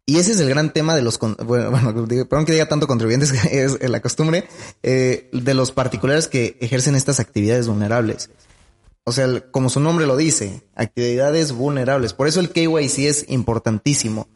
y 0.07 0.17
ese 0.17 0.33
es 0.33 0.41
el 0.41 0.49
gran 0.49 0.73
tema 0.73 0.97
de 0.97 1.03
los... 1.03 1.21
Bueno, 1.21 1.37
bueno 1.71 2.05
perdón 2.05 2.47
que 2.47 2.53
diga 2.53 2.67
tanto 2.67 2.89
contribuyentes, 2.89 3.31
que 3.49 3.63
es 3.63 3.89
la 3.89 4.03
costumbre, 4.03 4.49
eh, 4.83 5.31
de 5.33 5.55
los 5.55 5.71
particulares 5.71 6.27
que 6.27 6.57
ejercen 6.61 6.97
estas 6.97 7.21
actividades 7.21 7.69
vulnerables. 7.69 8.29
O 9.05 9.13
sea, 9.13 9.41
como 9.51 9.69
su 9.69 9.81
nombre 9.81 10.07
lo 10.07 10.17
dice, 10.17 10.63
actividades 10.75 11.53
vulnerables. 11.53 12.15
Por 12.15 12.27
eso 12.27 12.41
el 12.41 12.51
KYC 12.51 12.99
es 13.01 13.27
importantísimo. 13.29 14.29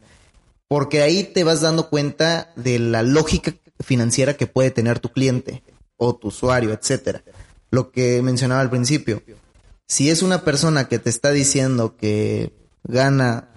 Porque 0.67 1.01
ahí 1.01 1.23
te 1.23 1.43
vas 1.43 1.61
dando 1.61 1.89
cuenta 1.89 2.51
de 2.55 2.77
la 2.77 3.01
lógica 3.01 3.53
financiera 3.79 4.35
que 4.35 4.45
puede 4.45 4.69
tener 4.69 4.99
tu 4.99 5.09
cliente 5.09 5.63
o 5.97 6.15
tu 6.15 6.27
usuario, 6.27 6.71
etcétera 6.71 7.23
lo 7.71 7.91
que 7.91 8.21
mencionaba 8.21 8.61
al 8.61 8.69
principio. 8.69 9.21
Si 9.87 10.09
es 10.09 10.21
una 10.21 10.43
persona 10.43 10.87
que 10.87 10.99
te 10.99 11.09
está 11.09 11.31
diciendo 11.31 11.95
que 11.97 12.53
gana 12.83 13.49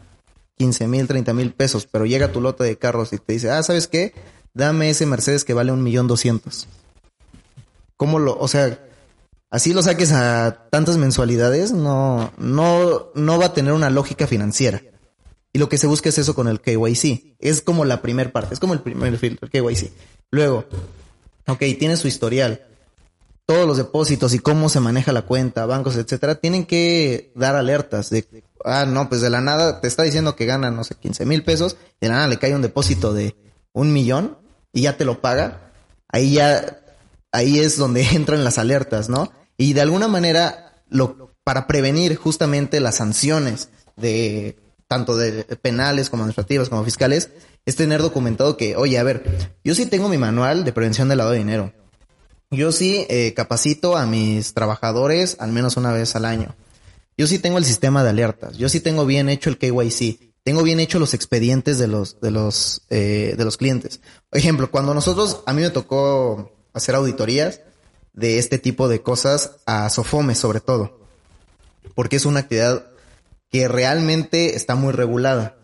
15 0.56 0.86
mil, 0.88 1.06
30 1.06 1.32
mil 1.34 1.52
pesos, 1.52 1.86
pero 1.90 2.06
llega 2.06 2.32
tu 2.32 2.40
lote 2.40 2.64
de 2.64 2.78
carros 2.78 3.12
y 3.12 3.18
te 3.18 3.34
dice, 3.34 3.50
ah, 3.50 3.62
¿sabes 3.62 3.86
qué? 3.86 4.14
Dame 4.54 4.90
ese 4.90 5.06
Mercedes 5.06 5.44
que 5.44 5.54
vale 5.54 5.72
un 5.72 5.82
millón 5.82 6.06
doscientos. 6.08 6.68
¿Cómo 7.96 8.18
lo, 8.18 8.38
o 8.38 8.48
sea, 8.48 8.78
así 9.52 9.72
lo 9.72 9.82
saques 9.82 10.10
a 10.12 10.66
tantas 10.70 10.96
mensualidades, 10.96 11.72
no, 11.72 12.32
no, 12.38 13.12
no 13.14 13.38
va 13.38 13.46
a 13.46 13.54
tener 13.54 13.74
una 13.74 13.90
lógica 13.90 14.26
financiera. 14.26 14.82
Y 15.52 15.58
lo 15.58 15.68
que 15.68 15.76
se 15.78 15.86
busca 15.86 16.08
es 16.08 16.16
eso 16.16 16.34
con 16.34 16.48
el 16.48 16.60
KYC. 16.60 17.36
Es 17.38 17.60
como 17.60 17.84
la 17.84 18.00
primer 18.00 18.32
parte, 18.32 18.54
es 18.54 18.60
como 18.60 18.72
el 18.72 18.80
primer 18.80 19.18
filtro, 19.18 19.46
el 19.46 19.50
KYC. 19.50 19.92
Luego, 20.30 20.64
ok, 21.46 21.58
tiene 21.78 21.98
su 21.98 22.08
historial 22.08 22.62
todos 23.44 23.66
los 23.66 23.76
depósitos 23.76 24.32
y 24.32 24.38
cómo 24.38 24.70
se 24.70 24.80
maneja 24.80 25.12
la 25.12 25.22
cuenta, 25.22 25.66
bancos, 25.66 25.96
etcétera, 25.96 26.36
tienen 26.36 26.64
que 26.64 27.32
dar 27.34 27.54
alertas 27.54 28.08
de, 28.08 28.26
ah, 28.64 28.86
no, 28.86 29.10
pues 29.10 29.20
de 29.20 29.28
la 29.28 29.42
nada 29.42 29.82
te 29.82 29.88
está 29.88 30.04
diciendo 30.04 30.36
que 30.36 30.46
gana, 30.46 30.70
no 30.70 30.84
sé, 30.84 30.94
15 30.94 31.26
mil 31.26 31.44
pesos, 31.44 31.76
de 32.00 32.08
la 32.08 32.14
nada 32.14 32.28
le 32.28 32.38
cae 32.38 32.54
un 32.54 32.62
depósito 32.62 33.12
de 33.12 33.36
un 33.72 33.92
millón 33.92 34.38
y 34.72 34.82
ya 34.82 34.96
te 34.96 35.04
lo 35.04 35.20
paga. 35.20 35.72
Ahí 36.08 36.34
ya, 36.34 36.80
ahí 37.30 37.58
es 37.58 37.76
donde 37.76 38.02
entran 38.12 38.44
las 38.44 38.56
alertas, 38.56 39.10
¿no? 39.10 39.30
Y 39.56 39.72
de 39.72 39.80
alguna 39.80 40.08
manera, 40.08 40.82
lo, 40.88 41.30
para 41.44 41.66
prevenir 41.66 42.16
justamente 42.16 42.80
las 42.80 42.96
sanciones 42.96 43.68
de 43.96 44.56
tanto 44.88 45.16
de 45.16 45.44
penales 45.56 46.10
como 46.10 46.22
administrativas 46.22 46.68
como 46.68 46.84
fiscales, 46.84 47.30
es 47.64 47.76
tener 47.76 48.02
documentado 48.02 48.56
que, 48.56 48.76
oye, 48.76 48.98
a 48.98 49.02
ver, 49.02 49.24
yo 49.64 49.74
sí 49.74 49.86
tengo 49.86 50.08
mi 50.08 50.18
manual 50.18 50.64
de 50.64 50.72
prevención 50.72 51.08
del 51.08 51.18
lavado 51.18 51.32
de 51.32 51.38
dinero. 51.38 51.72
Yo 52.50 52.72
sí 52.72 53.06
eh, 53.08 53.32
capacito 53.34 53.96
a 53.96 54.04
mis 54.04 54.52
trabajadores 54.52 55.36
al 55.40 55.52
menos 55.52 55.78
una 55.78 55.92
vez 55.92 56.14
al 56.16 56.26
año. 56.26 56.54
Yo 57.16 57.26
sí 57.26 57.38
tengo 57.38 57.56
el 57.56 57.64
sistema 57.64 58.04
de 58.04 58.10
alertas. 58.10 58.58
Yo 58.58 58.68
sí 58.68 58.80
tengo 58.80 59.06
bien 59.06 59.30
hecho 59.30 59.48
el 59.48 59.56
KYC. 59.56 60.34
Tengo 60.44 60.62
bien 60.62 60.80
hecho 60.80 60.98
los 60.98 61.14
expedientes 61.14 61.78
de 61.78 61.86
los, 61.86 62.20
de 62.20 62.30
los, 62.30 62.82
eh, 62.90 63.34
de 63.38 63.44
los 63.44 63.56
clientes. 63.56 64.00
Por 64.28 64.38
ejemplo, 64.38 64.70
cuando 64.70 64.92
nosotros, 64.92 65.42
a 65.46 65.54
mí 65.54 65.62
me 65.62 65.70
tocó 65.70 66.52
hacer 66.74 66.94
auditorías 66.94 67.60
de 68.12 68.38
este 68.38 68.58
tipo 68.58 68.88
de 68.88 69.02
cosas 69.02 69.56
a 69.66 69.88
Sofome 69.90 70.34
sobre 70.34 70.60
todo. 70.60 71.00
Porque 71.94 72.16
es 72.16 72.26
una 72.26 72.40
actividad 72.40 72.86
que 73.50 73.68
realmente 73.68 74.56
está 74.56 74.74
muy 74.74 74.92
regulada. 74.92 75.56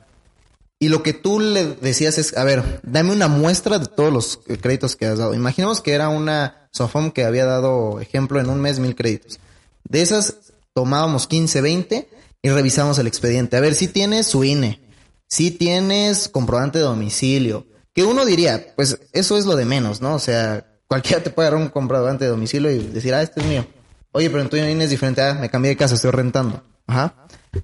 Y 0.78 0.88
lo 0.88 1.02
que 1.02 1.12
tú 1.12 1.40
le 1.40 1.66
decías 1.66 2.18
es, 2.18 2.36
a 2.36 2.44
ver, 2.44 2.80
dame 2.84 3.12
una 3.12 3.26
muestra 3.26 3.78
de 3.78 3.86
todos 3.86 4.12
los 4.12 4.40
créditos 4.60 4.94
que 4.94 5.06
has 5.06 5.18
dado. 5.18 5.34
Imaginemos 5.34 5.80
que 5.80 5.92
era 5.92 6.08
una 6.08 6.68
Sofom 6.72 7.10
que 7.10 7.24
había 7.24 7.46
dado, 7.46 8.00
ejemplo, 8.00 8.38
en 8.38 8.48
un 8.48 8.60
mes 8.60 8.78
mil 8.78 8.94
créditos. 8.94 9.40
De 9.84 10.02
esas 10.02 10.36
tomábamos 10.74 11.26
15, 11.26 11.60
20 11.60 12.08
y 12.42 12.50
revisamos 12.50 12.98
el 12.98 13.08
expediente. 13.08 13.56
A 13.56 13.60
ver, 13.60 13.74
si 13.74 13.88
tienes 13.88 14.28
su 14.28 14.44
INE, 14.44 14.80
si 15.26 15.50
tienes 15.50 16.28
comprobante 16.28 16.78
de 16.78 16.84
domicilio, 16.84 17.66
que 17.92 18.04
uno 18.04 18.24
diría, 18.24 18.74
pues 18.76 19.00
eso 19.12 19.36
es 19.36 19.46
lo 19.46 19.56
de 19.56 19.64
menos, 19.64 20.00
¿no? 20.00 20.14
O 20.14 20.20
sea, 20.20 20.67
cualquiera 20.88 21.22
te 21.22 21.30
puede 21.30 21.50
dar 21.50 21.58
un 21.58 21.68
comprobante 21.68 22.24
de 22.24 22.30
domicilio 22.30 22.70
y 22.70 22.78
decir, 22.78 23.14
ah, 23.14 23.22
este 23.22 23.40
es 23.40 23.46
mío. 23.46 23.66
Oye, 24.12 24.30
pero 24.30 24.42
en 24.42 24.48
tu 24.48 24.56
INE 24.56 24.82
es 24.82 24.90
diferente, 24.90 25.22
ah, 25.22 25.34
me 25.34 25.50
cambié 25.50 25.70
de 25.70 25.76
casa, 25.76 25.94
estoy 25.94 26.10
rentando. 26.10 26.62
Ajá. 26.86 27.14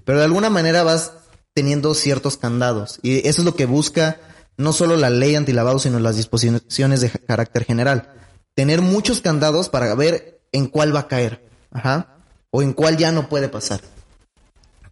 Pero 0.05 0.19
de 0.19 0.23
alguna 0.23 0.49
manera 0.49 0.83
vas 0.83 1.13
teniendo 1.53 1.93
ciertos 1.95 2.37
candados. 2.37 2.99
Y 3.01 3.27
eso 3.27 3.41
es 3.41 3.45
lo 3.45 3.55
que 3.55 3.65
busca 3.65 4.19
no 4.57 4.71
solo 4.71 4.95
la 4.95 5.09
ley 5.09 5.35
antilavado, 5.35 5.79
sino 5.79 5.99
las 5.99 6.15
disposiciones 6.15 7.01
de 7.01 7.09
carácter 7.09 7.65
general. 7.65 8.13
Tener 8.53 8.81
muchos 8.81 9.21
candados 9.21 9.69
para 9.69 9.93
ver 9.95 10.41
en 10.51 10.67
cuál 10.67 10.95
va 10.95 11.01
a 11.01 11.07
caer. 11.07 11.49
Ajá. 11.71 12.19
O 12.51 12.61
en 12.61 12.73
cuál 12.73 12.97
ya 12.97 13.11
no 13.11 13.27
puede 13.27 13.49
pasar. 13.49 13.81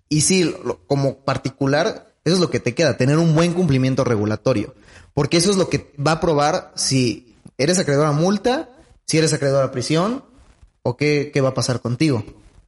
Y 0.09 0.21
sí, 0.21 0.53
como 0.87 1.23
particular, 1.23 2.13
eso 2.25 2.35
es 2.35 2.41
lo 2.41 2.49
que 2.49 2.59
te 2.59 2.75
queda, 2.75 2.97
tener 2.97 3.17
un 3.17 3.35
buen 3.35 3.53
cumplimiento 3.53 4.03
regulatorio. 4.03 4.75
Porque 5.13 5.37
eso 5.37 5.51
es 5.51 5.57
lo 5.57 5.69
que 5.69 5.93
va 5.95 6.13
a 6.13 6.19
probar 6.19 6.71
si 6.75 7.32
eres 7.63 7.79
acreedor 7.79 8.07
a 8.07 8.11
multa, 8.11 8.69
si 9.05 9.17
eres 9.17 9.33
acreedor 9.33 9.63
a 9.63 9.71
prisión, 9.71 10.23
o 10.81 10.97
qué, 10.97 11.31
qué 11.33 11.41
va 11.41 11.49
a 11.49 11.53
pasar 11.53 11.81
contigo. 11.81 12.23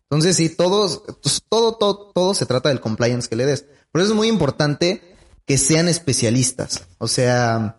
Entonces, 0.10 0.36
sí, 0.36 0.50
todos, 0.50 1.04
pues, 1.22 1.42
todo, 1.50 1.76
todo, 1.76 2.12
todo 2.14 2.34
se 2.34 2.46
trata 2.46 2.70
del 2.70 2.80
compliance 2.80 3.28
que 3.28 3.36
le 3.36 3.46
des. 3.46 3.66
Por 3.92 4.02
eso 4.02 4.12
es 4.12 4.16
muy 4.16 4.28
importante 4.28 5.02
que 5.46 5.58
sean 5.58 5.88
especialistas. 5.88 6.86
O 6.98 7.08
sea, 7.08 7.78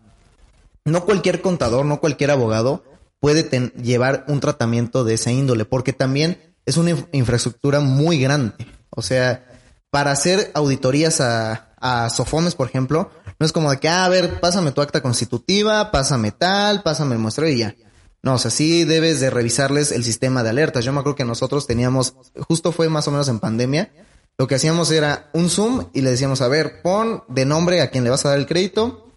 no 0.85 1.05
cualquier 1.05 1.41
contador, 1.41 1.85
no 1.87 2.01
cualquier 2.01 2.31
abogado 2.31 2.85
puede 3.21 3.45
llevar 3.83 4.25
un 4.29 4.41
tratamiento 4.41 5.05
de 5.05 5.14
esa 5.14 5.31
índole, 5.33 5.64
porque 5.64 5.93
también 5.93 6.55
es 6.64 6.77
una 6.77 6.95
infraestructura 7.12 7.81
muy 7.81 8.19
grande. 8.19 8.55
O 8.91 9.03
sea, 9.03 9.45
para 9.91 10.11
hacer 10.11 10.51
auditorías 10.55 11.21
a, 11.21 11.75
a 11.79 12.11
Sofomes, 12.11 12.55
por 12.55 12.69
ejemplo, 12.69 13.11
no 13.39 13.47
es 13.47 13.53
como 13.53 13.70
de 13.70 13.78
que, 13.78 13.89
ah, 13.89 14.05
a 14.05 14.09
ver, 14.09 14.41
pásame 14.41 14.72
tu 14.72 14.80
acta 14.80 15.03
constitutiva, 15.03 15.91
pásame 15.91 16.32
tal, 16.32 16.82
pásame 16.82 17.14
el 17.14 17.20
muestreo 17.20 17.49
y 17.49 17.59
ya. 17.59 17.74
No, 18.22 18.34
o 18.34 18.39
sea, 18.39 18.51
sí 18.51 18.84
debes 18.84 19.20
de 19.20 19.30
revisarles 19.30 19.93
el 19.93 20.03
sistema 20.03 20.43
de 20.43 20.51
alertas. 20.51 20.84
Yo 20.84 20.93
me 20.93 21.01
acuerdo 21.01 21.16
que 21.16 21.24
nosotros 21.24 21.66
teníamos, 21.66 22.14
justo 22.49 22.72
fue 22.72 22.89
más 22.89 23.07
o 23.09 23.11
menos 23.11 23.28
en 23.28 23.39
pandemia, 23.39 23.93
lo 24.39 24.47
que 24.47 24.57
hacíamos 24.57 24.91
era 24.91 25.30
un 25.32 25.49
Zoom 25.49 25.87
y 25.95 26.03
le 26.03 26.11
decíamos, 26.11 26.41
a 26.43 26.49
ver, 26.49 26.82
pon 26.82 27.24
de 27.28 27.47
nombre 27.47 27.80
a 27.80 27.91
quien 27.91 28.05
le 28.05 28.11
vas 28.11 28.26
a 28.26 28.30
dar 28.30 28.39
el 28.39 28.47
crédito, 28.47 29.12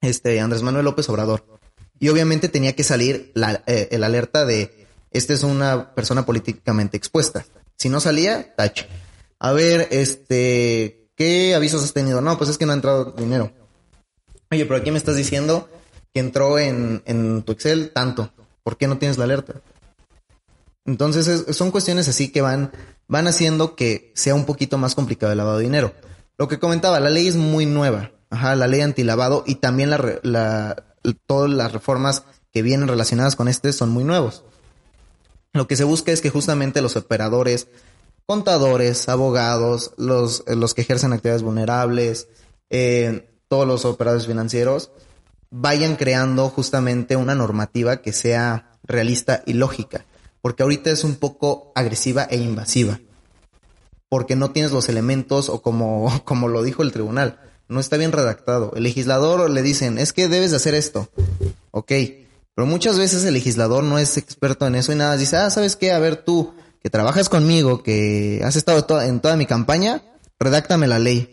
este, 0.00 0.40
Andrés 0.40 0.62
Manuel 0.62 0.84
López 0.84 1.08
Obrador. 1.08 1.44
Y 1.98 2.08
obviamente 2.08 2.48
tenía 2.48 2.74
que 2.74 2.82
salir 2.82 3.30
la, 3.34 3.62
eh, 3.66 3.88
el 3.90 4.04
alerta 4.04 4.44
de, 4.44 4.86
esta 5.10 5.32
es 5.32 5.42
una 5.42 5.94
persona 5.94 6.26
políticamente 6.26 6.96
expuesta. 6.96 7.44
Si 7.76 7.88
no 7.88 8.00
salía, 8.00 8.54
tache. 8.54 8.86
A 9.38 9.52
ver, 9.52 9.88
este, 9.90 10.99
¿qué 11.20 11.54
avisos 11.54 11.84
has 11.84 11.92
tenido? 11.92 12.22
No, 12.22 12.38
pues 12.38 12.48
es 12.48 12.56
que 12.56 12.64
no 12.64 12.72
ha 12.72 12.76
entrado 12.76 13.12
dinero. 13.12 13.52
Oye, 14.50 14.64
pero 14.64 14.80
aquí 14.80 14.90
me 14.90 14.96
estás 14.96 15.16
diciendo 15.16 15.68
que 16.14 16.20
entró 16.20 16.58
en, 16.58 17.02
en 17.04 17.42
tu 17.42 17.52
Excel 17.52 17.90
tanto. 17.90 18.32
¿Por 18.62 18.78
qué 18.78 18.88
no 18.88 18.96
tienes 18.96 19.18
la 19.18 19.24
alerta? 19.24 19.60
Entonces 20.86 21.54
son 21.54 21.72
cuestiones 21.72 22.08
así 22.08 22.32
que 22.32 22.40
van, 22.40 22.72
van 23.06 23.26
haciendo 23.26 23.76
que 23.76 24.12
sea 24.14 24.34
un 24.34 24.46
poquito 24.46 24.78
más 24.78 24.94
complicado 24.94 25.30
el 25.30 25.36
lavado 25.36 25.58
de 25.58 25.64
dinero. 25.64 25.92
Lo 26.38 26.48
que 26.48 26.58
comentaba, 26.58 27.00
la 27.00 27.10
ley 27.10 27.28
es 27.28 27.36
muy 27.36 27.66
nueva. 27.66 28.12
Ajá, 28.30 28.56
la 28.56 28.66
ley 28.66 28.80
antilavado 28.80 29.44
y 29.46 29.56
también 29.56 29.90
la, 29.90 30.20
la, 30.22 30.84
todas 31.26 31.50
las 31.50 31.70
reformas 31.70 32.22
que 32.50 32.62
vienen 32.62 32.88
relacionadas 32.88 33.36
con 33.36 33.46
este 33.46 33.74
son 33.74 33.90
muy 33.90 34.04
nuevos. 34.04 34.42
Lo 35.52 35.68
que 35.68 35.76
se 35.76 35.84
busca 35.84 36.12
es 36.12 36.22
que 36.22 36.30
justamente 36.30 36.80
los 36.80 36.96
operadores, 36.96 37.68
contadores, 38.26 39.08
abogados, 39.08 39.92
los, 39.96 40.44
los 40.46 40.74
que 40.74 40.82
ejercen 40.82 41.12
actividades 41.12 41.42
vulnerables, 41.42 42.28
eh, 42.70 43.28
todos 43.48 43.66
los 43.66 43.84
operadores 43.84 44.26
financieros, 44.26 44.90
vayan 45.50 45.96
creando 45.96 46.48
justamente 46.48 47.16
una 47.16 47.34
normativa 47.34 48.02
que 48.02 48.12
sea 48.12 48.72
realista 48.84 49.42
y 49.46 49.54
lógica 49.54 50.04
porque 50.42 50.62
ahorita 50.62 50.90
es 50.90 51.04
un 51.04 51.16
poco 51.16 51.72
agresiva 51.74 52.24
e 52.24 52.36
invasiva, 52.36 53.00
porque 54.08 54.36
no 54.36 54.50
tienes 54.50 54.72
los 54.72 54.88
elementos 54.88 55.48
o 55.48 55.62
como, 55.62 56.10
como 56.24 56.48
lo 56.48 56.62
dijo 56.62 56.82
el 56.82 56.92
tribunal, 56.92 57.40
no 57.68 57.78
está 57.78 57.96
bien 57.96 58.12
redactado. 58.12 58.72
El 58.74 58.82
legislador 58.82 59.48
le 59.48 59.62
dicen, 59.62 59.98
es 59.98 60.12
que 60.12 60.28
debes 60.28 60.50
de 60.50 60.56
hacer 60.56 60.74
esto, 60.74 61.08
ok, 61.70 61.92
pero 62.54 62.66
muchas 62.66 62.98
veces 62.98 63.24
el 63.24 63.34
legislador 63.34 63.84
no 63.84 63.98
es 63.98 64.16
experto 64.16 64.66
en 64.66 64.74
eso 64.74 64.92
y 64.92 64.96
nada, 64.96 65.16
dice, 65.16 65.36
ah, 65.36 65.50
¿sabes 65.50 65.76
qué? 65.76 65.92
A 65.92 65.98
ver 65.98 66.16
tú, 66.24 66.52
que 66.82 66.90
trabajas 66.90 67.28
conmigo, 67.28 67.82
que 67.82 68.40
has 68.44 68.56
estado 68.56 68.86
en 69.02 69.20
toda 69.20 69.36
mi 69.36 69.46
campaña, 69.46 70.02
redáctame 70.38 70.86
la 70.86 70.98
ley. 70.98 71.30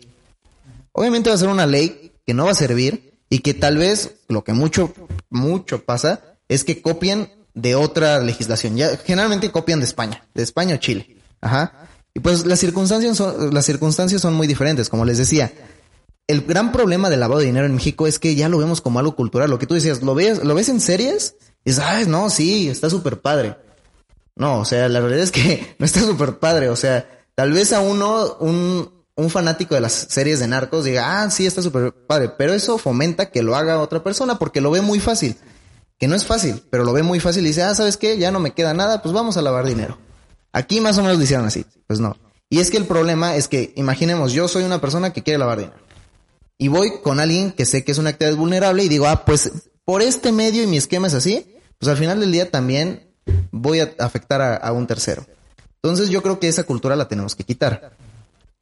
Obviamente 0.92 1.30
va 1.30 1.34
a 1.34 1.38
ser 1.38 1.48
una 1.48 1.66
ley 1.66 2.12
que 2.26 2.34
no 2.34 2.44
va 2.44 2.52
a 2.52 2.54
servir 2.54 3.14
y 3.30 3.40
que 3.40 3.54
tal 3.54 3.78
vez 3.78 4.16
lo 4.28 4.44
que 4.44 4.52
mucho, 4.52 4.92
mucho 5.30 5.84
pasa 5.84 6.36
es 6.48 6.64
que 6.64 6.82
copien 6.82 7.32
de 7.54 7.74
otra 7.74 8.20
legislación. 8.20 8.76
Ya 8.76 8.96
generalmente 8.96 9.50
copian 9.50 9.80
de 9.80 9.86
España, 9.86 10.26
de 10.34 10.42
España 10.42 10.74
o 10.74 10.78
Chile. 10.78 11.16
Ajá. 11.40 11.88
Y 12.14 12.20
pues 12.20 12.46
las 12.46 12.58
circunstancias 12.58 13.16
son, 13.16 13.54
las 13.54 13.64
circunstancias 13.64 14.20
son 14.20 14.34
muy 14.34 14.46
diferentes, 14.46 14.88
como 14.88 15.04
les 15.04 15.18
decía. 15.18 15.52
El 16.26 16.42
gran 16.42 16.72
problema 16.72 17.08
del 17.08 17.20
lavado 17.20 17.40
de 17.40 17.46
dinero 17.46 17.64
en 17.64 17.74
México 17.74 18.06
es 18.06 18.18
que 18.18 18.34
ya 18.34 18.50
lo 18.50 18.58
vemos 18.58 18.82
como 18.82 18.98
algo 18.98 19.16
cultural. 19.16 19.48
Lo 19.48 19.58
que 19.58 19.66
tú 19.66 19.74
decías, 19.74 20.02
lo 20.02 20.14
ves, 20.14 20.44
lo 20.44 20.54
ves 20.54 20.68
en 20.68 20.80
series 20.80 21.36
y 21.64 21.70
dices, 21.70 21.82
ay, 21.86 22.06
no, 22.06 22.28
sí, 22.28 22.68
está 22.68 22.90
súper 22.90 23.20
padre. 23.20 23.56
No, 24.38 24.60
o 24.60 24.64
sea, 24.64 24.88
la 24.88 25.00
realidad 25.00 25.24
es 25.24 25.32
que 25.32 25.74
no 25.78 25.84
está 25.84 26.00
súper 26.00 26.38
padre. 26.38 26.70
O 26.70 26.76
sea, 26.76 27.06
tal 27.34 27.52
vez 27.52 27.72
a 27.72 27.80
uno, 27.80 28.36
un, 28.40 28.90
un 29.14 29.30
fanático 29.30 29.74
de 29.74 29.82
las 29.82 29.92
series 29.92 30.40
de 30.40 30.48
narcos 30.48 30.84
diga, 30.84 31.22
ah, 31.22 31.30
sí, 31.30 31.46
está 31.46 31.60
súper 31.60 31.92
padre, 31.92 32.30
pero 32.38 32.54
eso 32.54 32.78
fomenta 32.78 33.30
que 33.30 33.42
lo 33.42 33.56
haga 33.56 33.80
otra 33.80 34.02
persona 34.02 34.38
porque 34.38 34.60
lo 34.60 34.70
ve 34.70 34.80
muy 34.80 35.00
fácil 35.00 35.36
que 35.98 36.06
no 36.06 36.14
es 36.14 36.24
fácil, 36.24 36.62
pero 36.70 36.84
lo 36.84 36.92
ve 36.92 37.02
muy 37.02 37.20
fácil 37.20 37.44
y 37.44 37.48
dice, 37.48 37.62
ah, 37.62 37.74
¿sabes 37.74 37.96
qué? 37.96 38.18
Ya 38.18 38.30
no 38.30 38.38
me 38.38 38.52
queda 38.52 38.72
nada, 38.72 39.02
pues 39.02 39.12
vamos 39.12 39.36
a 39.36 39.42
lavar 39.42 39.66
dinero. 39.66 39.98
Aquí 40.52 40.80
más 40.80 40.96
o 40.98 41.02
menos 41.02 41.18
lo 41.18 41.24
hicieron 41.24 41.46
así. 41.46 41.66
Pues 41.86 41.98
no. 41.98 42.16
Y 42.48 42.60
es 42.60 42.70
que 42.70 42.76
el 42.76 42.86
problema 42.86 43.34
es 43.34 43.48
que, 43.48 43.72
imaginemos, 43.76 44.32
yo 44.32 44.48
soy 44.48 44.62
una 44.62 44.80
persona 44.80 45.12
que 45.12 45.22
quiere 45.22 45.38
lavar 45.38 45.58
dinero. 45.58 45.76
Y 46.56 46.68
voy 46.68 47.00
con 47.02 47.20
alguien 47.20 47.52
que 47.52 47.66
sé 47.66 47.84
que 47.84 47.92
es 47.92 47.98
una 47.98 48.10
actividad 48.10 48.36
vulnerable 48.36 48.84
y 48.84 48.88
digo, 48.88 49.06
ah, 49.06 49.24
pues 49.24 49.50
por 49.84 50.02
este 50.02 50.32
medio 50.32 50.62
y 50.62 50.66
mi 50.66 50.76
esquema 50.76 51.08
es 51.08 51.14
así, 51.14 51.54
pues 51.78 51.90
al 51.90 51.96
final 51.96 52.20
del 52.20 52.32
día 52.32 52.50
también 52.50 53.07
voy 53.50 53.80
a 53.80 53.94
afectar 53.98 54.60
a, 54.62 54.72
un 54.72 54.86
tercero. 54.86 55.26
Entonces 55.82 56.10
yo 56.10 56.22
creo 56.22 56.40
que 56.40 56.48
esa 56.48 56.64
cultura 56.64 56.96
la 56.96 57.08
tenemos 57.08 57.34
que 57.34 57.44
quitar. 57.44 57.92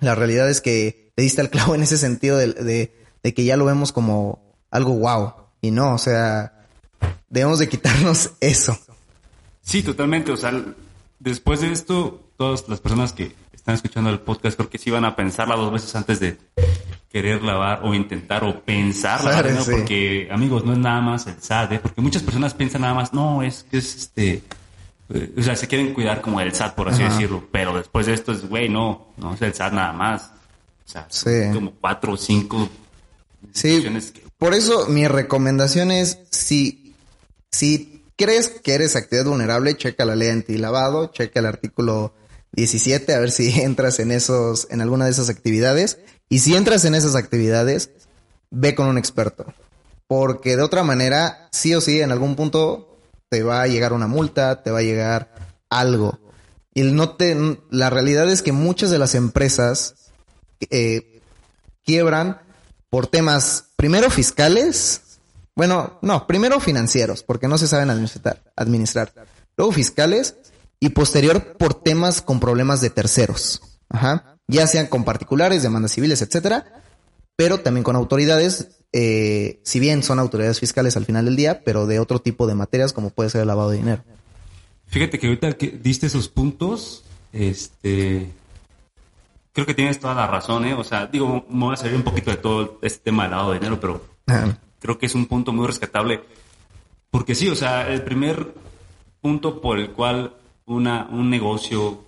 La 0.01 0.15
realidad 0.15 0.49
es 0.51 0.61
que 0.61 1.13
le 1.17 1.23
diste 1.25 1.41
el 1.41 1.51
clavo 1.51 1.75
en 1.75 1.83
ese 1.83 1.99
sentido 1.99 2.39
de 2.39 2.91
que 3.23 3.45
ya 3.45 3.57
lo 3.57 3.65
vemos 3.65 3.93
como 3.93 4.47
algo 4.71 4.95
wow. 4.95 5.33
Y 5.61 5.71
no, 5.71 5.95
o 5.95 5.99
sea, 5.99 6.67
debemos 7.29 7.59
de 7.59 7.69
quitarnos 7.69 8.33
eso. 8.41 8.79
Sí, 9.63 9.83
totalmente. 9.83 10.33
O 10.33 10.37
sea, 10.37 10.53
después 11.19 11.61
de 11.61 11.73
esto, 11.73 12.31
todas 12.37 12.69
las 12.69 12.81
personas 12.81 13.13
que 13.13 13.35
están 13.53 13.75
escuchando 13.75 14.11
el 14.11 14.21
podcast 14.21 14.57
creo 14.57 14.71
que 14.71 14.79
sí 14.79 14.91
van 14.91 15.05
a 15.05 15.17
pensarla 15.17 15.57
dos 15.57 15.73
veces 15.73 15.95
antes 15.97 16.21
de 16.21 16.39
querer 17.17 17.43
lavar 17.43 17.81
o 17.83 17.95
intentar 17.95 18.45
o 18.45 18.61
pensar 18.61 19.25
¿no? 19.51 19.65
porque 19.65 20.29
amigos 20.31 20.67
no 20.67 20.75
es 20.75 20.79
nada 20.79 21.01
más 21.01 21.27
el 21.27 21.41
SAT 21.41 21.73
¿eh? 21.73 21.79
porque 21.81 22.03
muchas 22.03 22.23
personas 22.23 22.53
piensan 22.53 22.83
nada 22.83 22.93
más 22.93 23.15
no 23.15 23.43
es 23.43 23.65
que 23.71 23.79
es 23.79 23.97
este 23.97 24.43
eh, 25.09 25.35
o 25.39 25.43
sea 25.43 25.57
se 25.57 25.67
quieren 25.67 25.95
cuidar 25.95 26.21
como 26.21 26.43
el 26.43 26.55
SAT 26.55 26.75
por 26.75 26.91
así 26.91 27.03
decirlo 27.03 27.49
pero 27.51 27.75
después 27.75 28.05
de 28.05 28.13
esto 28.13 28.33
es 28.33 28.47
güey 28.47 28.69
no 28.69 29.07
no 29.17 29.33
es 29.33 29.41
el 29.41 29.55
SAT 29.55 29.73
nada 29.73 29.95
más 29.95 30.25
o 30.25 30.89
sea 30.91 31.09
como 31.55 31.71
cuatro 31.71 32.13
o 32.13 32.17
cinco 32.19 32.69
sí 33.55 33.83
por 34.37 34.53
eso 34.53 34.87
mi 34.89 35.09
recomendación 35.09 35.93
es 35.93 36.19
si 36.31 36.93
si 37.51 38.05
crees 38.17 38.49
que 38.49 38.75
eres 38.75 38.95
actividad 38.95 39.25
vulnerable, 39.25 39.75
checa 39.79 40.05
la 40.05 40.15
ley 40.15 40.29
antilavado, 40.29 41.07
checa 41.13 41.41
el 41.41 41.47
artículo 41.47 42.15
17, 42.53 43.15
a 43.15 43.21
ver 43.21 43.31
si 43.31 43.61
entras 43.61 44.01
en 44.01 44.11
esos, 44.11 44.67
en 44.71 44.81
alguna 44.81 45.05
de 45.05 45.13
esas 45.13 45.29
actividades. 45.29 45.99
Y 46.29 46.41
si 46.41 46.57
entras 46.57 46.85
en 46.85 46.95
esas 46.95 47.15
actividades, 47.15 47.91
ve 48.51 48.75
con 48.75 48.87
un 48.87 48.99
experto. 48.99 49.47
Porque 50.07 50.57
de 50.57 50.63
otra 50.63 50.83
manera, 50.83 51.49
sí 51.53 51.75
o 51.75 51.81
sí, 51.81 52.01
en 52.01 52.13
algún 52.13 52.37
punto 52.37 52.99
te 53.29 53.43
va 53.43 53.63
a 53.63 53.67
llegar 53.67 53.93
una 53.93 54.07
multa, 54.07 54.63
te 54.63 54.71
va 54.71 54.79
a 54.79 54.83
llegar 54.83 55.35
algo. 55.69 56.19
Y 56.75 56.83
no 56.83 57.17
te, 57.17 57.37
la 57.71 57.91
realidad 57.91 58.31
es 58.31 58.43
que 58.43 58.53
muchas 58.53 58.91
de 58.91 58.99
las 58.99 59.15
empresas 59.15 59.95
eh, 60.71 61.23
quiebran 61.85 62.41
por 62.91 63.07
temas, 63.07 63.71
primero 63.77 64.11
fiscales, 64.11 65.01
bueno, 65.55 65.99
no, 66.03 66.27
primero 66.27 66.61
financieros, 66.61 67.23
porque 67.23 67.49
no 67.49 67.59
se 67.59 67.67
saben 67.67 67.91
administrar, 67.91 68.43
administrar. 68.57 69.13
Luego 69.57 69.73
fiscales 69.73 70.37
y 70.79 70.91
posterior 70.91 71.57
por 71.57 71.75
temas 71.75 72.21
con 72.21 72.41
problemas 72.41 72.81
de 72.81 72.91
terceros. 72.91 73.63
Ajá. 73.89 74.36
Ya 74.49 74.67
sean 74.67 74.87
con 74.87 75.05
particulares, 75.05 75.63
demandas 75.63 75.93
civiles, 75.93 76.23
etcétera, 76.23 76.83
pero 77.37 77.61
también 77.61 77.85
con 77.85 77.97
autoridades, 77.97 78.79
eh, 78.93 79.61
si 79.65 79.81
bien 79.81 80.03
son 80.03 80.19
autoridades 80.19 80.61
fiscales 80.61 80.97
al 80.97 81.05
final 81.05 81.25
del 81.25 81.37
día, 81.37 81.63
pero 81.65 81.87
de 81.87 81.99
otro 82.01 82.21
tipo 82.21 82.47
de 82.47 82.55
materias 82.55 82.93
como 82.93 83.11
puede 83.11 83.31
ser 83.31 83.43
el 83.43 83.49
lavado 83.49 83.71
de 83.71 83.79
dinero. 83.79 84.05
Fíjate 84.87 85.19
que 85.19 85.27
ahorita 85.27 85.53
que 85.55 85.69
diste 85.69 86.07
esos 86.07 86.29
puntos, 86.29 87.05
este, 87.33 88.31
creo 89.53 89.67
que 89.67 89.75
tienes 89.75 89.99
toda 89.99 90.15
la 90.15 90.27
razón, 90.27 90.65
¿eh? 90.65 90.75
O 90.75 90.85
sea, 90.85 91.07
digo, 91.07 91.45
me 91.49 91.65
voy 91.65 91.75
a 91.75 91.77
salir 91.77 91.97
un 91.97 92.03
poquito 92.03 92.31
de 92.31 92.37
todo 92.37 92.79
este 92.83 93.01
tema 93.01 93.25
del 93.25 93.33
lavado 93.33 93.53
de 93.53 93.59
dinero, 93.59 93.81
pero 93.81 94.07
creo 94.79 94.99
que 94.99 95.07
es 95.07 95.15
un 95.15 95.27
punto 95.27 95.53
muy 95.53 95.67
rescatable. 95.67 96.23
Porque 97.11 97.35
sí, 97.35 97.49
o 97.49 97.57
sea, 97.57 97.91
el 97.91 98.03
primer 98.03 98.55
punto 99.21 99.61
por 99.61 99.79
el 99.79 99.91
cual 99.91 100.35
una, 100.67 101.09
un 101.11 101.31
negocio 101.31 102.06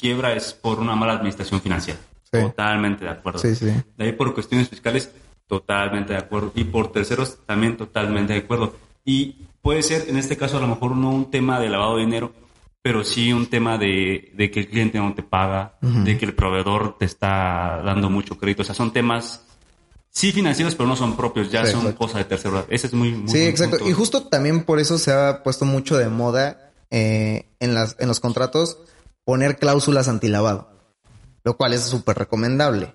quiebra 0.00 0.32
es 0.32 0.52
por 0.52 0.78
una 0.78 0.96
mala 0.96 1.14
administración 1.14 1.60
financiera. 1.60 2.00
Totalmente 2.30 3.04
de 3.04 3.10
acuerdo. 3.10 3.38
Sí, 3.40 3.54
sí. 3.54 3.66
De 3.66 4.04
ahí 4.04 4.12
por 4.12 4.32
cuestiones 4.34 4.68
fiscales, 4.68 5.10
totalmente 5.46 6.12
de 6.12 6.18
acuerdo. 6.18 6.52
Y 6.54 6.64
por 6.64 6.92
terceros, 6.92 7.38
también 7.46 7.76
totalmente 7.76 8.32
de 8.32 8.40
acuerdo. 8.40 8.74
Y 9.04 9.46
puede 9.62 9.82
ser, 9.82 10.08
en 10.08 10.16
este 10.16 10.36
caso, 10.36 10.58
a 10.58 10.60
lo 10.60 10.68
mejor 10.68 10.96
no 10.96 11.10
un 11.10 11.30
tema 11.30 11.58
de 11.58 11.68
lavado 11.68 11.96
de 11.96 12.04
dinero, 12.04 12.32
pero 12.82 13.04
sí 13.04 13.32
un 13.32 13.46
tema 13.46 13.76
de, 13.76 14.32
de 14.34 14.50
que 14.50 14.60
el 14.60 14.68
cliente 14.68 14.98
no 14.98 15.12
te 15.14 15.22
paga, 15.22 15.74
de 15.80 16.16
que 16.16 16.24
el 16.24 16.34
proveedor 16.34 16.96
te 16.98 17.04
está 17.04 17.82
dando 17.84 18.08
mucho 18.08 18.38
crédito. 18.38 18.62
O 18.62 18.64
sea, 18.64 18.74
son 18.74 18.92
temas 18.92 19.42
sí 20.10 20.32
financieros, 20.32 20.74
pero 20.74 20.88
no 20.88 20.96
son 20.96 21.16
propios, 21.16 21.50
ya 21.50 21.66
son 21.66 21.92
cosas 21.92 22.18
de 22.18 22.24
tercero. 22.24 22.66
Ese 22.68 22.86
es 22.86 22.94
muy, 22.94 23.12
muy 23.12 23.28
Sí, 23.28 23.42
exacto. 23.42 23.88
Y 23.88 23.92
justo 23.92 24.24
también 24.28 24.64
por 24.64 24.78
eso 24.78 24.98
se 24.98 25.12
ha 25.12 25.42
puesto 25.42 25.64
mucho 25.64 25.98
de 25.98 26.08
moda 26.08 26.70
eh, 26.90 27.46
en, 27.60 27.74
las, 27.74 27.96
en 27.98 28.08
los 28.08 28.20
contratos 28.20 28.78
poner 29.30 29.58
cláusulas 29.58 30.08
antilavado, 30.08 30.72
lo 31.44 31.56
cual 31.56 31.72
es 31.72 31.82
súper 31.82 32.18
recomendable, 32.18 32.92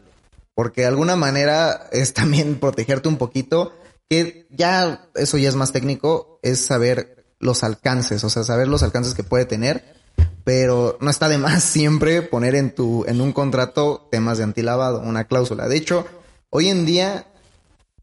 porque 0.53 0.81
de 0.81 0.87
alguna 0.87 1.15
manera 1.15 1.87
es 1.93 2.13
también 2.13 2.59
protegerte 2.59 3.07
un 3.07 3.15
poquito, 3.15 3.71
que 4.09 4.45
ya 4.49 5.07
eso 5.15 5.37
ya 5.37 5.47
es 5.47 5.55
más 5.55 5.71
técnico, 5.71 6.41
es 6.43 6.59
saber 6.59 7.25
los 7.39 7.63
alcances, 7.63 8.21
o 8.25 8.29
sea, 8.29 8.43
saber 8.43 8.67
los 8.67 8.83
alcances 8.83 9.13
que 9.13 9.23
puede 9.23 9.45
tener, 9.45 9.95
pero 10.43 10.97
no 10.99 11.09
está 11.09 11.29
de 11.29 11.37
más 11.37 11.63
siempre 11.63 12.21
poner 12.21 12.53
en 12.55 12.75
tu 12.75 13.05
en 13.07 13.21
un 13.21 13.31
contrato 13.31 14.09
temas 14.11 14.37
de 14.37 14.43
antilavado, 14.43 14.99
una 14.99 15.29
cláusula. 15.29 15.69
De 15.69 15.77
hecho, 15.77 16.05
hoy 16.49 16.67
en 16.67 16.85
día 16.85 17.27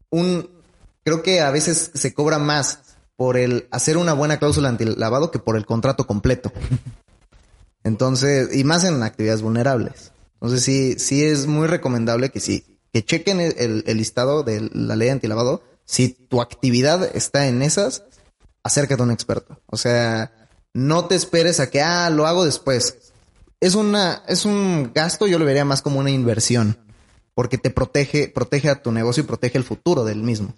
un 0.09 0.49
creo 1.03 1.21
que 1.21 1.41
a 1.41 1.51
veces 1.51 1.91
se 1.93 2.15
cobra 2.15 2.39
más 2.39 2.79
por 3.15 3.37
el 3.37 3.67
hacer 3.69 3.95
una 3.95 4.13
buena 4.13 4.39
cláusula 4.39 4.69
antilavado 4.69 5.29
que 5.29 5.37
por 5.37 5.55
el 5.55 5.67
contrato 5.67 6.07
completo. 6.07 6.51
Entonces, 7.83 8.55
y 8.55 8.63
más 8.63 8.83
en 8.83 9.01
actividades 9.03 9.41
vulnerables. 9.41 10.11
Entonces 10.35 10.63
sí, 10.63 10.95
sí 10.99 11.23
es 11.23 11.47
muy 11.47 11.67
recomendable 11.67 12.29
que 12.29 12.39
sí, 12.39 12.79
que 12.91 13.03
chequen 13.03 13.39
el, 13.39 13.83
listado 13.97 14.43
de 14.43 14.69
la 14.73 14.95
ley 14.95 15.09
antilavado. 15.09 15.63
Si 15.85 16.09
tu 16.09 16.41
actividad 16.41 17.15
está 17.15 17.47
en 17.47 17.61
esas, 17.61 18.03
acércate 18.63 19.01
a 19.01 19.05
un 19.05 19.11
experto. 19.11 19.59
O 19.67 19.77
sea, 19.77 20.49
no 20.73 21.05
te 21.05 21.15
esperes 21.15 21.59
a 21.59 21.69
que, 21.69 21.81
ah, 21.81 22.09
lo 22.09 22.27
hago 22.27 22.45
después. 22.45 22.97
Es 23.59 23.75
una, 23.75 24.23
es 24.27 24.45
un 24.45 24.91
gasto, 24.93 25.27
yo 25.27 25.39
lo 25.39 25.45
vería 25.45 25.65
más 25.65 25.81
como 25.81 25.99
una 25.99 26.11
inversión. 26.11 26.77
Porque 27.35 27.57
te 27.57 27.69
protege, 27.69 28.27
protege 28.27 28.69
a 28.69 28.81
tu 28.81 28.91
negocio 28.91 29.23
y 29.23 29.27
protege 29.27 29.57
el 29.57 29.63
futuro 29.63 30.03
del 30.03 30.21
mismo. 30.21 30.53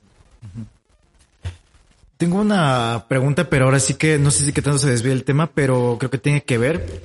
Tengo 2.18 2.40
una 2.40 3.06
pregunta, 3.10 3.50
pero 3.50 3.66
ahora 3.66 3.80
sí 3.80 3.96
que 3.96 4.18
no 4.18 4.32
sé 4.32 4.46
si 4.46 4.54
qué 4.54 4.62
tanto 4.62 4.80
se 4.80 4.90
desvía 4.90 5.12
el 5.12 5.26
tema, 5.26 5.52
pero 5.54 5.98
creo 6.00 6.10
que 6.10 6.18
tiene 6.18 6.44
que 6.44 6.58
ver. 6.58 7.02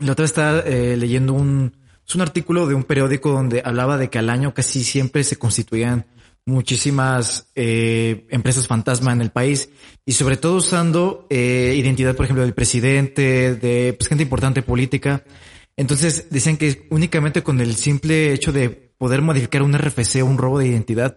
La 0.00 0.12
otra 0.12 0.24
estaba 0.24 0.60
eh, 0.60 0.96
leyendo 0.96 1.32
un, 1.32 1.72
es 2.06 2.14
un 2.16 2.22
artículo 2.22 2.66
de 2.66 2.74
un 2.74 2.82
periódico 2.82 3.30
donde 3.30 3.62
hablaba 3.64 3.98
de 3.98 4.10
que 4.10 4.18
al 4.18 4.30
año 4.30 4.52
casi 4.52 4.82
siempre 4.82 5.22
se 5.22 5.36
constituían 5.36 6.06
muchísimas 6.44 7.50
eh, 7.54 8.26
empresas 8.30 8.66
fantasma 8.66 9.12
en 9.12 9.20
el 9.20 9.30
país 9.30 9.68
y 10.04 10.12
sobre 10.12 10.36
todo 10.36 10.56
usando 10.56 11.26
eh, 11.30 11.74
identidad, 11.76 12.16
por 12.16 12.24
ejemplo, 12.24 12.42
del 12.42 12.54
presidente, 12.54 13.54
de 13.54 13.94
pues, 13.96 14.08
gente 14.08 14.24
importante 14.24 14.62
política. 14.62 15.22
Entonces 15.76 16.26
dicen 16.30 16.56
que 16.56 16.88
únicamente 16.90 17.44
con 17.44 17.60
el 17.60 17.76
simple 17.76 18.32
hecho 18.32 18.52
de 18.52 18.70
poder 18.70 19.22
modificar 19.22 19.62
un 19.62 19.78
RFC, 19.78 20.22
un 20.24 20.36
robo 20.36 20.58
de 20.58 20.66
identidad, 20.66 21.16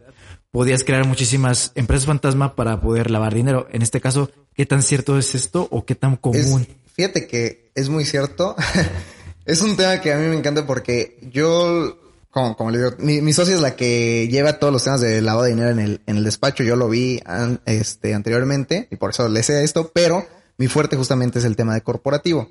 podías 0.56 0.86
crear 0.86 1.06
muchísimas 1.06 1.74
empresas 1.76 2.06
fantasma 2.06 2.56
para 2.56 2.80
poder 2.80 3.12
lavar 3.12 3.34
dinero. 3.34 3.68
En 3.74 3.82
este 3.82 4.00
caso, 4.00 4.32
¿qué 4.54 4.66
tan 4.66 4.84
cierto 4.84 5.20
es 5.20 5.36
esto 5.36 5.68
o 5.70 5.84
qué 5.84 5.96
tan 5.96 6.16
común? 6.16 6.66
fíjate 6.94 7.28
que 7.28 7.72
es 7.76 7.90
muy 7.90 8.06
cierto. 8.06 8.56
es 9.46 9.62
un 9.62 9.76
tema 9.76 10.00
que 10.00 10.14
a 10.14 10.18
mí 10.18 10.26
me 10.30 10.38
encanta 10.38 10.66
porque 10.66 11.20
yo, 11.30 12.00
como, 12.30 12.56
como 12.56 12.72
le 12.72 12.78
digo, 12.78 12.92
mi, 13.00 13.34
socia 13.34 13.54
es 13.54 13.60
la 13.60 13.76
que 13.76 14.30
lleva 14.30 14.58
todos 14.58 14.72
los 14.72 14.86
temas 14.86 15.02
de 15.02 15.22
lavado 15.22 15.44
de 15.44 15.50
dinero 15.50 15.72
en 15.72 15.80
el, 15.80 16.02
en 16.06 16.16
el 16.16 16.24
despacho. 16.24 16.64
Yo 16.64 16.78
lo 16.78 16.88
vi 16.88 17.20
este, 17.66 18.14
anteriormente 18.14 18.88
y 18.90 18.96
por 18.96 19.10
eso 19.10 19.28
le 19.28 19.44
sé 19.44 19.62
esto, 19.62 19.92
pero 19.94 20.26
mi 20.56 20.68
fuerte 20.68 20.96
justamente 20.96 21.40
es 21.40 21.44
el 21.44 21.58
tema 21.58 21.74
de 21.74 21.82
corporativo. 21.82 22.50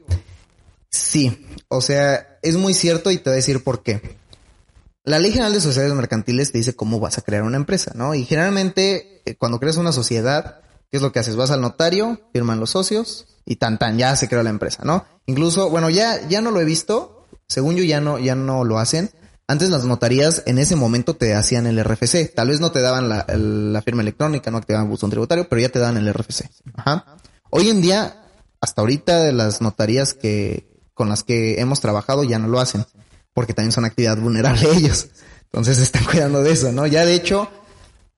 Sí, 0.91 1.47
o 1.69 1.81
sea, 1.81 2.37
es 2.43 2.57
muy 2.57 2.75
cierto 2.75 3.11
y 3.11 3.17
te 3.17 3.31
voy 3.31 3.33
a 3.33 3.37
decir 3.37 3.65
por 3.65 3.83
qué. 3.83 4.03
La 5.07 5.19
Ley 5.19 5.33
General 5.33 5.53
de 5.53 5.61
Sociedades 5.61 5.95
Mercantiles 5.95 6.51
te 6.51 6.57
dice 6.57 6.75
cómo 6.75 6.99
vas 6.99 7.19
a 7.19 7.23
crear 7.23 7.43
una 7.43 7.59
empresa, 7.59 7.93
¿no? 7.95 8.15
Y 8.15 8.25
generalmente 8.25 9.21
eh, 9.27 9.37
cuando 9.37 9.61
creas 9.61 9.77
una 9.77 9.93
sociedad, 9.93 10.63
¿qué 10.91 10.97
es 10.97 11.03
lo 11.03 11.13
que 11.13 11.19
haces? 11.19 11.37
Vas 11.37 11.51
al 11.51 11.61
notario, 11.61 12.23
firman 12.33 12.59
los 12.59 12.71
socios 12.71 13.27
y 13.45 13.57
tan 13.57 13.79
tan, 13.79 13.99
ya 13.99 14.17
se 14.17 14.31
creó 14.31 14.43
la 14.43 14.49
empresa, 14.49 14.83
¿no? 14.83 15.05
Incluso, 15.27 15.69
bueno, 15.69 15.91
ya, 15.91 16.27
ya 16.29 16.41
no 16.41 16.51
lo 16.51 16.59
he 16.59 16.65
visto, 16.65 17.27
según 17.47 17.77
yo 17.77 17.85
ya 17.85 18.01
no, 18.01 18.19
ya 18.19 18.35
no 18.35 18.65
lo 18.65 18.79
hacen. 18.79 19.11
Antes 19.47 19.69
las 19.69 19.85
notarías 19.85 20.43
en 20.47 20.59
ese 20.59 20.75
momento 20.75 21.15
te 21.17 21.35
hacían 21.35 21.67
el 21.67 21.85
RFC. 21.85 22.35
Tal 22.35 22.49
vez 22.49 22.61
no 22.61 22.73
te 22.73 22.81
daban 22.81 23.11
la, 23.11 23.83
firma 23.83 24.01
electrónica, 24.01 24.51
no 24.51 24.57
activaban 24.57 24.89
buzón 24.89 25.11
tributario, 25.11 25.47
pero 25.51 25.61
ya 25.61 25.69
te 25.69 25.81
daban 25.81 25.99
el 25.99 26.15
RFC. 26.15 26.49
Ajá. 26.77 27.05
Hoy 27.51 27.69
en 27.69 27.83
día, 27.83 28.25
hasta 28.59 28.81
ahorita 28.81 29.31
las 29.33 29.61
notarías 29.61 30.15
que, 30.15 30.67
con 30.95 31.11
las 31.11 31.25
que 31.25 31.61
hemos 31.61 31.81
trabajado 31.81 32.25
ya 32.25 32.39
no 32.39 32.49
lo 32.49 32.59
hacen 32.59 32.87
porque 33.35 33.53
también 33.53 33.73
son 33.73 33.85
actividad 33.85 34.17
vulnerable 34.17 34.69
ellos. 34.77 35.09
Entonces 35.45 35.77
se 35.77 35.83
están 35.83 36.05
cuidando 36.05 36.43
de 36.43 36.53
eso, 36.53 36.73
¿no? 36.73 36.87
Ya 36.87 37.05
de 37.05 37.15
hecho, 37.15 37.51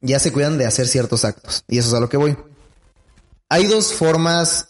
ya 0.01 0.19
se 0.19 0.33
cuidan 0.33 0.59
de 0.59 0.67
hacer 0.67 0.87
ciertos 0.87 1.25
actos. 1.25 1.65
Y 1.69 1.79
eso 1.79 1.89
es 1.89 1.95
a 1.95 2.01
lo 2.01 2.09
que 2.09 2.17
voy. 2.17 2.37
Hay 3.49 3.67
dos 3.67 3.93
formas 3.93 4.69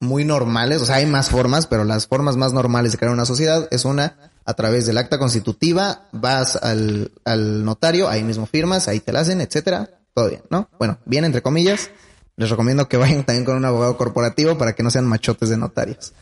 muy 0.00 0.24
normales, 0.24 0.82
o 0.82 0.84
sea, 0.84 0.96
hay 0.96 1.06
más 1.06 1.30
formas, 1.30 1.66
pero 1.66 1.84
las 1.84 2.06
formas 2.06 2.36
más 2.36 2.52
normales 2.52 2.92
de 2.92 2.98
crear 2.98 3.12
una 3.12 3.24
sociedad 3.24 3.66
es 3.70 3.84
una 3.84 4.30
a 4.44 4.54
través 4.54 4.86
del 4.86 4.98
acta 4.98 5.18
constitutiva, 5.18 6.08
vas 6.12 6.56
al, 6.56 7.12
al 7.24 7.64
notario, 7.64 8.08
ahí 8.08 8.22
mismo 8.22 8.46
firmas, 8.46 8.88
ahí 8.88 9.00
te 9.00 9.12
la 9.12 9.20
hacen, 9.20 9.40
etcétera, 9.40 9.88
todo 10.12 10.28
bien, 10.28 10.42
¿no? 10.50 10.68
Bueno, 10.78 10.98
bien 11.06 11.24
entre 11.24 11.42
comillas, 11.42 11.90
les 12.36 12.50
recomiendo 12.50 12.88
que 12.88 12.96
vayan 12.96 13.24
también 13.24 13.44
con 13.44 13.56
un 13.56 13.64
abogado 13.64 13.96
corporativo 13.96 14.58
para 14.58 14.74
que 14.74 14.82
no 14.82 14.90
sean 14.90 15.06
machotes 15.06 15.48
de 15.48 15.56
notarios. 15.56 16.12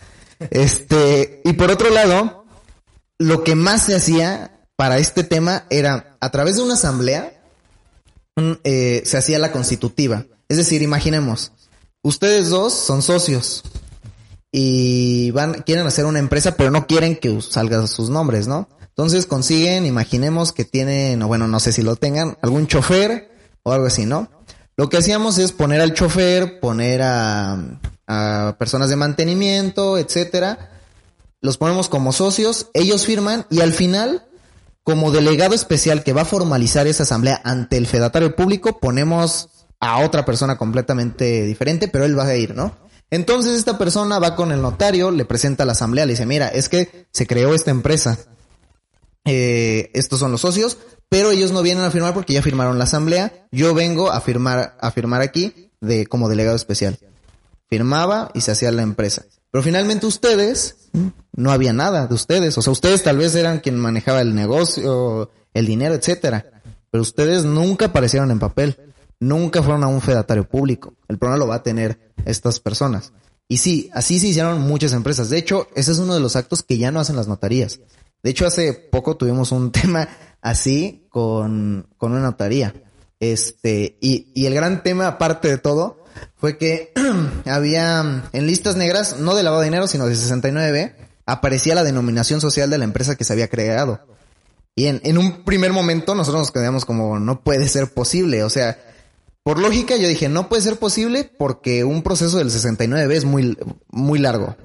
Este, 0.51 1.41
y 1.45 1.53
por 1.55 1.71
otro 1.71 1.91
lado, 1.91 2.42
lo 3.23 3.45
que 3.45 3.55
más 3.55 3.85
se 3.85 3.95
hacía 3.95 4.51
para 4.77 4.99
este 4.99 5.23
tema 5.23 5.65
era 5.71 6.17
a 6.21 6.31
través 6.31 6.57
de 6.57 6.63
una 6.63 6.75
asamblea 6.75 7.33
eh, 8.65 9.03
se 9.05 9.17
hacía 9.17 9.39
la 9.39 9.53
constitutiva. 9.53 10.25
Es 10.49 10.57
decir, 10.57 10.83
imaginemos, 10.83 11.53
ustedes 12.03 12.51
dos 12.51 12.73
son 12.73 13.03
socios 13.03 13.63
y 14.51 15.31
van, 15.31 15.63
quieren 15.63 15.87
hacer 15.87 16.05
una 16.05 16.19
empresa, 16.19 16.57
pero 16.57 16.71
no 16.71 16.87
quieren 16.87 17.17
que 17.17 17.41
salgan 17.41 17.89
sus 17.89 18.11
nombres, 18.11 18.49
¿no? 18.49 18.69
Entonces 18.81 19.27
consiguen, 19.27 19.87
imaginemos 19.87 20.53
que 20.53 20.65
tienen, 20.65 21.23
o 21.23 21.29
bueno, 21.29 21.47
no 21.47 21.61
sé 21.61 21.73
si 21.73 21.83
lo 21.83 21.97
tengan, 21.97 22.37
algún 22.43 22.67
chofer 22.67 23.31
o 23.63 23.73
algo 23.73 23.87
así, 23.87 24.05
¿no? 24.05 24.29
Lo 24.77 24.89
que 24.89 24.97
hacíamos 24.97 25.39
es 25.39 25.53
poner 25.53 25.81
al 25.81 25.95
chofer, 25.95 26.59
poner 26.59 27.03
a, 27.03 27.59
a 28.07 28.57
personas 28.59 28.91
de 28.91 28.97
mantenimiento, 28.97 29.97
etcétera, 29.97 30.72
los 31.43 31.59
ponemos 31.59 31.89
como 31.89 32.13
socios, 32.13 32.69
ellos 32.73 33.05
firman 33.05 33.47
y 33.51 33.61
al 33.61 33.73
final, 33.73 34.25
como 34.85 35.11
delegado 35.11 35.55
especial 35.55 36.05
que 36.05 36.13
va 36.13 36.23
a 36.23 36.25
formalizar 36.25 36.87
esa 36.87 37.03
asamblea 37.03 37.41
ante 37.45 37.77
el 37.77 37.87
fedatario 37.87 38.35
público, 38.35 38.79
ponemos 38.79 39.49
a 39.81 39.99
otra 39.99 40.25
persona 40.25 40.57
completamente 40.57 41.43
diferente, 41.43 41.89
pero 41.89 42.05
él 42.05 42.17
va 42.17 42.25
a 42.25 42.37
ir, 42.37 42.55
¿no? 42.55 42.77
Entonces 43.11 43.59
esta 43.59 43.77
persona 43.77 44.21
va 44.21 44.37
con 44.37 44.53
el 44.53 44.63
notario, 44.63 45.11
le 45.11 45.25
presenta 45.25 45.65
a 45.65 45.67
la 45.67 45.73
asamblea, 45.73 46.07
le 46.07 46.13
dice, 46.13 46.25
mira, 46.25 46.49
es 46.49 46.69
que 46.69 47.07
se 47.11 47.27
creó 47.27 47.53
esta 47.53 47.73
empresa. 47.73 48.19
Eh, 49.25 49.91
estos 49.93 50.21
son 50.21 50.33
los 50.33 50.41
socios, 50.41 50.79
pero 51.09 51.31
ellos 51.31 51.53
no 51.53 51.63
vienen 51.63 51.85
a 51.85 51.91
firmar 51.91 52.15
porque 52.15 52.33
ya 52.33 52.41
firmaron 52.41 52.79
la 52.79 52.85
asamblea. 52.85 53.47
Yo 53.51 53.75
vengo 53.75 54.11
a 54.11 54.21
firmar, 54.21 54.79
a 54.81 54.91
firmar 54.93 55.21
aquí 55.21 55.71
de, 55.81 56.07
como 56.07 56.29
delegado 56.29 56.57
especial. 56.57 56.99
Firmaba 57.69 58.31
y 58.33 58.41
se 58.41 58.53
hacía 58.53 58.71
la 58.73 58.83
empresa. 58.83 59.25
Pero 59.53 59.63
finalmente 59.63 60.07
ustedes, 60.07 60.89
no 61.33 61.53
había 61.53 61.75
nada 61.75 62.07
de 62.07 62.15
ustedes. 62.15 62.57
O 62.57 62.63
sea, 62.63 62.73
ustedes 62.73 63.03
tal 63.03 63.19
vez 63.19 63.35
eran 63.35 63.61
quien 63.61 63.77
manejaba 63.77 64.23
el 64.23 64.35
negocio, 64.35 65.31
el 65.53 65.67
dinero, 65.67 65.95
etcétera. 65.95 66.63
Pero 66.91 67.03
ustedes 67.03 67.45
nunca 67.45 67.87
aparecieron 67.87 68.31
en 68.31 68.39
papel. 68.39 68.79
Nunca 69.21 69.63
fueron 69.63 69.85
a 69.85 69.89
un 69.89 70.01
fedatario 70.01 70.49
público. 70.49 70.95
El 71.07 71.19
problema 71.19 71.39
lo 71.39 71.49
va 71.49 71.57
a 71.57 71.63
tener 71.63 72.15
estas 72.25 72.61
personas. 72.61 73.13
Y 73.47 73.59
sí, 73.59 73.91
así 73.93 74.19
se 74.19 74.29
hicieron 74.29 74.63
muchas 74.63 74.95
empresas. 74.95 75.29
De 75.29 75.37
hecho, 75.37 75.69
ese 75.75 75.93
es 75.93 75.99
uno 75.99 76.15
de 76.15 76.21
los 76.21 76.35
actos 76.35 76.63
que 76.63 76.79
ya 76.79 76.91
no 76.91 77.01
hacen 77.01 77.17
las 77.17 77.29
notarías. 77.29 77.81
De 78.23 78.31
hecho, 78.31 78.47
hace 78.47 78.73
poco 78.73 79.19
tuvimos 79.19 79.53
un 79.53 79.71
tema 79.73 80.09
así 80.41 81.07
con, 81.11 81.89
con 81.99 82.13
una 82.13 82.23
notaría. 82.23 82.75
Este, 83.21 83.99
y, 84.01 84.33
y 84.35 84.47
el 84.47 84.55
gran 84.55 84.83
tema, 84.83 85.07
aparte 85.07 85.49
de 85.49 85.59
todo, 85.59 86.02
fue 86.37 86.59
que 86.59 86.93
había 87.47 88.25
en 88.33 88.47
listas 88.47 88.77
negras, 88.77 89.19
no 89.19 89.35
de 89.35 89.43
lavado 89.43 89.63
de 89.63 89.69
dinero, 89.69 89.87
sino 89.87 90.07
de 90.07 90.17
69, 90.17 90.97
aparecía 91.27 91.75
la 91.75 91.85
denominación 91.85 92.41
social 92.41 92.71
de 92.71 92.79
la 92.79 92.85
empresa 92.85 93.17
que 93.17 93.25
se 93.25 93.33
había 93.33 93.49
creado. 93.49 94.01
Y 94.75 94.87
en, 94.87 95.01
en 95.05 95.19
un 95.19 95.45
primer 95.45 95.73
momento 95.73 96.15
nosotros 96.15 96.43
nos 96.43 96.51
quedamos 96.51 96.85
como, 96.85 97.19
no 97.19 97.43
puede 97.43 97.69
ser 97.69 97.93
posible. 97.93 98.43
O 98.43 98.51
sea, 98.51 98.79
por 99.43 99.59
lógica 99.59 99.97
yo 99.97 100.09
dije, 100.09 100.29
no 100.29 100.49
puede 100.49 100.63
ser 100.63 100.79
posible 100.79 101.31
porque 101.39 101.85
un 101.85 102.03
proceso 102.03 102.39
del 102.39 102.51
69 102.51 103.17
es 103.17 103.25
muy, 103.25 103.59
muy 103.91 104.19
largo. 104.19 104.57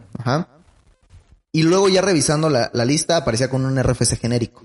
Y 1.52 1.64
luego 1.64 1.90
ya 1.90 2.02
revisando 2.02 2.50
la, 2.50 2.70
la 2.74 2.86
lista 2.86 3.18
aparecía 3.18 3.50
con 3.50 3.66
un 3.66 3.82
RFC 3.82 4.18
genérico. 4.18 4.64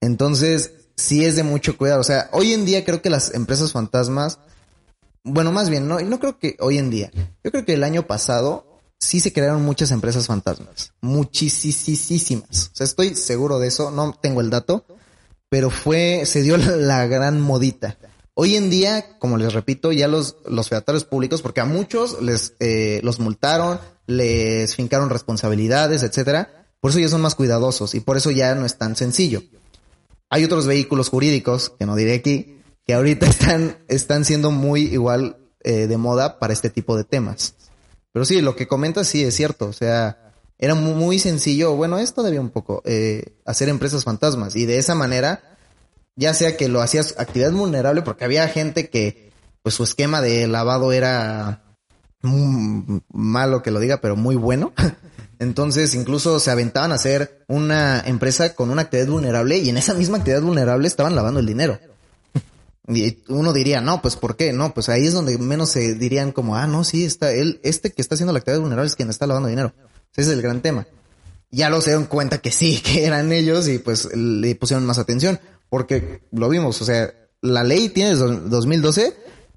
Entonces, 0.00 0.72
sí 0.96 1.24
es 1.24 1.36
de 1.36 1.42
mucho 1.42 1.78
cuidado. 1.78 2.00
O 2.00 2.04
sea, 2.04 2.28
hoy 2.32 2.52
en 2.52 2.64
día 2.64 2.84
creo 2.84 3.00
que 3.00 3.10
las 3.10 3.32
empresas 3.34 3.72
fantasmas, 3.72 4.38
bueno, 5.24 5.52
más 5.52 5.70
bien, 5.70 5.86
no, 5.86 6.00
no 6.00 6.18
creo 6.18 6.38
que 6.38 6.56
hoy 6.60 6.78
en 6.78 6.90
día. 6.90 7.10
Yo 7.44 7.50
creo 7.50 7.64
que 7.64 7.74
el 7.74 7.84
año 7.84 8.06
pasado 8.06 8.80
sí 8.98 9.20
se 9.20 9.32
crearon 9.32 9.64
muchas 9.64 9.90
empresas 9.90 10.26
fantasmas. 10.26 10.92
Muchísimas. 11.00 12.70
O 12.72 12.76
sea, 12.76 12.84
estoy 12.84 13.14
seguro 13.14 13.58
de 13.58 13.68
eso. 13.68 13.90
No 13.90 14.16
tengo 14.20 14.40
el 14.40 14.50
dato. 14.50 14.84
Pero 15.48 15.68
fue, 15.70 16.24
se 16.24 16.42
dio 16.42 16.56
la, 16.56 17.06
gran 17.06 17.40
modita. 17.40 17.98
Hoy 18.34 18.56
en 18.56 18.70
día, 18.70 19.18
como 19.18 19.36
les 19.36 19.52
repito, 19.52 19.92
ya 19.92 20.08
los, 20.08 20.36
los 20.46 20.70
fedatarios 20.70 21.04
públicos, 21.04 21.42
porque 21.42 21.60
a 21.60 21.66
muchos 21.66 22.22
les, 22.22 22.54
eh, 22.60 23.00
los 23.02 23.20
multaron, 23.20 23.78
les 24.06 24.74
fincaron 24.74 25.10
responsabilidades, 25.10 26.02
etcétera. 26.02 26.68
Por 26.80 26.90
eso 26.90 27.00
ya 27.00 27.08
son 27.08 27.20
más 27.20 27.34
cuidadosos 27.34 27.94
y 27.94 28.00
por 28.00 28.16
eso 28.16 28.30
ya 28.30 28.54
no 28.54 28.64
es 28.64 28.78
tan 28.78 28.96
sencillo. 28.96 29.42
Hay 30.30 30.44
otros 30.44 30.66
vehículos 30.66 31.10
jurídicos, 31.10 31.70
que 31.78 31.84
no 31.84 31.94
diré 31.94 32.14
aquí, 32.14 32.61
que 32.86 32.94
ahorita 32.94 33.26
están, 33.30 33.78
están 33.88 34.24
siendo 34.24 34.50
muy 34.50 34.82
igual 34.82 35.36
eh, 35.64 35.86
de 35.86 35.96
moda 35.96 36.38
para 36.38 36.52
este 36.52 36.70
tipo 36.70 36.96
de 36.96 37.04
temas. 37.04 37.54
Pero 38.12 38.24
sí, 38.24 38.40
lo 38.40 38.56
que 38.56 38.68
comentas 38.68 39.08
sí 39.08 39.24
es 39.24 39.34
cierto. 39.34 39.66
O 39.66 39.72
sea, 39.72 40.34
era 40.58 40.74
muy 40.74 41.18
sencillo, 41.18 41.74
bueno, 41.74 41.98
es 41.98 42.14
todavía 42.14 42.40
un 42.40 42.50
poco, 42.50 42.82
eh, 42.84 43.36
hacer 43.44 43.68
empresas 43.68 44.04
fantasmas. 44.04 44.54
Y 44.54 44.66
de 44.66 44.78
esa 44.78 44.94
manera, 44.94 45.56
ya 46.14 46.34
sea 46.34 46.56
que 46.56 46.68
lo 46.68 46.80
hacías 46.80 47.14
actividad 47.18 47.52
vulnerable, 47.52 48.02
porque 48.02 48.24
había 48.24 48.46
gente 48.48 48.90
que, 48.90 49.32
pues 49.62 49.74
su 49.74 49.84
esquema 49.84 50.20
de 50.20 50.46
lavado 50.46 50.92
era 50.92 51.62
muy 52.22 53.02
malo 53.12 53.62
que 53.62 53.70
lo 53.70 53.80
diga, 53.80 54.00
pero 54.00 54.16
muy 54.16 54.36
bueno. 54.36 54.72
Entonces, 55.38 55.94
incluso 55.94 56.38
se 56.38 56.50
aventaban 56.50 56.92
a 56.92 56.96
hacer 56.96 57.44
una 57.48 58.00
empresa 58.00 58.54
con 58.54 58.70
una 58.70 58.82
actividad 58.82 59.08
vulnerable 59.08 59.58
y 59.58 59.68
en 59.68 59.76
esa 59.76 59.94
misma 59.94 60.18
actividad 60.18 60.42
vulnerable 60.42 60.86
estaban 60.86 61.16
lavando 61.16 61.40
el 61.40 61.46
dinero. 61.46 61.78
Y 62.88 63.22
uno 63.28 63.52
diría, 63.52 63.80
no, 63.80 64.02
pues 64.02 64.16
¿por 64.16 64.36
qué? 64.36 64.52
No, 64.52 64.74
pues 64.74 64.88
ahí 64.88 65.06
es 65.06 65.14
donde 65.14 65.38
menos 65.38 65.70
se 65.70 65.94
dirían 65.94 66.32
como, 66.32 66.56
ah, 66.56 66.66
no, 66.66 66.82
sí, 66.82 67.04
está 67.04 67.32
él, 67.32 67.60
este 67.62 67.92
que 67.92 68.02
está 68.02 68.16
haciendo 68.16 68.32
la 68.32 68.40
actividad 68.40 68.60
vulnerable 68.60 68.88
es 68.88 68.96
quien 68.96 69.10
está 69.10 69.26
lavando 69.26 69.48
dinero. 69.48 69.72
Ese 70.12 70.22
es 70.22 70.28
el 70.28 70.42
gran 70.42 70.60
tema. 70.62 70.86
Ya 71.50 71.70
lo 71.70 71.80
se 71.80 71.90
dieron 71.90 72.06
cuenta 72.06 72.38
que 72.38 72.50
sí, 72.50 72.80
que 72.84 73.06
eran 73.06 73.32
ellos 73.32 73.68
y 73.68 73.78
pues 73.78 74.14
le 74.14 74.54
pusieron 74.56 74.84
más 74.84 74.98
atención. 74.98 75.38
Porque 75.68 76.22
lo 76.32 76.48
vimos, 76.48 76.82
o 76.82 76.84
sea, 76.84 77.14
la 77.40 77.64
ley 77.64 77.88
tiene 77.88 78.10
desde 78.10 78.26
2012, 78.26 79.14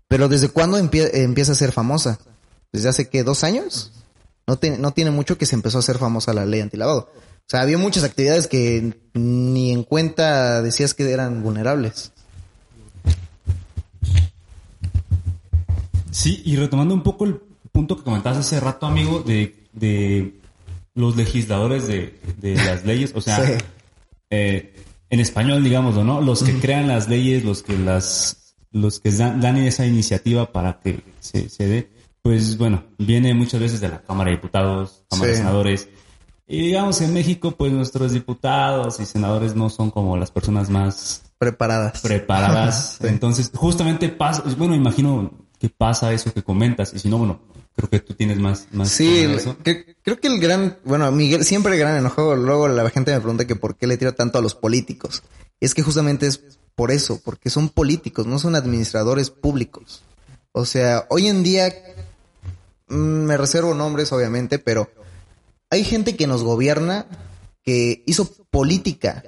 pero 0.08 0.30
¿desde 0.30 0.48
cuándo 0.48 0.78
empieza 0.78 1.52
a 1.52 1.56
ser 1.56 1.74
famosa? 1.74 2.20
¿Desde 2.72 2.90
hace 2.90 3.10
qué, 3.10 3.24
dos 3.24 3.44
años? 3.44 3.92
No 4.48 4.58
tiene, 4.58 4.78
no 4.78 4.92
tiene 4.92 5.12
mucho 5.12 5.38
que 5.38 5.46
se 5.46 5.56
empezó 5.56 5.78
a 5.78 5.80
hacer 5.80 5.98
famosa 5.98 6.34
la 6.34 6.46
ley 6.46 6.62
antilavado. 6.62 7.10
O 7.12 7.48
sea, 7.48 7.62
había 7.62 7.78
muchas 7.78 8.04
actividades 8.04 8.48
que 8.48 8.96
ni 9.14 9.72
en 9.72 9.84
cuenta 9.84 10.62
decías 10.62 10.94
que 10.94 11.12
eran 11.12 11.44
vulnerables. 11.44 12.12
Sí, 16.16 16.42
y 16.46 16.56
retomando 16.56 16.94
un 16.94 17.04
poco 17.04 17.26
el 17.26 17.42
punto 17.74 17.98
que 17.98 18.04
comentabas 18.04 18.40
hace 18.40 18.62
rato, 18.62 18.86
amigo, 18.86 19.20
de, 19.20 19.66
de 19.74 20.40
los 20.94 21.18
legisladores 21.18 21.88
de, 21.88 22.18
de 22.38 22.56
las 22.56 22.86
leyes, 22.86 23.12
o 23.16 23.20
sea, 23.20 23.46
sí. 23.46 23.54
eh, 24.30 24.74
en 25.10 25.20
español, 25.20 25.62
digámoslo, 25.62 26.06
¿no? 26.06 26.22
Los 26.22 26.42
que 26.42 26.58
crean 26.60 26.88
las 26.88 27.10
leyes, 27.10 27.44
los 27.44 27.64
que 27.64 27.78
las, 27.78 28.56
los 28.72 29.02
que 29.02 29.12
dan, 29.12 29.42
dan 29.42 29.58
esa 29.58 29.86
iniciativa 29.86 30.54
para 30.54 30.80
que 30.80 31.04
se, 31.20 31.50
se 31.50 31.68
dé 31.68 31.90
pues 32.22 32.58
bueno, 32.58 32.84
viene 32.98 33.36
muchas 33.36 33.60
veces 33.60 33.82
de 33.82 33.90
la 33.90 34.02
Cámara 34.02 34.32
de 34.32 34.38
Diputados, 34.38 35.04
Cámara 35.12 35.28
sí. 35.28 35.32
de 35.32 35.38
Senadores. 35.38 35.90
Y 36.48 36.60
digamos, 36.60 37.00
en 37.02 37.14
México, 37.14 37.52
pues 37.52 37.72
nuestros 37.72 38.14
diputados 38.14 39.00
y 39.00 39.06
senadores 39.06 39.56
no 39.56 39.70
son 39.70 39.92
como 39.92 40.18
las 40.18 40.32
personas 40.32 40.72
más 40.72 41.22
preparadas. 41.38 42.02
Preparadas. 42.02 42.98
sí. 43.02 43.08
Entonces, 43.10 43.52
justamente 43.54 44.10
pasa, 44.10 44.42
bueno, 44.58 44.74
imagino 44.74 45.45
que 45.68 45.76
pasa 45.76 46.14
eso 46.14 46.34
que 46.34 46.44
comentas. 46.44 46.94
Y 46.94 47.00
si 47.00 47.10
no, 47.10 47.18
bueno, 47.18 47.40
creo 47.76 47.90
que 47.90 48.00
tú 48.00 48.14
tienes 48.14 48.38
más. 48.38 48.68
más 48.72 48.90
sí, 48.90 49.20
eso. 49.20 49.58
Que, 49.64 49.96
creo 50.02 50.20
que 50.20 50.28
el 50.28 50.40
gran, 50.40 50.78
bueno, 50.84 51.12
Miguel, 51.12 51.44
siempre 51.44 51.74
el 51.74 51.80
gran 51.80 51.98
enojo, 51.98 52.36
luego 52.36 52.68
la 52.68 52.90
gente 52.90 53.14
me 53.14 53.20
pregunta 53.20 53.46
que 53.46 53.56
por 53.56 53.76
qué 53.76 53.88
le 53.88 53.98
tira 53.98 54.14
tanto 54.14 54.38
a 54.40 54.42
los 54.42 54.56
políticos. 54.56 55.24
Es 55.60 55.74
que 55.74 55.84
justamente 55.84 56.28
es 56.28 56.42
por 56.76 56.92
eso, 56.92 57.22
porque 57.24 57.50
son 57.50 57.70
políticos, 57.70 58.26
no 58.28 58.40
son 58.40 58.56
administradores 58.56 59.30
públicos. 59.30 60.04
O 60.52 60.66
sea, 60.66 61.06
hoy 61.10 61.28
en 61.28 61.44
día 61.44 61.74
Mm, 62.88 63.26
me 63.26 63.38
reservo 63.38 63.74
nombres 63.74 64.12
obviamente, 64.12 64.60
pero 64.60 64.90
hay 65.70 65.84
gente 65.84 66.16
que 66.16 66.28
nos 66.28 66.44
gobierna 66.44 67.06
que 67.64 68.04
hizo 68.06 68.32
política, 68.52 69.24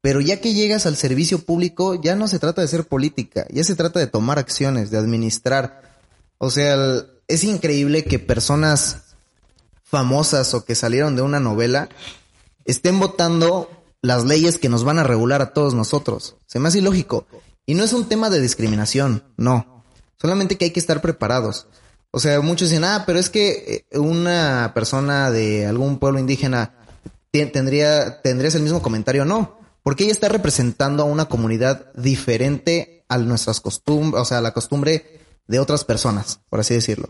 pero 0.00 0.20
ya 0.20 0.40
que 0.40 0.54
llegas 0.54 0.86
al 0.86 0.96
servicio 0.96 1.40
público 1.40 2.00
ya 2.00 2.16
no 2.16 2.28
se 2.28 2.38
trata 2.38 2.62
de 2.62 2.68
ser 2.68 2.84
política, 2.84 3.46
ya 3.50 3.64
se 3.64 3.74
trata 3.74 4.00
de 4.00 4.06
tomar 4.06 4.38
acciones, 4.38 4.90
de 4.90 4.98
administrar. 4.98 5.82
O 6.38 6.50
sea, 6.50 6.76
es 7.28 7.44
increíble 7.44 8.04
que 8.04 8.18
personas 8.18 9.14
famosas 9.82 10.54
o 10.54 10.64
que 10.64 10.74
salieron 10.74 11.16
de 11.16 11.22
una 11.22 11.40
novela 11.40 11.88
estén 12.64 12.98
votando 12.98 13.68
las 14.02 14.24
leyes 14.24 14.58
que 14.58 14.68
nos 14.68 14.84
van 14.84 14.98
a 14.98 15.04
regular 15.04 15.42
a 15.42 15.52
todos 15.52 15.74
nosotros. 15.74 16.36
Se 16.46 16.58
me 16.58 16.68
hace 16.68 16.78
ilógico. 16.78 17.26
Y 17.66 17.74
no 17.74 17.84
es 17.84 17.92
un 17.92 18.08
tema 18.08 18.30
de 18.30 18.40
discriminación, 18.40 19.22
no. 19.36 19.84
Solamente 20.20 20.56
que 20.56 20.66
hay 20.66 20.70
que 20.70 20.80
estar 20.80 21.00
preparados. 21.02 21.66
O 22.10 22.18
sea, 22.18 22.40
muchos 22.40 22.70
dicen, 22.70 22.84
ah, 22.84 23.04
pero 23.06 23.18
es 23.18 23.30
que 23.30 23.86
eh, 23.92 23.98
una 23.98 24.72
persona 24.74 25.30
de 25.30 25.66
algún 25.66 25.98
pueblo 25.98 26.18
indígena 26.18 26.74
tendría, 27.30 28.20
tendrías 28.22 28.54
el 28.54 28.62
mismo 28.62 28.82
comentario. 28.82 29.24
No, 29.24 29.59
porque 29.82 30.04
ella 30.04 30.12
está 30.12 30.28
representando 30.28 31.02
a 31.02 31.06
una 31.06 31.26
comunidad 31.26 31.92
diferente 31.94 33.04
a 33.08 33.18
nuestras 33.18 33.60
costumbres, 33.60 34.22
o 34.22 34.24
sea, 34.24 34.38
a 34.38 34.42
la 34.42 34.52
costumbre 34.52 35.20
de 35.46 35.58
otras 35.58 35.84
personas, 35.84 36.40
por 36.48 36.60
así 36.60 36.74
decirlo. 36.74 37.08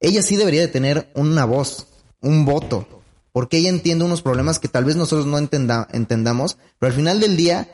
Ella 0.00 0.22
sí 0.22 0.36
debería 0.36 0.62
de 0.62 0.68
tener 0.68 1.12
una 1.14 1.44
voz, 1.44 1.88
un 2.20 2.44
voto, 2.44 2.88
porque 3.32 3.58
ella 3.58 3.68
entiende 3.68 4.04
unos 4.04 4.22
problemas 4.22 4.58
que 4.58 4.68
tal 4.68 4.84
vez 4.84 4.96
nosotros 4.96 5.26
no 5.26 5.38
entenda, 5.38 5.88
entendamos, 5.92 6.58
pero 6.78 6.90
al 6.90 6.96
final 6.96 7.20
del 7.20 7.36
día 7.36 7.68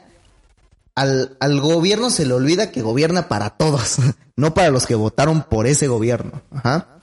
al, 0.94 1.36
al, 1.38 1.60
gobierno 1.60 2.10
se 2.10 2.26
le 2.26 2.34
olvida 2.34 2.72
que 2.72 2.82
gobierna 2.82 3.28
para 3.28 3.50
todos, 3.50 3.98
no 4.36 4.54
para 4.54 4.70
los 4.70 4.86
que 4.86 4.96
votaron 4.96 5.42
por 5.42 5.66
ese 5.66 5.86
gobierno. 5.86 6.42
Ajá. 6.50 6.97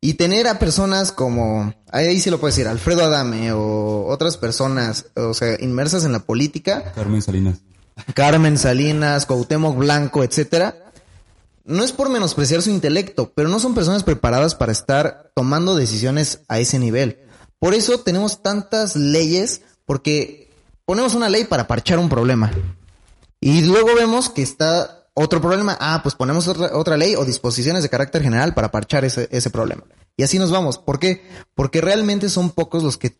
Y 0.00 0.14
tener 0.14 0.46
a 0.46 0.58
personas 0.58 1.10
como, 1.10 1.74
ahí 1.90 2.20
sí 2.20 2.30
lo 2.30 2.38
puedo 2.38 2.52
decir, 2.52 2.68
Alfredo 2.68 3.04
Adame 3.04 3.52
o 3.52 4.06
otras 4.06 4.36
personas, 4.36 5.06
o 5.16 5.34
sea, 5.34 5.56
inmersas 5.60 6.04
en 6.04 6.12
la 6.12 6.20
política. 6.20 6.92
Carmen 6.94 7.22
Salinas. 7.22 7.58
Carmen 8.14 8.58
Salinas, 8.58 9.26
Cuauhtémoc 9.26 9.76
Blanco, 9.76 10.22
etcétera. 10.22 10.76
No 11.64 11.82
es 11.82 11.92
por 11.92 12.10
menospreciar 12.10 12.62
su 12.62 12.70
intelecto, 12.70 13.32
pero 13.34 13.48
no 13.48 13.58
son 13.58 13.74
personas 13.74 14.04
preparadas 14.04 14.54
para 14.54 14.70
estar 14.70 15.32
tomando 15.34 15.74
decisiones 15.74 16.40
a 16.48 16.60
ese 16.60 16.78
nivel. 16.78 17.18
Por 17.58 17.74
eso 17.74 17.98
tenemos 18.00 18.42
tantas 18.42 18.94
leyes, 18.94 19.62
porque 19.86 20.52
ponemos 20.84 21.14
una 21.14 21.28
ley 21.28 21.44
para 21.44 21.66
parchar 21.66 21.98
un 21.98 22.08
problema. 22.08 22.52
Y 23.40 23.62
luego 23.62 23.94
vemos 23.96 24.28
que 24.28 24.42
está 24.42 24.95
otro 25.18 25.40
problema, 25.40 25.78
ah, 25.80 26.00
pues 26.02 26.14
ponemos 26.14 26.46
otra, 26.46 26.76
otra 26.76 26.98
ley 26.98 27.14
o 27.14 27.24
disposiciones 27.24 27.82
de 27.82 27.88
carácter 27.88 28.22
general 28.22 28.52
para 28.52 28.70
parchar 28.70 29.02
ese, 29.06 29.28
ese 29.30 29.48
problema. 29.48 29.84
Y 30.14 30.22
así 30.22 30.38
nos 30.38 30.50
vamos. 30.50 30.76
¿Por 30.76 30.98
qué? 30.98 31.22
Porque 31.54 31.80
realmente 31.80 32.28
son 32.28 32.50
pocos 32.50 32.82
los 32.82 32.98
que 32.98 33.16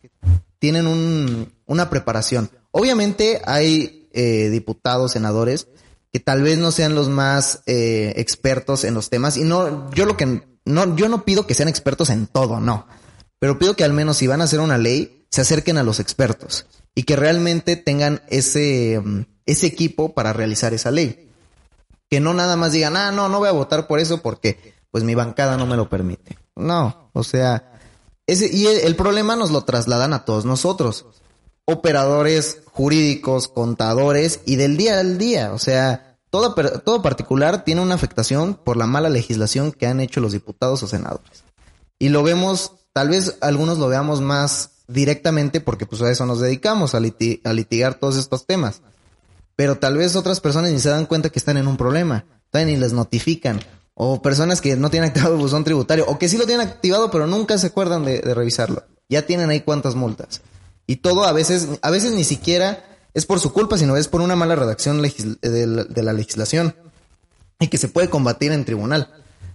tienen 0.59 0.87
un, 0.87 1.55
una 1.65 1.89
preparación. 1.89 2.51
Obviamente 2.71 3.41
hay 3.47 4.11
eh, 4.13 4.51
diputados, 4.51 5.13
senadores, 5.13 5.69
que 6.13 6.21
tal 6.21 6.43
vez 6.43 6.59
no 6.59 6.71
sean 6.71 6.95
los 6.95 7.09
más 7.09 7.63
eh, 7.65 8.13
expertos 8.17 8.85
en 8.85 8.93
los 8.93 9.09
temas. 9.09 9.39
Y 9.39 9.45
no, 9.45 9.91
yo 9.93 10.05
lo 10.05 10.19
que, 10.19 10.43
no, 10.67 10.97
yo 10.97 11.09
no 11.09 11.25
pido 11.25 11.47
que 11.47 11.55
sean 11.55 11.71
expertos 11.71 12.11
en 12.11 12.27
todo, 12.27 12.61
no. 12.61 12.87
Pero 13.39 13.59
pido 13.59 13.75
que 13.75 13.85
al 13.85 13.95
menos 13.95 14.19
si 14.19 14.27
van 14.27 14.43
a 14.43 14.45
hacer 14.45 14.61
una 14.61 14.77
ley, 14.77 15.27
se 15.31 15.41
acerquen 15.41 15.79
a 15.79 15.83
los 15.83 15.99
expertos. 15.99 16.67
Y 16.95 17.05
que 17.05 17.17
realmente 17.17 17.77
tengan 17.77 18.21
ese, 18.29 19.01
mm, 19.03 19.21
ese 19.47 19.67
equipo 19.67 20.15
para 20.15 20.35
realizar 20.35 20.75
esa 20.75 20.91
ley. 20.91 21.26
Que 22.09 22.21
no 22.21 22.35
nada 22.35 22.57
más 22.57 22.73
digan, 22.73 22.97
ah, 22.97 23.11
no, 23.11 23.29
no 23.29 23.39
voy 23.39 23.49
a 23.49 23.53
votar 23.53 23.87
por 23.87 23.99
eso 23.99 24.23
porque 24.23 24.75
pues 24.91 25.05
mi 25.05 25.15
bancada 25.15 25.57
no 25.57 25.67
me 25.67 25.77
lo 25.77 25.89
permite. 25.89 26.39
No, 26.55 27.11
o 27.13 27.23
sea, 27.23 27.79
ese, 28.27 28.49
y 28.53 28.67
el, 28.67 28.97
problema 28.97 29.37
nos 29.37 29.51
lo 29.51 29.63
trasladan 29.63 30.13
a 30.13 30.25
todos 30.25 30.45
nosotros. 30.45 31.07
Operadores 31.65 32.63
jurídicos, 32.73 33.49
contadores 33.49 34.41
y 34.47 34.57
del 34.57 34.77
día 34.77 34.99
al 34.99 35.19
día. 35.19 35.53
O 35.53 35.59
sea, 35.59 36.17
todo, 36.31 36.55
todo 36.55 37.03
particular 37.03 37.65
tiene 37.65 37.83
una 37.83 37.95
afectación 37.95 38.55
por 38.55 38.77
la 38.77 38.87
mala 38.87 39.11
legislación 39.11 39.73
que 39.73 39.87
han 39.87 40.01
hecho 40.01 40.21
los 40.21 40.33
diputados 40.33 40.83
o 40.83 40.87
senadores. 40.87 41.45
Y 41.99 42.09
lo 42.09 42.23
vemos, 42.23 42.73
tal 42.93 43.11
vez 43.11 43.37
algunos 43.41 43.79
lo 43.79 43.89
veamos 43.89 44.21
más 44.21 44.71
directamente 44.89 45.61
porque 45.61 45.87
pues 45.87 46.03
a 46.03 46.11
eso 46.11 46.27
nos 46.27 46.41
dedicamos, 46.41 46.95
a, 46.95 46.99
a 46.99 47.53
litigar 47.53 47.95
todos 47.95 48.17
estos 48.17 48.47
temas. 48.47 48.83
Pero 49.57 49.79
tal 49.79 49.97
vez 49.97 50.15
otras 50.15 50.41
personas 50.41 50.71
ni 50.71 50.79
se 50.79 50.91
dan 50.91 51.07
cuenta 51.07 51.31
que 51.31 51.39
están 51.39 51.57
en 51.57 51.67
un 51.67 51.77
problema, 51.77 52.25
ni 52.65 52.77
les 52.77 52.93
notifican 52.93 53.61
o 53.95 54.21
personas 54.21 54.61
que 54.61 54.77
no 54.77 54.91
tienen 54.91 55.09
activado 55.09 55.35
el 55.35 55.41
buzón 55.41 55.65
tributario, 55.65 56.05
o 56.07 56.19
que 56.19 56.29
sí 56.29 56.37
lo 56.37 56.47
tienen 56.47 56.69
activado, 56.69 57.11
pero 57.11 57.27
nunca 57.27 57.57
se 57.57 57.69
acuerdan 57.69 58.05
de, 58.05 58.21
revisarlo. 58.21 58.85
Ya 59.09 59.23
tienen 59.23 59.49
ahí 59.49 59.63
cuántas 59.63 59.95
multas. 59.95 60.43
Y 60.87 60.97
todo 60.97 61.25
a 61.25 61.33
veces, 61.33 61.69
a 61.81 61.91
veces 61.91 62.13
ni 62.13 62.23
siquiera 62.23 62.85
es 63.15 63.25
por 63.25 63.41
su 63.41 63.55
culpa, 63.55 63.79
sino 63.79 63.97
es 63.97 64.09
por 64.09 64.21
una 64.21 64.37
mala 64.37 64.55
redacción 64.55 65.01
de, 65.01 66.03
la, 66.03 66.13
legislación. 66.13 66.75
Y 67.59 67.69
que 67.69 67.79
se 67.79 67.89
puede 67.89 68.11
combatir 68.11 68.53
en 68.53 68.67
tribunal. 68.67 69.11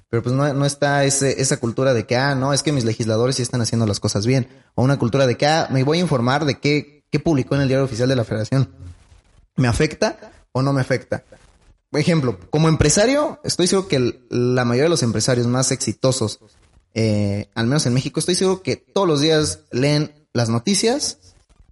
Pero 0.09 0.23
pues 0.23 0.33
no, 0.33 0.65
está 0.65 1.05
ese, 1.05 1.39
esa 1.39 1.57
cultura 1.57 1.93
de 1.93 2.07
que, 2.07 2.17
ah, 2.17 2.33
no, 2.33 2.51
es 2.51 2.63
que 2.63 2.71
mis 2.71 2.83
legisladores 2.83 3.35
sí 3.35 3.43
están 3.43 3.61
haciendo 3.61 3.85
las 3.85 3.99
cosas 3.99 4.25
bien. 4.25 4.47
O 4.73 4.83
una 4.83 4.97
cultura 4.97 5.27
de 5.27 5.37
que, 5.37 5.45
ah, 5.45 5.67
me 5.69 5.83
voy 5.83 5.99
a 5.99 6.01
informar 6.01 6.45
de 6.45 6.59
qué, 6.59 7.05
qué 7.11 7.19
publicó 7.19 7.53
en 7.53 7.61
el 7.61 7.67
diario 7.67 7.85
oficial 7.85 8.09
de 8.09 8.15
la 8.15 8.23
federación. 8.23 8.69
¿Me 9.55 9.67
afecta 9.67 10.17
o 10.51 10.61
no 10.61 10.73
me 10.73 10.81
afecta? 10.81 11.23
ejemplo, 11.99 12.39
como 12.49 12.69
empresario, 12.69 13.39
estoy 13.43 13.67
seguro 13.67 13.87
que 13.87 14.21
la 14.29 14.63
mayoría 14.63 14.85
de 14.85 14.89
los 14.89 15.03
empresarios 15.03 15.47
más 15.47 15.71
exitosos, 15.71 16.39
eh, 16.93 17.49
al 17.53 17.67
menos 17.67 17.85
en 17.85 17.93
México, 17.93 18.19
estoy 18.19 18.35
seguro 18.35 18.61
que 18.61 18.77
todos 18.77 19.07
los 19.07 19.19
días 19.21 19.59
leen 19.71 20.13
las 20.33 20.49
noticias 20.49 21.17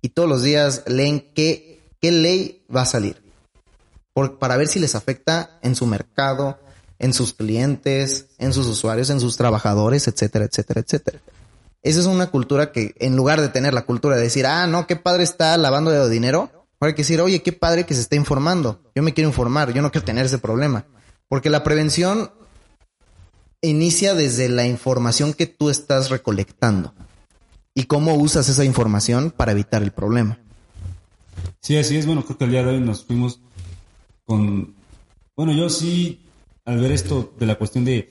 y 0.02 0.10
todos 0.10 0.28
los 0.28 0.44
días 0.44 0.84
leen 0.88 1.32
qué, 1.34 1.82
qué 2.02 2.12
ley 2.12 2.66
va 2.74 2.82
a 2.82 2.86
salir. 2.86 3.22
Por, 4.14 4.40
para 4.40 4.58
ver 4.58 4.68
si 4.68 4.80
les 4.80 4.96
afecta 4.96 5.58
en 5.62 5.76
su 5.76 5.86
mercado, 5.86 6.60
en 7.00 7.14
sus 7.14 7.34
clientes, 7.34 8.28
en 8.38 8.52
sus 8.52 8.68
usuarios, 8.68 9.10
en 9.10 9.22
sus 9.22 9.38
trabajadores, 9.38 10.08
etcétera, 10.08 10.46
etcétera, 10.46 10.82
etcétera. 10.82 11.20
Esa 11.82 12.02
es 12.02 12.06
una 12.08 12.30
cultura 12.30 12.74
que, 12.74 12.94
en 13.00 13.16
lugar 13.16 13.40
de 13.40 13.48
tener 13.48 13.74
la 13.74 13.86
cultura 13.86 14.18
de 14.18 14.24
decir, 14.24 14.46
ah, 14.46 14.68
no, 14.68 14.86
qué 14.86 14.98
padre 14.98 15.24
está 15.24 15.58
lavando 15.58 15.92
de 15.92 16.10
dinero, 16.10 16.52
hay 16.88 16.94
que 16.94 17.02
decir, 17.02 17.20
oye, 17.20 17.42
qué 17.42 17.52
padre 17.52 17.86
que 17.86 17.94
se 17.94 18.02
está 18.02 18.16
informando. 18.16 18.82
Yo 18.96 19.04
me 19.04 19.14
quiero 19.14 19.30
informar, 19.30 19.74
yo 19.74 19.82
no 19.82 19.92
quiero 19.92 20.06
tener 20.06 20.26
ese 20.26 20.38
problema. 20.38 20.86
Porque 21.28 21.50
la 21.50 21.64
prevención 21.64 22.32
inicia 23.62 24.14
desde 24.14 24.48
la 24.48 24.66
información 24.66 25.34
que 25.34 25.46
tú 25.46 25.70
estás 25.70 26.10
recolectando 26.10 26.94
y 27.76 27.84
cómo 27.84 28.16
usas 28.16 28.48
esa 28.48 28.64
información 28.64 29.32
para 29.32 29.52
evitar 29.52 29.84
el 29.84 29.92
problema. 29.92 30.40
Sí, 31.62 31.78
así 31.78 31.98
es. 31.98 32.06
Bueno, 32.06 32.24
creo 32.24 32.38
que 32.38 32.46
el 32.46 32.52
día 32.52 32.64
de 32.64 32.70
hoy 32.70 32.80
nos 32.80 33.04
fuimos 33.04 33.42
con... 34.26 34.74
Bueno, 35.36 35.54
yo 35.54 35.70
sí, 35.70 36.26
al 36.64 36.80
ver 36.80 36.94
esto 36.94 37.34
de 37.38 37.46
la 37.46 37.56
cuestión 37.56 37.84
de 37.84 38.10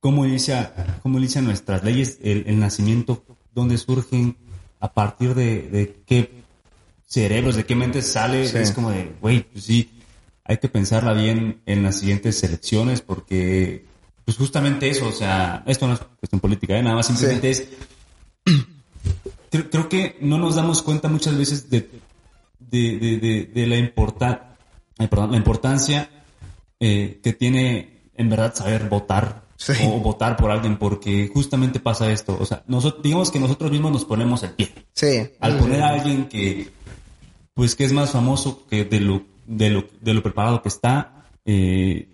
cómo 0.00 0.26
inicia, 0.26 1.00
cómo 1.02 1.18
inicia 1.18 1.40
nuestras 1.40 1.82
leyes, 1.82 2.18
el, 2.22 2.58
nacimiento, 2.58 3.24
dónde 3.54 3.78
surgen, 3.78 4.36
a 4.78 4.92
partir 4.92 5.34
de 5.34 6.02
qué 6.06 6.37
cerebros, 7.08 7.56
de 7.56 7.64
qué 7.64 7.74
mente 7.74 8.02
sale, 8.02 8.42
es 8.42 8.72
como 8.72 8.90
de, 8.90 9.16
güey, 9.20 9.42
pues 9.42 9.64
sí, 9.64 9.90
hay 10.44 10.58
que 10.58 10.68
pensarla 10.68 11.14
bien 11.14 11.62
en 11.64 11.82
las 11.82 11.98
siguientes 11.98 12.42
elecciones 12.44 13.00
porque, 13.00 13.86
pues 14.24 14.36
justamente 14.36 14.88
eso, 14.90 15.08
o 15.08 15.12
sea, 15.12 15.64
esto 15.66 15.88
no 15.88 15.94
es 15.94 16.00
cuestión 16.20 16.40
política, 16.40 16.76
¿eh? 16.76 16.82
nada 16.82 16.96
más 16.96 17.06
simplemente 17.06 17.50
es, 17.50 17.68
creo, 19.50 19.88
que 19.88 20.18
no 20.20 20.36
nos 20.36 20.54
damos 20.54 20.82
cuenta 20.82 21.08
muchas 21.08 21.36
veces 21.36 21.70
de, 21.70 21.90
de, 22.60 22.98
de, 23.20 23.50
de, 23.54 23.66
la, 23.66 23.76
importa, 23.76 24.56
perdón, 24.98 25.30
la 25.30 25.38
importancia 25.38 26.10
eh, 26.78 27.20
que 27.22 27.32
tiene 27.32 28.10
en 28.14 28.28
verdad 28.28 28.54
saber 28.54 28.88
votar 28.88 29.48
o 29.82 29.98
votar 30.00 30.36
por 30.36 30.50
alguien 30.50 30.76
porque 30.76 31.30
justamente 31.32 31.80
pasa 31.80 32.10
esto. 32.12 32.36
O 32.38 32.46
sea, 32.46 32.62
nosotros, 32.66 33.02
digamos 33.02 33.30
que 33.30 33.40
nosotros 33.40 33.70
mismos 33.70 33.92
nos 33.92 34.04
ponemos 34.04 34.42
el 34.42 34.50
pie. 34.50 34.72
Sí. 34.92 35.30
Al 35.40 35.58
poner 35.58 35.82
a 35.82 35.88
alguien 35.88 36.28
que 36.28 36.70
pues 37.58 37.74
que 37.74 37.82
es 37.82 37.92
más 37.92 38.12
famoso 38.12 38.64
que 38.70 38.84
de 38.84 39.00
lo, 39.00 39.24
de 39.44 39.70
lo, 39.70 39.84
de 40.00 40.14
lo 40.14 40.22
preparado 40.22 40.62
que 40.62 40.68
está, 40.68 41.26
eh, 41.44 42.08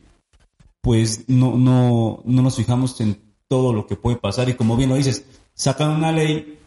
pues 0.80 1.28
no, 1.28 1.58
no, 1.58 2.22
no 2.24 2.40
nos 2.40 2.56
fijamos 2.56 2.98
en 3.02 3.20
todo 3.46 3.74
lo 3.74 3.86
que 3.86 3.94
puede 3.94 4.16
pasar 4.16 4.48
y 4.48 4.54
como 4.54 4.74
bien 4.74 4.88
lo 4.88 4.96
dices, 4.96 5.26
sacan 5.52 5.90
una 5.90 6.12
ley, 6.12 6.58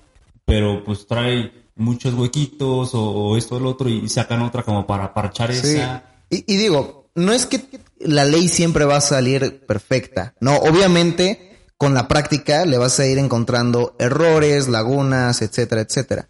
pero 0.46 0.84
pues 0.84 1.08
trae 1.08 1.52
muchos 1.76 2.14
huequitos 2.14 2.92
o, 2.94 3.36
esto 3.36 3.56
o 3.56 3.60
lo 3.60 3.70
otro 3.72 3.90
y 3.90 4.08
sacan 4.10 4.44
otra 4.44 4.62
como 4.62 4.86
para 4.86 5.12
parchar 5.12 5.50
esa. 5.50 6.04
Y, 6.30 6.44
y 6.46 6.58
digo, 6.58 7.10
no 7.16 7.34
es 7.34 7.48
que 7.48 7.68
la 8.00 8.26
ley 8.26 8.48
siempre 8.48 8.86
va 8.86 8.98
a 8.98 9.02
salir 9.02 9.66
perfecta, 9.66 10.36
no, 10.40 10.56
obviamente 10.58 11.64
con 11.78 11.96
la 11.96 12.08
práctica 12.08 12.64
le 12.64 12.78
vas 12.78 13.00
a 13.00 13.08
ir 13.08 13.18
encontrando 13.18 13.96
errores, 13.98 14.68
lagunas, 14.68 15.42
etcétera, 15.42 15.82
etcétera. 15.82 16.28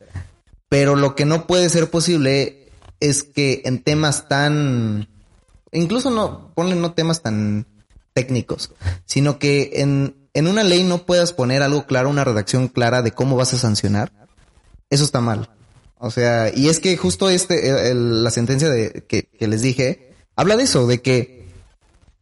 Pero 0.70 0.96
lo 0.96 1.16
que 1.16 1.26
no 1.26 1.48
puede 1.48 1.70
ser 1.70 1.90
posible 1.90 2.72
es 3.00 3.24
que 3.24 3.62
en 3.66 3.84
temas 3.84 4.28
tan, 4.28 5.08
incluso 5.72 6.10
no, 6.10 6.52
ponle 6.56 6.76
no 6.76 6.94
temas 6.94 7.22
tan 7.22 7.68
técnicos, 8.14 8.72
sino 9.06 9.40
que 9.40 9.72
en, 9.76 10.30
en 10.34 10.48
una 10.48 10.64
ley 10.64 10.84
no 10.84 11.06
puedas 11.06 11.34
poner 11.34 11.62
algo 11.62 11.86
claro, 11.86 12.10
una 12.10 12.24
redacción 12.24 12.68
clara 12.68 13.02
de 13.02 13.12
cómo 13.12 13.36
vas 13.36 13.54
a 13.54 13.58
sancionar. 13.58 14.12
Eso 14.90 15.04
está 15.04 15.22
mal. 15.22 15.50
O 16.00 16.12
sea, 16.12 16.52
y 16.54 16.70
es 16.70 16.80
que 16.80 16.96
justo 16.98 17.30
este, 17.30 17.94
la 17.94 18.30
sentencia 18.32 18.70
de, 18.70 19.06
que, 19.08 19.24
que, 19.24 19.48
les 19.48 19.62
dije, 19.62 20.14
habla 20.36 20.56
de 20.56 20.64
eso, 20.64 20.86
de 20.86 21.02
que 21.02 21.48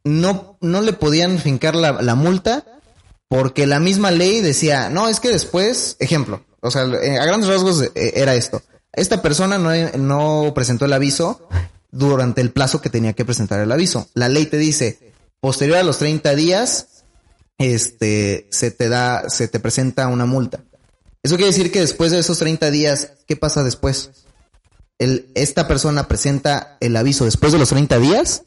no, 0.04 0.58
no 0.62 0.82
le 0.82 0.94
podían 0.94 1.40
fincar 1.40 1.76
la, 1.76 2.02
la 2.02 2.16
multa 2.16 2.66
porque 3.28 3.66
la 3.66 3.80
misma 3.80 4.12
ley 4.12 4.40
decía, 4.40 4.90
no, 4.90 5.10
es 5.10 5.20
que 5.20 5.30
después, 5.30 5.98
ejemplo, 6.00 6.46
o 6.66 6.72
sea, 6.72 6.84
eh, 6.84 7.20
a 7.20 7.26
grandes 7.26 7.50
rasgos 7.50 7.82
eh, 7.82 8.14
era 8.16 8.36
esto. 8.36 8.62
Esta 8.92 9.22
persona 9.22 9.58
no, 9.58 10.52
presentó 10.56 10.86
el 10.86 10.94
aviso 10.94 11.48
durante 11.92 12.42
el 12.42 12.52
plazo 12.52 12.82
que 12.82 12.90
tenía 12.90 13.14
que 13.14 13.26
presentar 13.26 13.60
el 13.60 13.72
aviso. 13.72 14.08
La 14.14 14.30
ley 14.30 14.46
te 14.46 14.58
dice, 14.58 15.14
posterior 15.40 15.78
a 15.78 15.84
los 15.84 15.98
30 16.00 16.34
días, 16.36 17.04
este, 17.58 18.48
se 18.52 18.72
te 18.72 18.90
da, 18.90 19.30
se 19.30 19.48
te 19.48 19.60
presenta 19.60 20.08
una 20.08 20.26
multa. 20.26 20.64
Eso 21.24 21.36
quiere 21.36 21.52
decir 21.52 21.72
que 21.72 21.82
después 21.82 22.12
de 22.12 22.20
esos 22.20 22.40
30 22.40 22.72
días, 22.72 23.12
¿qué 23.28 23.36
pasa 23.36 23.64
después? 23.64 24.12
Esta 24.98 25.68
persona 25.68 26.08
presenta 26.08 26.78
el 26.80 26.96
aviso 26.96 27.26
después 27.26 27.52
de 27.52 27.60
los 27.60 27.70
30 27.70 28.00
días 28.00 28.44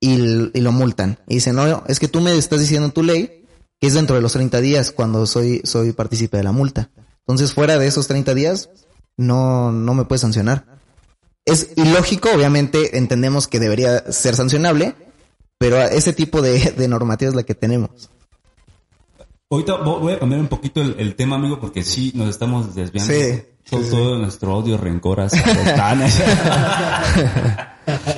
y, 0.00 0.14
y, 0.52 0.60
lo 0.60 0.72
multan. 0.72 1.18
Y 1.28 1.34
dice, 1.34 1.52
no, 1.52 1.84
es 1.86 2.00
que 2.00 2.08
tú 2.08 2.20
me 2.20 2.36
estás 2.36 2.58
diciendo 2.58 2.86
en 2.86 2.92
tu 2.92 3.04
ley 3.04 3.44
que 3.80 3.86
es 3.86 3.94
dentro 3.94 4.16
de 4.16 4.22
los 4.22 4.32
30 4.32 4.60
días 4.60 4.90
cuando 4.90 5.26
soy, 5.26 5.60
soy 5.64 5.92
partícipe 5.92 6.36
de 6.36 6.42
la 6.42 6.52
multa. 6.52 6.90
Entonces, 7.26 7.54
fuera 7.54 7.78
de 7.78 7.86
esos 7.86 8.06
30 8.06 8.34
días, 8.34 8.68
no, 9.16 9.72
no 9.72 9.94
me 9.94 10.04
puede 10.04 10.18
sancionar. 10.18 10.66
Es 11.44 11.70
ilógico, 11.76 12.30
obviamente 12.34 12.98
entendemos 12.98 13.48
que 13.48 13.60
debería 13.60 14.12
ser 14.12 14.34
sancionable, 14.34 14.94
pero 15.58 15.80
ese 15.80 16.12
tipo 16.12 16.42
de, 16.42 16.72
de 16.72 16.88
normativa 16.88 17.30
es 17.30 17.34
la 17.34 17.42
que 17.42 17.54
tenemos. 17.54 18.10
Ahorita 19.50 19.76
voy 19.76 20.14
a 20.14 20.18
cambiar 20.18 20.40
un 20.40 20.48
poquito 20.48 20.82
el, 20.82 21.14
tema, 21.14 21.36
amigo, 21.36 21.60
porque 21.60 21.84
sí 21.84 22.12
nos 22.14 22.28
estamos 22.28 22.74
desviando. 22.74 23.12
Sí. 23.12 23.42
Todo, 23.70 24.18
nuestro 24.18 24.56
odio, 24.56 24.76
rencor 24.76 25.20
hacia 25.20 25.42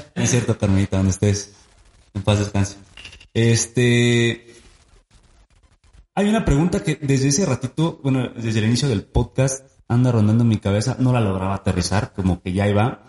es 0.15 0.31
cierto, 0.31 0.59
Carmelita, 0.59 0.97
donde 0.97 1.11
estés. 1.11 1.53
En 2.15 2.23
paz 2.23 2.39
descanse. 2.39 2.77
Este. 3.35 4.56
Hay 6.19 6.31
una 6.31 6.47
pregunta 6.47 6.83
que 6.83 6.97
desde 6.97 7.29
ese 7.29 7.45
ratito, 7.45 8.01
bueno, 8.03 8.31
desde 8.35 8.61
el 8.61 8.65
inicio 8.65 8.89
del 8.89 9.05
podcast, 9.05 9.67
anda 9.87 10.11
rondando 10.11 10.45
en 10.45 10.49
mi 10.49 10.57
cabeza, 10.57 10.97
no 10.99 11.13
la 11.13 11.21
lograba 11.21 11.55
aterrizar, 11.55 12.15
como 12.15 12.41
que 12.41 12.55
ya 12.55 12.67
iba. 12.67 13.03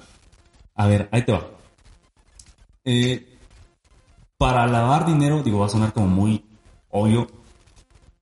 A 0.76 0.88
ver, 0.88 1.08
ahí 1.14 1.24
te 1.24 1.32
va. 1.32 1.48
Eh, 2.84 3.38
para 4.38 4.68
lavar 4.68 5.06
dinero, 5.06 5.42
digo, 5.42 5.60
va 5.60 5.68
a 5.68 5.70
sonar 5.70 5.94
como 5.94 6.08
muy 6.08 6.44
obvio, 6.90 7.28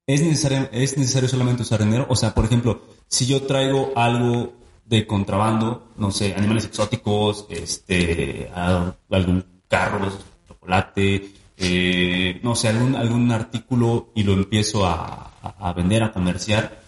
¿es 0.05 0.21
necesario, 0.21 0.69
¿es 0.71 0.95
necesario 0.99 1.29
solamente 1.29 1.63
usar 1.63 1.83
dinero? 1.83 2.05
O 2.07 2.15
sea, 2.15 2.35
por 2.35 2.45
ejemplo, 2.45 2.83
si 3.07 3.25
yo 3.25 3.41
traigo 3.41 3.91
algo 3.95 4.53
de 4.85 5.07
contrabando, 5.07 5.87
no 5.97 6.11
sé, 6.11 6.35
animales 6.35 6.65
exóticos, 6.65 7.47
este, 7.49 8.51
algún 8.53 9.63
carro, 9.67 10.11
chocolate, 10.47 11.33
eh, 11.57 12.39
no 12.43 12.55
sé, 12.55 12.67
algún, 12.69 12.95
algún 12.95 13.31
artículo 13.31 14.11
y 14.15 14.23
lo 14.23 14.33
empiezo 14.33 14.85
a, 14.85 15.31
a, 15.41 15.73
vender, 15.73 16.03
a 16.03 16.11
comerciar, 16.11 16.81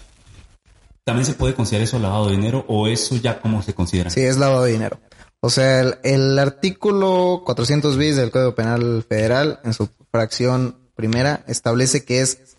¿también 1.04 1.26
se 1.26 1.34
puede 1.34 1.54
considerar 1.54 1.86
eso 1.86 2.00
lavado 2.00 2.28
de 2.28 2.36
dinero 2.36 2.66
o 2.68 2.88
eso 2.88 3.16
ya 3.16 3.40
cómo 3.40 3.62
se 3.62 3.74
considera? 3.74 4.10
Sí, 4.10 4.22
es 4.22 4.38
lavado 4.38 4.64
de 4.64 4.72
dinero. 4.74 5.00
O 5.40 5.50
sea, 5.50 5.82
el, 6.04 6.40
artículo 6.40 7.44
400 7.46 7.98
bis 7.98 8.16
del 8.16 8.32
Código 8.32 8.56
Penal 8.56 9.06
Federal, 9.08 9.60
en 9.64 9.74
su 9.74 9.90
fracción 10.12 10.90
primera, 10.96 11.44
establece 11.48 12.04
que 12.04 12.22
es 12.22 12.58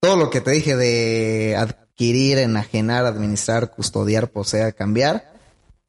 todo 0.00 0.16
lo 0.16 0.30
que 0.30 0.40
te 0.40 0.52
dije 0.52 0.76
de 0.76 1.56
adquirir, 1.58 2.38
enajenar, 2.38 3.04
administrar, 3.04 3.72
custodiar, 3.72 4.30
poseer, 4.30 4.74
cambiar, 4.74 5.32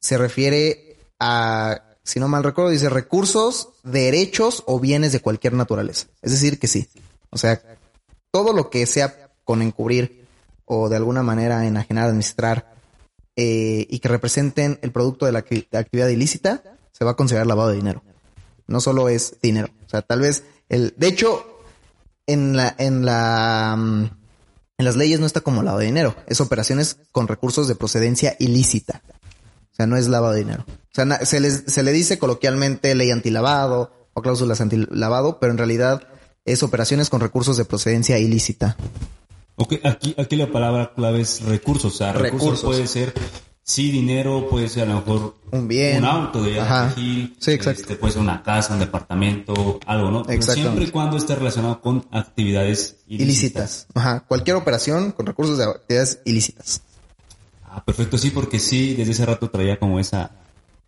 se 0.00 0.18
refiere 0.18 0.98
a, 1.20 1.85
si 2.06 2.20
no 2.20 2.28
mal 2.28 2.44
recuerdo, 2.44 2.70
dice 2.70 2.88
recursos, 2.88 3.70
derechos 3.82 4.62
o 4.66 4.78
bienes 4.78 5.10
de 5.10 5.20
cualquier 5.20 5.54
naturaleza. 5.54 6.06
Es 6.22 6.30
decir, 6.30 6.58
que 6.60 6.68
sí. 6.68 6.88
O 7.30 7.36
sea, 7.36 7.60
todo 8.30 8.52
lo 8.52 8.70
que 8.70 8.86
sea 8.86 9.32
con 9.44 9.60
encubrir 9.60 10.24
o 10.64 10.88
de 10.88 10.96
alguna 10.96 11.24
manera 11.24 11.66
enajenar, 11.66 12.04
administrar, 12.04 12.76
eh, 13.34 13.86
y 13.90 13.98
que 13.98 14.08
representen 14.08 14.78
el 14.82 14.92
producto 14.92 15.26
de 15.26 15.32
la, 15.32 15.40
actividad 15.40 16.08
ilícita, 16.08 16.62
se 16.92 17.04
va 17.04 17.10
a 17.10 17.16
considerar 17.16 17.46
lavado 17.46 17.70
de 17.70 17.76
dinero. 17.76 18.02
No 18.66 18.80
solo 18.80 19.08
es 19.08 19.36
dinero. 19.42 19.68
O 19.84 19.88
sea, 19.88 20.02
tal 20.02 20.20
vez 20.20 20.44
el, 20.68 20.94
de 20.96 21.08
hecho, 21.08 21.44
en 22.26 22.56
la, 22.56 22.74
en 22.78 23.04
la, 23.04 23.74
mm, 23.76 24.04
en 24.78 24.84
las 24.84 24.96
leyes 24.96 25.20
no 25.20 25.26
está 25.26 25.40
como 25.40 25.62
lavado 25.62 25.80
de 25.80 25.86
dinero. 25.86 26.14
Es 26.28 26.40
operaciones 26.40 26.98
con 27.10 27.28
recursos 27.28 27.68
de 27.68 27.74
procedencia 27.74 28.36
ilícita. 28.38 29.02
O 29.76 29.78
sea, 29.78 29.86
no 29.86 29.98
es 29.98 30.08
lavado 30.08 30.32
de 30.32 30.38
dinero. 30.38 30.64
O 30.66 30.94
sea, 30.94 31.26
se, 31.26 31.38
les, 31.38 31.64
se 31.66 31.82
le 31.82 31.92
dice 31.92 32.18
coloquialmente 32.18 32.94
ley 32.94 33.10
antilavado 33.10 33.92
o 34.14 34.22
cláusulas 34.22 34.62
antilavado, 34.62 35.38
pero 35.38 35.52
en 35.52 35.58
realidad 35.58 36.08
es 36.46 36.62
operaciones 36.62 37.10
con 37.10 37.20
recursos 37.20 37.58
de 37.58 37.66
procedencia 37.66 38.18
ilícita. 38.18 38.78
Ok, 39.56 39.74
aquí, 39.84 40.14
aquí 40.16 40.36
la 40.36 40.50
palabra 40.50 40.94
clave 40.94 41.20
es 41.20 41.42
recursos. 41.42 41.92
O 41.92 41.96
sea, 41.98 42.14
recursos, 42.14 42.62
puede 42.62 42.86
ser, 42.86 43.12
sí, 43.62 43.90
dinero, 43.90 44.48
puede 44.48 44.70
ser 44.70 44.84
a 44.84 44.86
lo 44.86 44.94
mejor 45.00 45.34
un 45.50 45.68
bien, 45.68 45.98
un 45.98 46.04
auto 46.06 46.42
de 46.42 46.58
Ajá. 46.58 46.94
sí, 46.94 47.36
exacto. 47.48 47.82
Este, 47.82 47.96
puede 47.96 48.14
ser 48.14 48.22
una 48.22 48.42
casa, 48.42 48.72
un 48.72 48.80
departamento, 48.80 49.78
algo, 49.84 50.10
¿no? 50.10 50.24
siempre 50.40 50.84
y 50.84 50.88
cuando 50.88 51.18
esté 51.18 51.34
relacionado 51.34 51.82
con 51.82 52.06
actividades 52.10 52.96
ilícitas. 53.08 53.88
Ajá, 53.94 54.24
cualquier 54.26 54.56
operación 54.56 55.12
con 55.12 55.26
recursos 55.26 55.58
de 55.58 55.64
actividades 55.64 56.20
ilícitas. 56.24 56.80
Ah, 57.76 57.84
perfecto, 57.84 58.16
sí, 58.16 58.30
porque 58.30 58.58
sí, 58.58 58.94
desde 58.94 59.12
ese 59.12 59.26
rato 59.26 59.50
traía 59.50 59.78
como 59.78 60.00
esa, 60.00 60.30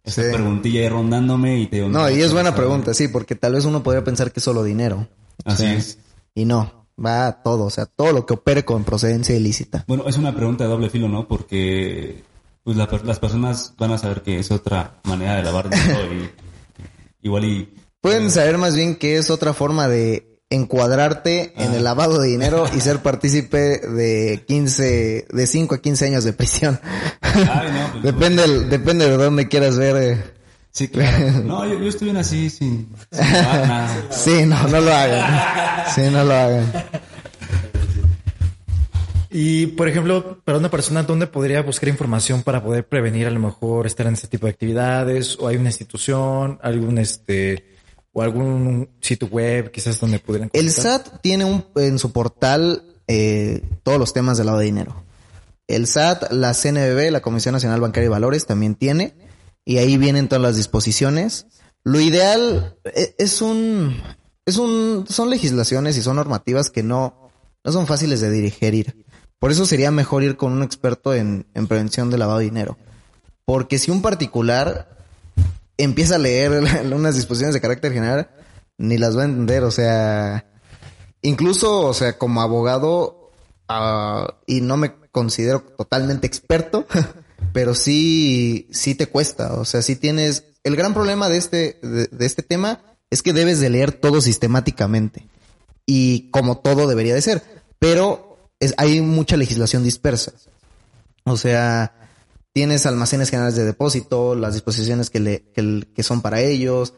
esa 0.03 0.23
preguntilla 0.33 0.81
ahí 0.81 0.89
rondándome 0.89 1.61
y 1.61 1.67
te 1.67 1.77
digo, 1.77 1.91
No, 1.91 2.09
y 2.09 2.23
es 2.23 2.33
buena 2.33 2.55
pregunta, 2.55 2.95
sí, 2.95 3.09
porque 3.09 3.35
tal 3.35 3.53
vez 3.53 3.67
uno 3.67 3.83
podría 3.83 4.03
pensar 4.03 4.33
que 4.33 4.41
es 4.41 4.45
solo 4.45 4.65
dinero. 4.65 5.07
Así 5.45 5.67
es. 5.67 5.99
Y 6.35 6.47
no 6.47 6.87
va 7.05 7.27
a 7.27 7.43
todo, 7.43 7.67
o 7.67 7.71
sea, 7.71 7.85
todo 7.85 8.13
lo 8.13 8.25
que 8.25 8.33
opere 8.33 8.65
con 8.65 8.85
procedencia 8.85 9.37
ilícita. 9.37 9.85
Bueno, 9.87 10.09
es 10.09 10.17
una 10.17 10.35
pregunta 10.35 10.65
de 10.65 10.71
doble 10.71 10.89
filo, 10.89 11.11
¿no? 11.11 11.29
Porque 11.29 12.25
pues 12.65 12.77
las 12.77 13.19
personas 13.19 13.75
van 13.77 13.93
a 13.93 13.99
saber 13.99 14.23
que 14.23 14.39
es 14.39 14.51
otra 14.51 14.99
manera 15.05 15.37
de 15.37 15.43
lavar 15.43 15.69
dinero 15.69 16.15
y 16.15 17.27
igual 17.27 17.45
y... 17.45 17.75
Pueden 18.01 18.31
saber 18.31 18.57
más 18.57 18.75
bien 18.75 18.97
que 18.97 19.19
es 19.19 19.29
otra 19.29 19.53
forma 19.53 19.89
de 19.89 20.38
encuadrarte 20.51 21.53
en 21.57 21.73
el 21.73 21.81
ah. 21.81 21.91
lavado 21.91 22.21
de 22.21 22.29
dinero 22.29 22.67
y 22.75 22.81
ser 22.81 22.99
partícipe 23.03 23.59
de 23.59 24.45
15, 24.47 25.27
de 25.31 25.47
5 25.47 25.75
a 25.75 25.79
15 25.79 26.07
años 26.07 26.25
de 26.25 26.33
prisión. 26.33 26.81
Pues, 27.21 28.03
depende, 28.03 28.65
depende 28.67 29.09
de 29.09 29.17
dónde 29.17 29.49
quieras 29.49 29.77
ver. 29.79 29.97
Eh. 29.97 30.25
Sí, 30.71 30.89
claro. 30.89 31.43
No, 31.45 31.67
yo, 31.67 31.89
estoy 31.89 32.07
bien 32.07 32.17
así, 32.17 32.51
sin, 32.51 32.89
nada. 33.11 33.89
Sí, 34.11 34.45
no, 34.47 34.69
no 34.69 34.81
lo 34.81 34.93
hagan. 34.93 35.87
Sí, 35.95 36.03
no 36.11 36.25
lo 36.25 36.35
hagan. 36.35 36.73
Y, 39.31 39.67
por 39.67 39.89
ejemplo, 39.89 40.41
para 40.43 40.57
una 40.57 40.71
persona, 40.71 41.03
¿dónde 41.03 41.27
podría 41.27 41.63
buscar 41.63 41.89
información 41.89 42.43
para 42.43 42.63
poder 42.63 42.87
prevenir 42.87 43.27
a 43.27 43.31
lo 43.31 43.41
mejor 43.41 43.87
estar 43.87 44.07
en 44.07 44.15
este 44.15 44.29
tipo 44.29 44.47
de 44.47 44.53
actividades? 44.53 45.39
¿O 45.39 45.49
hay 45.49 45.57
una 45.57 45.69
institución, 45.69 46.59
algún 46.63 46.97
este, 46.97 47.78
o 48.19 48.23
algún 48.23 48.91
sitio 49.01 49.29
web 49.29 49.71
quizás 49.71 50.01
donde 50.01 50.19
pudieran... 50.19 50.51
El 50.53 50.73
SAT 50.73 51.21
tiene 51.23 51.45
un, 51.45 51.65
en 51.77 52.01
su 52.01 52.11
portal 52.11 52.83
eh, 53.07 53.63
todos 53.85 53.97
los 53.97 54.13
temas 54.13 54.39
del 54.39 54.47
lado 54.47 54.59
de 54.59 54.65
dinero. 54.65 55.05
El 55.69 55.87
SAT, 55.87 56.33
la 56.33 56.53
CNBB, 56.53 57.13
la 57.13 57.21
Comisión 57.21 57.53
Nacional 57.53 57.81
Bancaria 57.81 58.07
y 58.07 58.11
Valores, 58.11 58.45
también 58.45 58.75
tiene 58.75 59.15
y 59.65 59.79
ahí 59.79 59.99
vienen 59.99 60.27
todas 60.27 60.43
las 60.43 60.57
disposiciones. 60.57 61.47
Lo 61.85 62.01
ideal 62.01 62.77
e, 62.87 63.15
es 63.19 63.41
un, 63.41 64.03
es 64.47 64.57
un, 64.57 65.07
son 65.09 65.31
legislaciones 65.31 65.97
y 65.97 66.03
son 66.03 66.17
normativas 66.17 66.71
que 66.71 66.83
no, 66.83 67.31
no 67.63 67.71
son 67.71 67.87
fáciles 67.87 68.21
de 68.21 68.33
digerir. 68.33 69.07
Por 69.39 69.53
eso 69.53 69.65
sería 69.65 69.93
mejor 69.93 70.25
ir 70.25 70.37
con 70.37 70.53
un 70.53 70.65
experto 70.65 71.15
en, 71.15 71.47
en 71.55 71.69
prevención 71.69 72.11
de 72.11 72.19
lavado 72.19 72.41
de 72.41 72.47
dinero. 72.47 72.79
Porque 73.45 73.79
si 73.79 73.93
un 73.93 74.03
particular 74.03 74.98
empieza 75.79 76.17
a 76.17 76.19
leer 76.19 76.53
unas 76.93 77.15
disposiciones 77.15 77.55
de 77.55 77.61
carácter 77.61 77.93
general, 77.93 78.29
ni 78.77 78.99
las 78.99 79.17
va 79.17 79.23
a 79.23 79.27
entender. 79.27 79.65
O 79.65 79.71
sea, 79.71 80.45
incluso, 81.23 81.87
o 81.87 81.95
sea, 81.95 82.19
como 82.19 82.43
abogado, 82.43 83.33
ah, 83.69 84.35
y 84.47 84.61
no 84.61 84.77
me 84.77 84.93
considero 85.11 85.63
totalmente 85.63 86.27
experto, 86.27 86.87
pero 87.53 87.75
sí, 87.75 88.69
sí 88.71 88.95
te 88.95 89.07
cuesta. 89.07 89.55
O 89.55 89.65
sea, 89.65 89.81
sí 89.81 89.97
tienes. 89.97 90.45
El 90.65 90.77
gran 90.77 90.93
problema 90.93 91.29
de 91.29 91.39
este, 91.39 91.79
de, 91.83 92.27
este 92.27 92.43
tema 92.43 92.81
es 93.11 93.23
que 93.23 93.33
debes 93.33 93.61
de 93.61 93.71
leer 93.71 93.93
todo 93.93 94.21
sistemáticamente. 94.21 95.27
Y 95.87 96.31
como 96.31 96.59
todo 96.59 96.87
debería 96.87 97.15
de 97.15 97.23
ser. 97.23 97.43
Pero 97.79 98.37
es, 98.61 98.75
hay 98.77 99.01
mucha 99.01 99.37
legislación 99.39 99.83
dispersa. 99.83 100.33
O 101.25 101.37
sea, 101.37 102.08
tienes 102.53 102.87
almacenes 102.87 103.31
generales 103.31 103.57
de 103.57 103.65
depósito, 103.65 104.35
las 104.35 104.55
disposiciones 104.55 105.11
que, 105.11 105.21
le, 105.21 105.43
que, 105.53 106.03
son 106.03 106.23
para 106.23 106.41
ellos, 106.41 106.95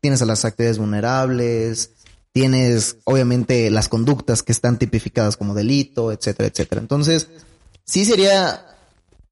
tienes 0.00 0.22
a 0.22 0.26
las 0.26 0.44
actividades 0.44 0.78
vulnerables, 0.78 1.90
tienes 2.32 2.96
obviamente 3.04 3.70
las 3.70 3.88
conductas 3.88 4.42
que 4.42 4.52
están 4.52 4.78
tipificadas 4.78 5.36
como 5.36 5.54
delito, 5.54 6.12
etcétera, 6.12 6.48
etcétera. 6.48 6.80
Entonces, 6.80 7.28
sí 7.84 8.04
sería 8.04 8.66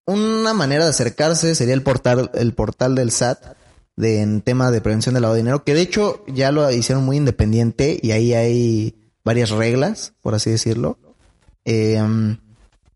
una 0.06 0.54
manera 0.54 0.84
de 0.84 0.90
acercarse 0.90 1.54
sería 1.54 1.74
el 1.74 1.82
portal, 1.82 2.30
el 2.34 2.52
portal 2.52 2.94
del 2.94 3.12
SAT 3.12 3.56
de, 3.96 4.22
en 4.22 4.40
tema 4.40 4.70
de 4.70 4.80
prevención 4.80 5.14
del 5.14 5.22
lavado 5.22 5.36
de 5.36 5.42
dinero, 5.42 5.64
que 5.64 5.74
de 5.74 5.82
hecho 5.82 6.24
ya 6.26 6.50
lo 6.52 6.70
hicieron 6.70 7.04
muy 7.04 7.16
independiente 7.16 7.98
y 8.02 8.10
ahí 8.12 8.34
hay 8.34 9.12
varias 9.24 9.50
reglas, 9.50 10.14
por 10.20 10.34
así 10.34 10.50
decirlo. 10.50 10.98
Em, 11.64 12.38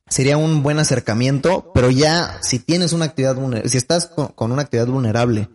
sería 0.08 0.36
un 0.36 0.62
buen 0.62 0.78
acercamiento, 0.78 1.72
pero 1.74 1.90
ya 1.90 2.38
si 2.42 2.58
tienes 2.58 2.92
una 2.92 3.06
actividad 3.06 3.36
vulnerable, 3.36 3.68
si 3.70 3.76
estás 3.76 4.06
con, 4.06 4.52
una 4.52 4.62
actividad 4.62 4.86
vulnerable, 4.86 5.48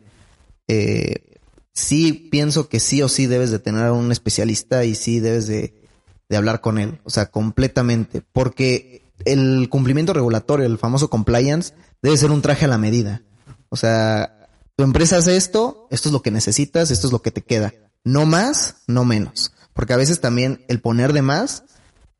eh, 0.67 1.37
sí 1.73 2.29
pienso 2.31 2.69
que 2.69 2.79
sí 2.79 3.01
o 3.01 3.09
sí 3.09 3.25
debes 3.25 3.51
de 3.51 3.59
tener 3.59 3.85
a 3.85 3.93
un 3.93 4.11
especialista 4.11 4.85
y 4.85 4.95
sí 4.95 5.19
debes 5.19 5.47
de, 5.47 5.87
de 6.27 6.37
hablar 6.37 6.61
con 6.61 6.77
él, 6.77 6.99
o 7.03 7.09
sea, 7.09 7.27
completamente, 7.27 8.21
porque 8.31 9.03
el 9.25 9.67
cumplimiento 9.69 10.13
regulatorio, 10.13 10.65
el 10.65 10.77
famoso 10.77 11.09
compliance, 11.09 11.73
debe 12.01 12.17
ser 12.17 12.31
un 12.31 12.41
traje 12.41 12.65
a 12.65 12.69
la 12.69 12.77
medida. 12.77 13.23
O 13.69 13.75
sea, 13.75 14.47
tu 14.75 14.83
empresa 14.83 15.17
hace 15.17 15.35
esto, 15.35 15.87
esto 15.91 16.09
es 16.09 16.13
lo 16.13 16.21
que 16.21 16.31
necesitas, 16.31 16.91
esto 16.91 17.07
es 17.07 17.13
lo 17.13 17.21
que 17.21 17.31
te 17.31 17.41
queda. 17.41 17.73
No 18.03 18.25
más, 18.25 18.77
no 18.87 19.05
menos. 19.05 19.51
Porque 19.73 19.93
a 19.93 19.97
veces 19.97 20.21
también 20.21 20.63
el 20.67 20.81
poner 20.81 21.13
de 21.13 21.21
más 21.21 21.63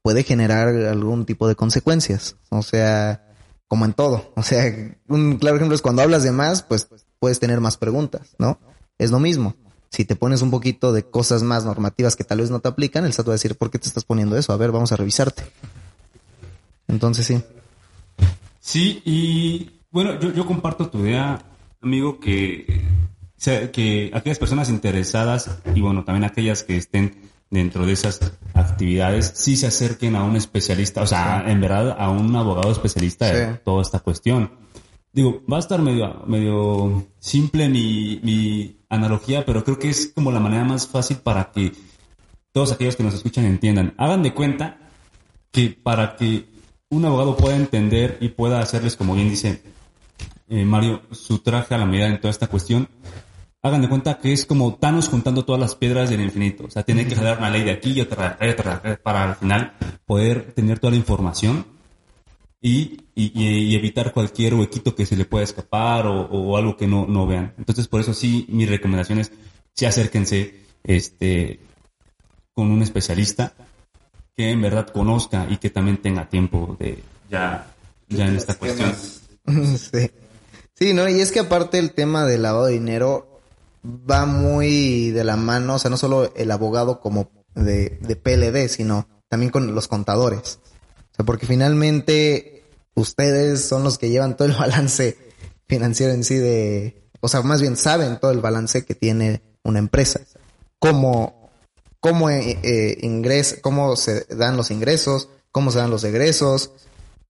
puede 0.02 0.24
generar 0.24 0.70
algún 0.70 1.26
tipo 1.26 1.48
de 1.48 1.56
consecuencias. 1.56 2.36
O 2.50 2.62
sea, 2.62 3.26
como 3.68 3.86
en 3.86 3.94
todo. 3.94 4.34
O 4.36 4.44
sea, 4.44 4.64
un 5.08 5.38
claro 5.38 5.58
ejemplo 5.58 5.76
es 5.76 5.82
cuando 5.82 6.02
hablas 6.02 6.24
de 6.24 6.32
más, 6.32 6.64
pues 6.64 6.90
puedes 7.20 7.40
tener 7.40 7.62
más 7.62 7.78
preguntas, 7.78 8.36
¿no? 8.38 8.60
Es 8.98 9.12
lo 9.12 9.20
mismo. 9.20 9.56
Si 9.90 10.06
te 10.06 10.16
pones 10.16 10.42
un 10.42 10.52
poquito 10.52 10.92
de 10.92 11.04
cosas 11.04 11.44
más 11.44 11.66
normativas 11.66 12.16
que 12.16 12.24
tal 12.24 12.40
vez 12.40 12.52
no 12.52 12.60
te 12.60 12.68
aplican, 12.68 13.06
el 13.06 13.14
SAT 13.14 13.28
va 13.28 13.32
a 13.32 13.34
decir, 13.34 13.56
¿por 13.56 13.72
qué 13.72 13.80
te 13.80 13.88
estás 13.88 14.04
poniendo 14.04 14.38
eso? 14.38 14.54
A 14.54 14.58
ver, 14.58 14.72
vamos 14.72 14.92
a 14.92 14.96
revisarte. 14.96 15.44
Entonces 16.88 17.26
sí. 17.26 17.42
Sí, 18.60 19.02
y 19.06 19.80
bueno, 19.92 20.20
yo, 20.20 20.34
yo 20.34 20.46
comparto 20.46 20.90
tu 20.90 21.00
idea, 21.00 21.44
amigo, 21.82 22.20
que, 22.20 22.86
que 23.72 24.12
aquellas 24.14 24.40
personas 24.40 24.70
interesadas 24.70 25.60
y 25.74 25.82
bueno, 25.82 26.04
también 26.04 26.24
aquellas 26.24 26.64
que 26.64 26.78
estén 26.78 27.29
dentro 27.50 27.86
de 27.86 27.94
esas 27.94 28.20
actividades, 28.54 29.32
sí 29.36 29.56
se 29.56 29.68
acerquen 29.68 30.16
a 30.16 30.24
un 30.24 30.36
especialista, 30.36 31.02
o 31.02 31.08
sea, 31.08 31.44
en 31.48 31.60
verdad 31.62 31.96
a 31.98 32.10
un 32.10 32.36
abogado 32.36 32.72
especialista 32.72 33.26
de 33.28 33.54
toda 33.58 33.82
esta 33.82 34.00
cuestión. 34.00 34.52
digo, 35.12 35.42
va 35.52 35.58
a 35.58 35.60
estar 35.60 35.82
medio, 35.82 36.24
medio 36.28 37.08
simple 37.20 37.70
mi, 37.70 38.20
mi 38.24 38.78
analogía, 38.90 39.46
pero 39.46 39.64
creo 39.64 39.80
que 39.80 39.90
es 39.90 40.12
como 40.14 40.32
la 40.32 40.40
manera 40.40 40.64
más 40.64 40.88
fácil 40.88 41.18
para 41.18 41.52
que 41.52 41.72
todos 42.52 42.72
aquellos 42.72 42.96
que 42.96 43.04
nos 43.04 43.14
escuchan 43.14 43.46
entiendan. 43.46 43.94
Hagan 43.98 44.24
de 44.24 44.34
cuenta 44.34 44.78
que 45.52 45.70
para 45.70 46.16
que 46.16 46.46
un 46.90 47.06
abogado 47.06 47.36
pueda 47.38 47.56
entender 47.56 48.18
y 48.22 48.30
pueda 48.30 48.60
hacerles, 48.60 48.96
como 48.96 49.16
bien 49.16 49.30
dice 49.30 49.62
eh, 50.50 50.66
Mario, 50.66 51.02
su 51.12 51.40
traje 51.40 51.76
a 51.76 51.78
la 51.78 51.86
medida 51.86 52.08
en 52.08 52.20
toda 52.20 52.32
esta 52.32 52.48
cuestión, 52.48 52.90
hagan 53.62 53.82
de 53.82 53.90
cuenta 53.90 54.18
que 54.20 54.32
es 54.32 54.46
como 54.46 54.76
Thanos 54.76 55.10
juntando 55.10 55.44
todas 55.44 55.60
las 55.60 55.76
piedras 55.76 56.10
del 56.10 56.22
infinito. 56.22 56.66
O 56.66 56.70
sea, 56.70 56.84
tiene 56.84 57.06
que 57.08 57.16
jalar 57.16 57.40
una 57.40 57.50
ley 57.50 57.64
de 57.64 57.72
aquí 57.72 57.92
y 57.92 58.02
otra, 58.02 58.38
otra, 58.42 59.00
para 59.04 59.24
al 59.24 59.36
final 59.36 59.74
poder 60.06 60.54
tener 60.54 60.80
toda 60.80 60.92
la 60.92 60.98
información 60.98 61.66
y, 62.62 63.02
y, 63.16 63.76
evitar 63.76 64.12
cualquier 64.12 64.54
huequito 64.54 64.94
que 64.94 65.06
se 65.06 65.16
le 65.16 65.26
pueda 65.26 65.46
escapar 65.46 66.08
o, 66.08 66.22
o, 66.26 66.58
algo 66.58 66.76
que 66.76 66.88
no, 66.88 67.06
no 67.06 67.26
vean. 67.26 67.54
Entonces, 67.58 67.88
por 67.88 68.02
eso 68.02 68.14
sí, 68.14 68.46
mi 68.50 68.66
recomendación 68.66 69.20
es, 69.20 69.32
sí 69.74 69.86
acérquense 69.86 70.66
este, 70.84 71.62
con 72.54 72.70
un 72.72 72.82
especialista 72.82 73.54
que 74.36 74.52
en 74.52 74.62
verdad 74.62 74.88
conozca 74.88 75.48
y 75.50 75.58
que 75.58 75.70
también 75.70 75.98
tenga 75.98 76.28
tiempo 76.28 76.76
de 76.80 77.02
ya, 77.30 77.68
ya 78.08 78.28
en 78.28 78.36
esta 78.36 78.56
cuestión. 78.56 78.94
Sí. 79.50 80.12
sí, 80.76 80.94
¿no? 80.94 81.10
Y 81.10 81.22
es 81.22 81.32
que 81.32 81.40
aparte 81.40 81.80
el 81.80 81.94
tema 81.94 82.26
del 82.26 82.44
lavado 82.44 82.68
de 82.68 82.74
dinero 82.74 83.29
va 83.84 84.26
muy 84.26 85.12
de 85.12 85.24
la 85.24 85.36
mano, 85.36 85.76
o 85.76 85.80
sea, 85.80 85.90
no 85.90 85.98
solo 85.98 86.34
el 86.36 86.52
abogado 86.52 87.00
como 87.00 87.32
de, 87.56 88.00
de 88.02 88.16
PLD, 88.16 88.68
sino 88.70 89.08
también 89.30 89.52
con 89.52 89.74
los 89.74 89.88
contadores. 89.88 90.60
O 91.12 91.16
sea, 91.16 91.26
porque 91.26 91.46
finalmente 91.46 92.66
ustedes 92.96 93.64
son 93.64 93.84
los 93.84 93.98
que 93.98 94.10
llevan 94.10 94.36
todo 94.36 94.48
el 94.48 94.56
balance 94.58 95.18
financiero 95.68 96.14
en 96.14 96.24
sí 96.24 96.36
de, 96.36 97.10
o 97.22 97.28
sea, 97.28 97.42
más 97.42 97.62
bien 97.62 97.78
saben 97.78 98.20
todo 98.20 98.32
el 98.32 98.42
balance 98.42 98.86
que 98.86 98.96
tiene 98.96 99.42
una 99.64 99.80
empresa. 99.80 100.22
Cómo, 100.80 101.52
cómo 102.00 102.30
eh, 102.30 102.60
eh 102.64 103.60
cómo 103.62 103.96
se 103.96 104.26
dan 104.36 104.58
los 104.58 104.72
ingresos, 104.72 105.30
cómo 105.52 105.72
se 105.72 105.80
dan 105.80 105.92
los 105.92 106.04
egresos, 106.04 106.72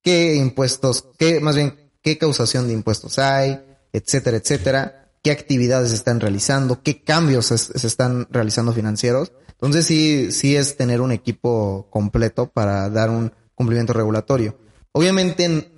qué 0.01 0.35
impuestos, 0.35 1.05
qué, 1.17 1.39
más 1.39 1.55
bien, 1.55 1.91
qué 2.01 2.17
causación 2.17 2.67
de 2.67 2.73
impuestos 2.73 3.19
hay, 3.19 3.59
etcétera, 3.91 4.37
etcétera, 4.37 5.09
qué 5.22 5.32
actividades 5.32 5.91
están 5.91 6.20
realizando, 6.20 6.82
qué 6.82 7.01
cambios 7.03 7.47
se, 7.47 7.57
se 7.57 7.88
están 7.88 8.28
realizando 8.30 8.74
financieros. 8.74 9.32
Entonces 9.51 9.86
sí, 9.86 10.32
sí 10.32 10.55
es 10.55 10.78
tener 10.78 11.01
un 11.01 11.11
equipo 11.11 11.88
completo 11.89 12.47
para 12.47 12.89
dar 12.89 13.09
un 13.09 13.32
cumplimiento 13.55 13.93
regulatorio. 13.93 14.57
Obviamente 14.93 15.72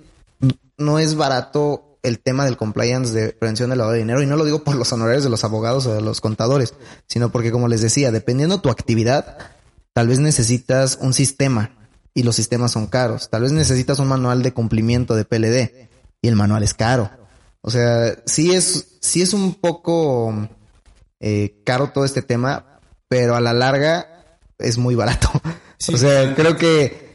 no 0.76 0.98
es 0.98 1.16
barato 1.16 1.98
el 2.02 2.18
tema 2.20 2.44
del 2.44 2.56
compliance 2.56 3.12
de 3.12 3.32
prevención 3.32 3.70
del 3.70 3.78
lavado 3.78 3.94
de 3.94 4.00
dinero 4.00 4.22
y 4.22 4.26
no 4.26 4.36
lo 4.36 4.44
digo 4.44 4.64
por 4.64 4.74
los 4.74 4.92
honorarios 4.92 5.24
de 5.24 5.30
los 5.30 5.44
abogados 5.44 5.86
o 5.86 5.94
de 5.94 6.00
los 6.00 6.20
contadores, 6.20 6.74
sino 7.06 7.30
porque 7.30 7.52
como 7.52 7.68
les 7.68 7.80
decía, 7.80 8.10
dependiendo 8.10 8.60
tu 8.60 8.70
actividad, 8.70 9.38
tal 9.92 10.08
vez 10.08 10.18
necesitas 10.18 10.98
un 11.00 11.12
sistema 11.12 11.70
y 12.14 12.24
los 12.24 12.36
sistemas 12.36 12.72
son 12.72 12.86
caros. 12.86 13.30
Tal 13.30 13.42
vez 13.42 13.52
necesitas 13.52 13.98
un 13.98 14.08
manual 14.08 14.42
de 14.42 14.52
cumplimiento 14.52 15.14
de 15.14 15.24
PLD 15.24 15.88
y 16.20 16.28
el 16.28 16.36
manual 16.36 16.62
es 16.62 16.74
caro. 16.74 17.10
O 17.62 17.70
sea, 17.70 18.14
sí 18.26 18.54
es, 18.54 18.98
sí 19.00 19.22
es 19.22 19.32
un 19.32 19.54
poco 19.54 20.48
eh, 21.20 21.62
caro 21.64 21.90
todo 21.90 22.04
este 22.04 22.22
tema, 22.22 22.80
pero 23.08 23.34
a 23.34 23.40
la 23.40 23.52
larga 23.52 24.38
es 24.58 24.78
muy 24.78 24.94
barato. 24.94 25.30
o 25.92 25.96
sea, 25.96 26.34
creo 26.34 26.56
que 26.56 27.12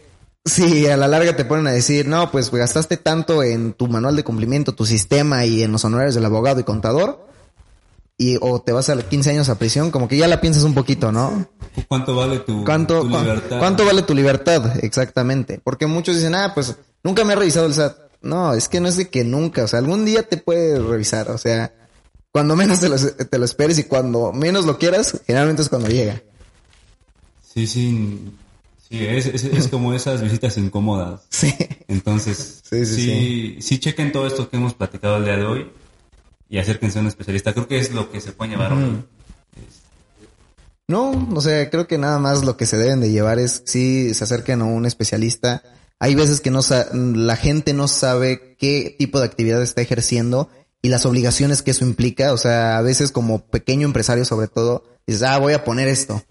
Sí, 0.47 0.87
a 0.87 0.95
la 0.95 1.09
larga 1.09 1.35
te 1.35 1.43
ponen 1.43 1.67
a 1.67 1.71
decir, 1.71 2.07
no, 2.07 2.31
pues 2.31 2.49
gastaste 2.51 2.95
tanto 2.95 3.43
en 3.43 3.73
tu 3.73 3.87
manual 3.87 4.15
de 4.15 4.23
cumplimiento, 4.23 4.73
tu 4.73 4.85
sistema 4.85 5.45
y 5.45 5.61
en 5.61 5.73
los 5.73 5.83
honorarios 5.83 6.15
del 6.15 6.23
abogado 6.23 6.61
y 6.61 6.63
contador, 6.63 7.27
y 8.17 8.37
o 8.39 8.61
te 8.61 8.71
vas 8.71 8.89
a 8.89 8.97
15 8.97 9.31
años 9.31 9.49
a 9.49 9.59
prisión, 9.59 9.91
como 9.91 10.07
que 10.07 10.15
ya 10.15 10.27
la 10.27 10.39
piensas 10.39 10.63
un 10.63 10.73
poquito, 10.73 11.11
¿no? 11.11 11.47
¿Cuánto 11.89 12.15
vale 12.15 12.39
tu, 12.39 12.63
¿Cuánto, 12.63 13.03
libertad? 13.03 13.59
¿Cuánto 13.59 13.85
vale 13.85 14.03
tu 14.03 14.15
libertad? 14.15 14.83
Exactamente. 14.83 15.59
Porque 15.61 15.85
muchos 15.85 16.15
dicen, 16.15 16.33
ah, 16.33 16.53
pues 16.53 16.77
nunca 17.03 17.25
me 17.25 17.33
ha 17.33 17.35
revisado 17.35 17.65
el 17.65 17.73
SAT. 17.73 17.97
No, 18.21 18.53
es 18.53 18.67
que 18.67 18.79
no 18.79 18.87
es 18.87 18.97
de 18.97 19.09
que 19.09 19.23
nunca, 19.23 19.63
o 19.63 19.67
sea, 19.67 19.79
algún 19.79 20.05
día 20.05 20.23
te 20.23 20.37
puede 20.37 20.79
revisar, 20.79 21.29
o 21.29 21.37
sea, 21.37 21.73
cuando 22.31 22.55
menos 22.55 22.79
te 22.79 22.89
lo, 22.89 22.97
te 22.97 23.37
lo 23.37 23.45
esperes 23.45 23.77
y 23.79 23.83
cuando 23.83 24.33
menos 24.33 24.65
lo 24.65 24.77
quieras, 24.77 25.21
generalmente 25.25 25.61
es 25.61 25.69
cuando 25.69 25.89
llega. 25.89 26.21
Sí, 27.41 27.67
sí, 27.67 28.31
Sí, 28.89 29.05
es, 29.05 29.25
es, 29.27 29.67
como 29.71 29.93
esas 29.93 30.21
visitas 30.21 30.57
incómodas. 30.57 31.21
Sí. 31.29 31.53
Entonces, 31.87 32.61
sí, 32.69 32.85
sí, 32.85 33.57
sí, 33.59 33.79
chequen 33.79 34.11
todo 34.11 34.27
esto 34.27 34.49
que 34.49 34.57
hemos 34.57 34.73
platicado 34.73 35.17
el 35.17 35.25
día 35.25 35.37
de 35.37 35.45
hoy 35.45 35.71
y 36.49 36.57
acérquense 36.57 36.99
a 36.99 37.01
un 37.01 37.07
especialista. 37.07 37.53
Creo 37.53 37.67
que 37.67 37.79
es 37.79 37.93
lo 37.93 38.09
que 38.11 38.21
se 38.21 38.31
puede 38.31 38.51
llevar 38.51 38.73
hoy. 38.73 39.03
No, 40.87 41.11
o 41.35 41.41
sea, 41.41 41.69
creo 41.69 41.85
que 41.85 41.97
nada 41.97 42.17
más 42.17 42.45
lo 42.45 42.55
que 42.55 42.65
se 42.65 42.77
deben 42.77 43.01
de 43.01 43.11
llevar 43.11 43.39
es 43.39 43.61
si 43.65 44.13
se 44.13 44.23
acerquen 44.23 44.61
a 44.61 44.65
un 44.65 44.85
especialista. 44.85 45.63
Hay 45.99 46.15
veces 46.15 46.41
que 46.41 46.51
no 46.51 46.61
la 46.93 47.35
gente 47.35 47.73
no 47.73 47.87
sabe 47.87 48.55
qué 48.57 48.95
tipo 48.97 49.19
de 49.19 49.25
actividad 49.25 49.61
está 49.61 49.81
ejerciendo 49.81 50.49
y 50.81 50.89
las 50.89 51.05
obligaciones 51.05 51.61
que 51.63 51.71
eso 51.71 51.85
implica. 51.85 52.33
O 52.33 52.37
sea, 52.37 52.77
a 52.77 52.81
veces 52.81 53.11
como 53.11 53.47
pequeño 53.47 53.87
empresario 53.87 54.25
sobre 54.25 54.47
todo, 54.47 54.83
dices, 55.07 55.23
ah, 55.23 55.37
voy 55.39 55.53
a 55.53 55.63
poner 55.63 55.87
esto 55.87 56.23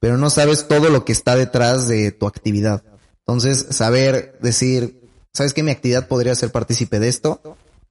pero 0.00 0.16
no 0.16 0.30
sabes 0.30 0.66
todo 0.66 0.88
lo 0.88 1.04
que 1.04 1.12
está 1.12 1.36
detrás 1.36 1.86
de 1.86 2.10
tu 2.10 2.26
actividad. 2.26 2.82
Entonces, 3.18 3.66
saber 3.70 4.38
decir, 4.40 5.08
¿sabes 5.32 5.52
qué? 5.52 5.62
Mi 5.62 5.70
actividad 5.70 6.08
podría 6.08 6.34
ser 6.34 6.50
partícipe 6.50 6.98
de 6.98 7.08
esto. 7.08 7.40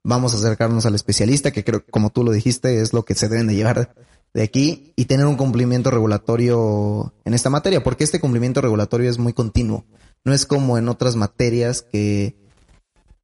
Vamos 0.04 0.34
a 0.34 0.38
acercarnos 0.38 0.86
al 0.86 0.96
especialista, 0.96 1.52
que 1.52 1.64
creo, 1.64 1.86
como 1.90 2.10
tú 2.10 2.24
lo 2.24 2.32
dijiste, 2.32 2.82
es 2.82 2.94
lo 2.94 3.06
que 3.06 3.14
se 3.14 3.30
deben 3.30 3.48
de 3.48 3.56
llevar 3.56 3.94
de 4.34 4.42
aquí 4.42 4.94
y 4.96 5.06
tener 5.06 5.28
un 5.28 5.38
cumplimiento 5.38 5.92
regulatorio 5.92 7.14
en 7.26 7.34
esta 7.36 7.52
materia, 7.52 7.84
porque 7.84 8.04
este 8.04 8.20
cumplimiento 8.20 8.60
regulatorio 8.60 9.10
es 9.10 9.20
muy 9.20 9.34
continuo. 9.34 9.86
No 10.26 10.34
es 10.34 10.46
como 10.46 10.78
en 10.78 10.90
otras 10.90 11.16
materias 11.16 11.82
que 11.82 12.40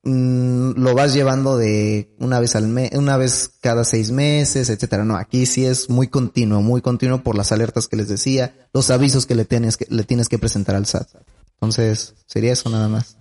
Mm, 0.08 0.74
lo 0.78 0.94
vas 0.94 1.16
llevando 1.16 1.58
de 1.58 2.14
una 2.20 2.40
vez 2.40 2.56
al 2.56 2.68
mes, 2.68 2.92
una 2.94 3.18
vez 3.18 3.58
cada 3.60 3.84
seis 3.84 4.12
meses, 4.12 4.70
etcétera. 4.70 5.04
No, 5.04 5.16
aquí 5.16 5.48
sí 5.48 5.66
es 5.66 5.90
muy 5.90 6.10
continuo, 6.10 6.62
muy 6.62 6.82
continuo 6.82 7.24
por 7.24 7.36
las 7.36 7.52
alertas 7.52 7.88
que 7.88 7.96
les 7.96 8.08
decía, 8.08 8.54
los 8.72 8.92
avisos 8.92 9.26
que 9.26 9.34
le 9.34 9.46
tienes 9.46 9.78
que, 9.78 9.88
le 9.90 10.04
tienes 10.04 10.30
que 10.30 10.38
presentar 10.38 10.76
al 10.76 10.86
SAT. 10.86 11.08
Entonces, 11.56 12.14
sería 12.28 12.54
eso 12.54 12.70
nada 12.70 12.88
más. 12.88 13.18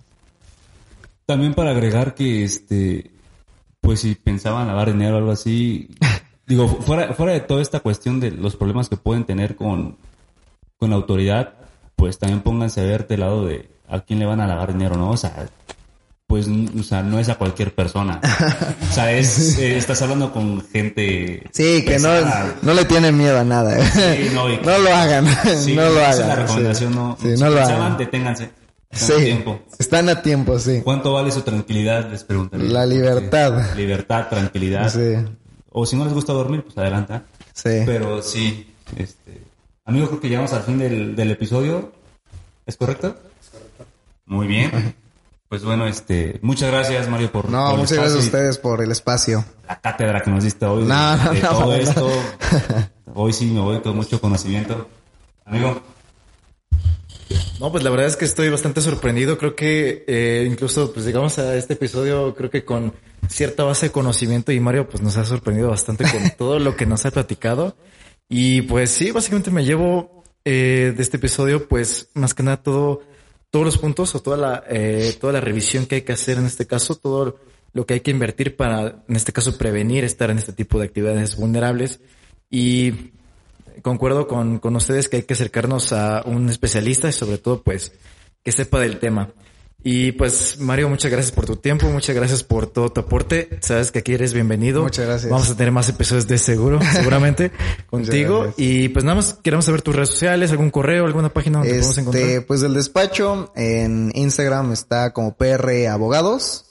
También 1.25 1.55
para 1.55 1.71
agregar 1.71 2.13
que 2.13 2.43
este, 2.43 3.09
pues 3.81 4.01
si 4.01 4.13
pensaban 4.13 4.67
lavar 4.67 4.91
dinero 4.91 5.15
o 5.15 5.17
algo 5.17 5.31
así, 5.31 5.89
digo, 6.45 6.67
fuera, 6.67 7.15
fuera 7.15 7.33
de 7.33 7.39
toda 7.39 7.63
esta 7.63 7.79
cuestión 7.79 8.19
de 8.19 8.29
los 8.29 8.55
problemas 8.55 8.89
que 8.89 8.97
pueden 8.97 9.25
tener 9.25 9.55
con, 9.55 9.97
con 10.77 10.91
la 10.91 10.97
autoridad, 10.97 11.55
pues 11.95 12.19
también 12.19 12.41
pónganse 12.41 12.81
a 12.81 12.85
ver 12.85 13.07
del 13.07 13.21
lado 13.21 13.45
de 13.45 13.69
a 13.87 14.01
quién 14.01 14.19
le 14.19 14.25
van 14.25 14.41
a 14.41 14.47
lavar 14.47 14.73
dinero, 14.73 14.95
¿no? 14.95 15.11
O 15.11 15.17
sea, 15.17 15.47
pues, 16.27 16.47
o 16.47 16.83
sea, 16.83 17.03
no 17.03 17.19
es 17.19 17.29
a 17.29 17.35
cualquier 17.35 17.73
persona. 17.73 18.19
O 18.89 18.93
sea, 18.93 19.11
es, 19.11 19.57
eh, 19.59 19.77
estás 19.77 20.01
hablando 20.01 20.33
con 20.33 20.65
gente. 20.67 21.43
Sí, 21.51 21.85
que 21.85 21.99
no, 21.99 22.09
no 22.61 22.73
le 22.73 22.85
tienen 22.85 23.15
miedo 23.17 23.39
a 23.39 23.43
nada. 23.43 23.79
Sí, 23.91 24.31
no, 24.33 24.49
no, 24.63 24.77
lo 24.79 24.93
hagan. 24.93 25.25
no 25.25 25.89
lo 25.89 26.05
hagan. 26.05 26.27
la 26.27 26.35
recomendación, 26.35 26.95
no. 26.95 27.17
Sí, 27.21 27.29
no 27.37 27.49
lo 27.49 27.61
hagan. 27.61 27.97
deténganse. 27.97 28.49
Están 28.89 29.07
sí, 29.07 29.13
a 29.13 29.25
tiempo. 29.25 29.59
Están 29.77 30.09
a 30.09 30.21
tiempo, 30.21 30.57
sí. 30.57 30.81
¿Cuánto 30.83 31.13
vale 31.13 31.31
su 31.31 31.41
tranquilidad? 31.41 32.09
Les 32.09 32.23
preguntaría. 32.23 32.69
La 32.69 32.85
libertad. 32.85 33.75
Libertad, 33.75 34.27
tranquilidad. 34.29 34.89
Sí. 34.89 35.25
O 35.69 35.85
si 35.85 35.95
no 35.95 36.05
les 36.05 36.13
gusta 36.13 36.33
dormir, 36.33 36.63
pues 36.63 36.77
adelanta. 36.77 37.23
Sí. 37.53 37.81
Pero 37.85 38.21
sí, 38.21 38.73
este. 38.95 39.44
Amigos, 39.85 40.09
creo 40.09 40.21
que 40.21 40.29
llegamos 40.29 40.51
al 40.53 40.63
fin 40.63 40.79
del, 40.79 41.15
del 41.15 41.29
episodio. 41.29 41.91
¿Es 42.65 42.75
correcto? 42.75 43.15
Es 43.39 43.49
correcto. 43.49 43.85
Muy 44.25 44.47
bien. 44.47 44.95
Pues 45.47 45.63
bueno, 45.63 45.85
este, 45.85 46.39
muchas 46.41 46.71
gracias 46.71 47.07
Mario 47.07 47.31
por 47.31 47.49
No, 47.49 47.77
muchas 47.77 47.99
gracias 47.99 48.15
a 48.15 48.19
ustedes 48.19 48.57
por 48.57 48.81
el 48.81 48.91
espacio. 48.91 49.45
La 49.67 49.79
cátedra 49.79 50.21
que 50.21 50.31
nos 50.31 50.43
diste 50.43 50.65
hoy 50.65 50.85
no, 50.85 51.17
de, 51.31 51.39
no, 51.39 51.49
todo 51.49 51.75
esto. 51.75 52.09
Hoy 53.13 53.31
sí 53.31 53.45
me 53.45 53.61
voy 53.61 53.79
con 53.79 53.95
mucho 53.95 54.19
conocimiento. 54.19 54.89
Amigo. 55.45 55.81
No, 57.59 57.71
pues 57.71 57.83
la 57.83 57.89
verdad 57.91 58.07
es 58.07 58.17
que 58.17 58.25
estoy 58.25 58.49
bastante 58.49 58.81
sorprendido. 58.81 59.37
Creo 59.37 59.55
que 59.55 60.03
eh, 60.07 60.45
incluso, 60.49 60.91
pues 60.91 61.05
llegamos 61.05 61.39
a 61.39 61.55
este 61.55 61.75
episodio, 61.75 62.35
creo 62.35 62.49
que 62.49 62.65
con 62.65 62.93
cierta 63.29 63.63
base 63.63 63.85
de 63.85 63.91
conocimiento 63.93 64.51
y 64.51 64.59
Mario, 64.59 64.89
pues 64.89 65.01
nos 65.01 65.15
ha 65.15 65.23
sorprendido 65.23 65.69
bastante 65.69 66.03
con 66.11 66.29
todo 66.37 66.59
lo 66.59 66.75
que 66.75 66.85
nos 66.85 67.05
ha 67.05 67.11
platicado. 67.11 67.77
Y 68.29 68.63
pues 68.63 68.91
sí, 68.91 69.11
básicamente 69.11 69.51
me 69.51 69.63
llevo 69.63 70.23
eh, 70.43 70.93
de 70.95 71.01
este 71.01 71.17
episodio, 71.17 71.67
pues 71.67 72.09
más 72.13 72.33
que 72.33 72.43
nada 72.43 72.63
todo 72.63 73.01
todos 73.55 73.65
los 73.65 73.77
puntos 73.77 74.13
o 74.15 74.21
toda 74.21 74.35
la, 74.35 74.63
eh, 74.67 75.15
toda 75.17 75.31
la 75.31 75.39
revisión 75.39 75.85
que 75.85 75.95
hay 75.95 76.01
que 76.01 76.11
hacer 76.11 76.37
en 76.37 76.45
este 76.45 76.67
caso, 76.67 76.95
todo 76.95 77.39
lo 77.71 77.85
que 77.85 77.93
hay 77.93 77.99
que 78.01 78.11
invertir 78.11 78.57
para, 78.57 79.05
en 79.07 79.15
este 79.15 79.31
caso, 79.31 79.57
prevenir 79.57 80.03
estar 80.03 80.29
en 80.29 80.39
este 80.39 80.51
tipo 80.51 80.77
de 80.77 80.87
actividades 80.87 81.37
vulnerables. 81.37 82.01
Y 82.49 83.13
concuerdo 83.81 84.27
con, 84.27 84.59
con 84.59 84.75
ustedes 84.75 85.07
que 85.07 85.15
hay 85.15 85.23
que 85.23 85.35
acercarnos 85.35 85.93
a 85.93 86.23
un 86.25 86.49
especialista 86.49 87.07
y 87.07 87.13
sobre 87.13 87.37
todo, 87.37 87.63
pues, 87.63 87.93
que 88.43 88.51
sepa 88.51 88.81
del 88.81 88.99
tema. 88.99 89.31
Y 89.87 90.13
pues, 90.13 90.57
Mario, 90.59 90.89
muchas 90.89 91.11
gracias 91.11 91.31
por 91.31 91.45
tu 91.45 91.57
tiempo, 91.57 91.85
muchas 91.89 92.15
gracias 92.15 92.41
por 92.43 92.65
todo 92.65 92.89
tu 92.91 93.01
aporte. 93.01 93.59
Sabes 93.61 93.91
que 93.91 93.99
aquí 93.99 94.15
eres 94.15 94.33
bienvenido. 94.33 94.81
Muchas 94.81 95.05
gracias. 95.05 95.31
Vamos 95.31 95.47
a 95.51 95.55
tener 95.55 95.71
más 95.71 95.87
episodios 95.89 96.27
de 96.27 96.39
seguro, 96.39 96.79
seguramente, 96.91 97.51
contigo. 97.87 98.51
Y 98.57 98.89
pues 98.89 99.05
nada 99.05 99.17
más 99.17 99.35
queremos 99.43 99.65
saber 99.65 99.83
tus 99.83 99.95
redes 99.95 100.09
sociales, 100.09 100.49
algún 100.49 100.71
correo, 100.71 101.05
alguna 101.05 101.29
página 101.31 101.59
donde 101.59 101.73
te 101.73 101.79
podemos 101.81 101.97
Este, 101.99 102.01
encontrar. 102.19 102.45
pues 102.47 102.63
el 102.63 102.73
despacho 102.73 103.51
en 103.55 104.11
Instagram 104.15 104.71
está 104.71 105.13
como 105.13 105.37
PR 105.37 105.87
Abogados. 105.87 106.65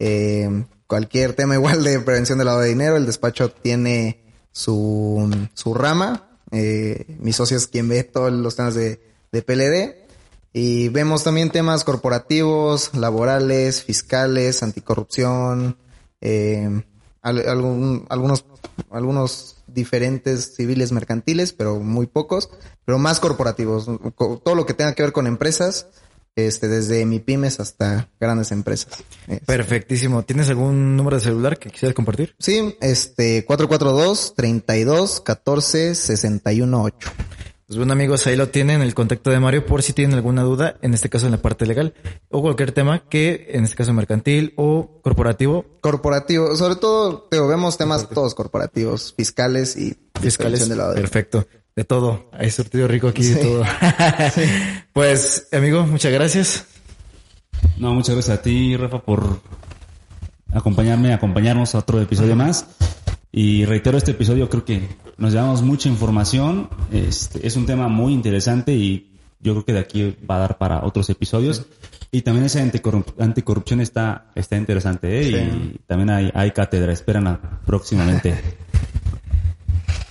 Eh, 0.00 0.64
cualquier 0.88 1.34
tema 1.34 1.54
igual 1.54 1.84
de 1.84 2.00
prevención 2.00 2.36
del 2.38 2.46
lavado 2.46 2.64
de 2.64 2.70
dinero, 2.70 2.96
el 2.96 3.06
despacho 3.06 3.48
tiene 3.48 4.24
su, 4.50 5.30
su 5.54 5.72
rama. 5.72 6.30
Eh, 6.50 7.14
mi 7.20 7.32
socio 7.32 7.56
es 7.56 7.68
quien 7.68 7.88
ve 7.88 8.02
todos 8.02 8.32
los 8.32 8.56
temas 8.56 8.74
de, 8.74 9.00
de 9.30 9.42
PLD. 9.42 10.05
Y 10.58 10.88
vemos 10.88 11.22
también 11.22 11.50
temas 11.50 11.84
corporativos, 11.84 12.94
laborales, 12.94 13.82
fiscales, 13.82 14.62
anticorrupción, 14.62 15.76
eh, 16.22 16.82
al- 17.20 17.46
algún- 17.46 18.06
algunos, 18.08 18.46
algunos 18.90 19.56
diferentes 19.66 20.54
civiles 20.56 20.92
mercantiles, 20.92 21.52
pero 21.52 21.78
muy 21.80 22.06
pocos, 22.06 22.48
pero 22.86 22.98
más 22.98 23.20
corporativos. 23.20 23.86
Co- 24.14 24.40
Todo 24.42 24.54
lo 24.54 24.64
que 24.64 24.72
tenga 24.72 24.94
que 24.94 25.02
ver 25.02 25.12
con 25.12 25.26
empresas, 25.26 25.88
este, 26.36 26.68
desde 26.68 27.04
MIPIMES 27.04 27.60
hasta 27.60 28.08
grandes 28.18 28.50
empresas. 28.50 28.94
Perfectísimo. 29.44 30.22
¿Tienes 30.22 30.48
algún 30.48 30.96
número 30.96 31.16
de 31.18 31.22
celular 31.22 31.58
que 31.58 31.68
quisieras 31.68 31.94
compartir? 31.94 32.34
Sí, 32.38 32.76
este, 32.80 33.44
442 33.44 34.34
32 34.34 35.20
14 35.20 35.94
61 35.94 36.82
8. 36.82 37.10
Pues 37.66 37.78
bueno 37.78 37.94
amigos, 37.94 38.24
ahí 38.28 38.36
lo 38.36 38.48
tienen, 38.48 38.80
el 38.80 38.94
contacto 38.94 39.30
de 39.30 39.40
Mario 39.40 39.66
por 39.66 39.82
si 39.82 39.92
tienen 39.92 40.14
alguna 40.16 40.42
duda, 40.42 40.76
en 40.82 40.94
este 40.94 41.08
caso 41.08 41.26
en 41.26 41.32
la 41.32 41.42
parte 41.42 41.66
legal, 41.66 41.94
o 42.30 42.40
cualquier 42.40 42.70
tema 42.70 43.08
que 43.08 43.48
en 43.50 43.64
este 43.64 43.74
caso 43.74 43.92
mercantil 43.92 44.52
o 44.56 45.00
corporativo, 45.02 45.64
Corporativo, 45.80 46.54
sobre 46.54 46.76
todo, 46.76 47.22
te 47.28 47.40
vemos 47.40 47.76
temas 47.76 48.08
todos 48.08 48.36
corporativos, 48.36 49.14
fiscales 49.16 49.76
y 49.76 49.96
fiscales. 50.20 50.68
de- 50.68 50.76
Perfecto. 50.94 51.48
De 51.74 51.84
todo. 51.84 52.30
Hay 52.32 52.50
surtido 52.52 52.86
rico 52.88 53.08
aquí 53.08 53.22
de 53.24 53.36
todo. 53.36 53.64
Pues, 54.92 55.48
amigo, 55.52 55.84
muchas 55.86 56.10
gracias. 56.12 56.64
No, 57.78 57.92
muchas 57.92 58.14
gracias 58.14 58.38
a 58.38 58.42
ti, 58.42 58.76
Rafa, 58.76 59.00
por 59.02 59.40
acompañarme, 60.54 61.12
acompañarnos 61.12 61.74
a 61.74 61.78
otro 61.78 62.00
episodio 62.00 62.34
más. 62.36 62.64
Y 63.38 63.66
reitero, 63.66 63.98
este 63.98 64.12
episodio 64.12 64.48
creo 64.48 64.64
que 64.64 64.88
nos 65.18 65.34
llevamos 65.34 65.60
mucha 65.60 65.90
información. 65.90 66.70
Este, 66.90 67.46
es 67.46 67.54
un 67.56 67.66
tema 67.66 67.86
muy 67.86 68.14
interesante 68.14 68.72
y 68.72 69.12
yo 69.40 69.52
creo 69.52 69.64
que 69.66 69.72
de 69.74 69.78
aquí 69.80 70.16
va 70.28 70.36
a 70.36 70.38
dar 70.38 70.56
para 70.56 70.82
otros 70.82 71.10
episodios. 71.10 71.66
Y 72.10 72.22
también 72.22 72.46
esa 72.46 72.64
anticorrup- 72.64 73.12
anticorrupción 73.18 73.82
está, 73.82 74.30
está 74.34 74.56
interesante, 74.56 75.20
¿eh? 75.20 75.50
Y 75.52 75.78
también 75.86 76.08
hay, 76.08 76.30
hay 76.34 76.52
cátedra, 76.52 76.94
esperan 76.94 77.38
próximamente. 77.66 78.34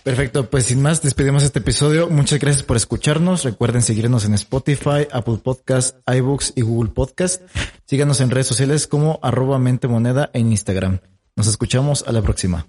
Perfecto, 0.03 0.47
pues 0.47 0.65
sin 0.65 0.83
más, 0.83 1.01
despedimos 1.01 1.41
este 1.41 1.57
episodio. 1.57 2.07
Muchas 2.11 2.39
gracias 2.39 2.61
por 2.61 2.77
escucharnos. 2.77 3.43
Recuerden 3.43 3.81
seguirnos 3.81 4.25
en 4.25 4.35
Spotify, 4.35 5.07
Apple 5.11 5.39
Podcast, 5.43 5.97
iBooks 6.07 6.53
y 6.55 6.61
Google 6.61 6.91
Podcast. 6.91 7.41
Síganos 7.85 8.21
en 8.21 8.29
redes 8.29 8.45
sociales 8.45 8.85
como 8.85 9.19
arroba 9.23 9.57
mente 9.57 9.87
moneda 9.87 10.29
en 10.33 10.51
Instagram. 10.51 10.99
Nos 11.35 11.47
escuchamos 11.47 12.05
a 12.07 12.11
la 12.11 12.21
próxima. 12.21 12.67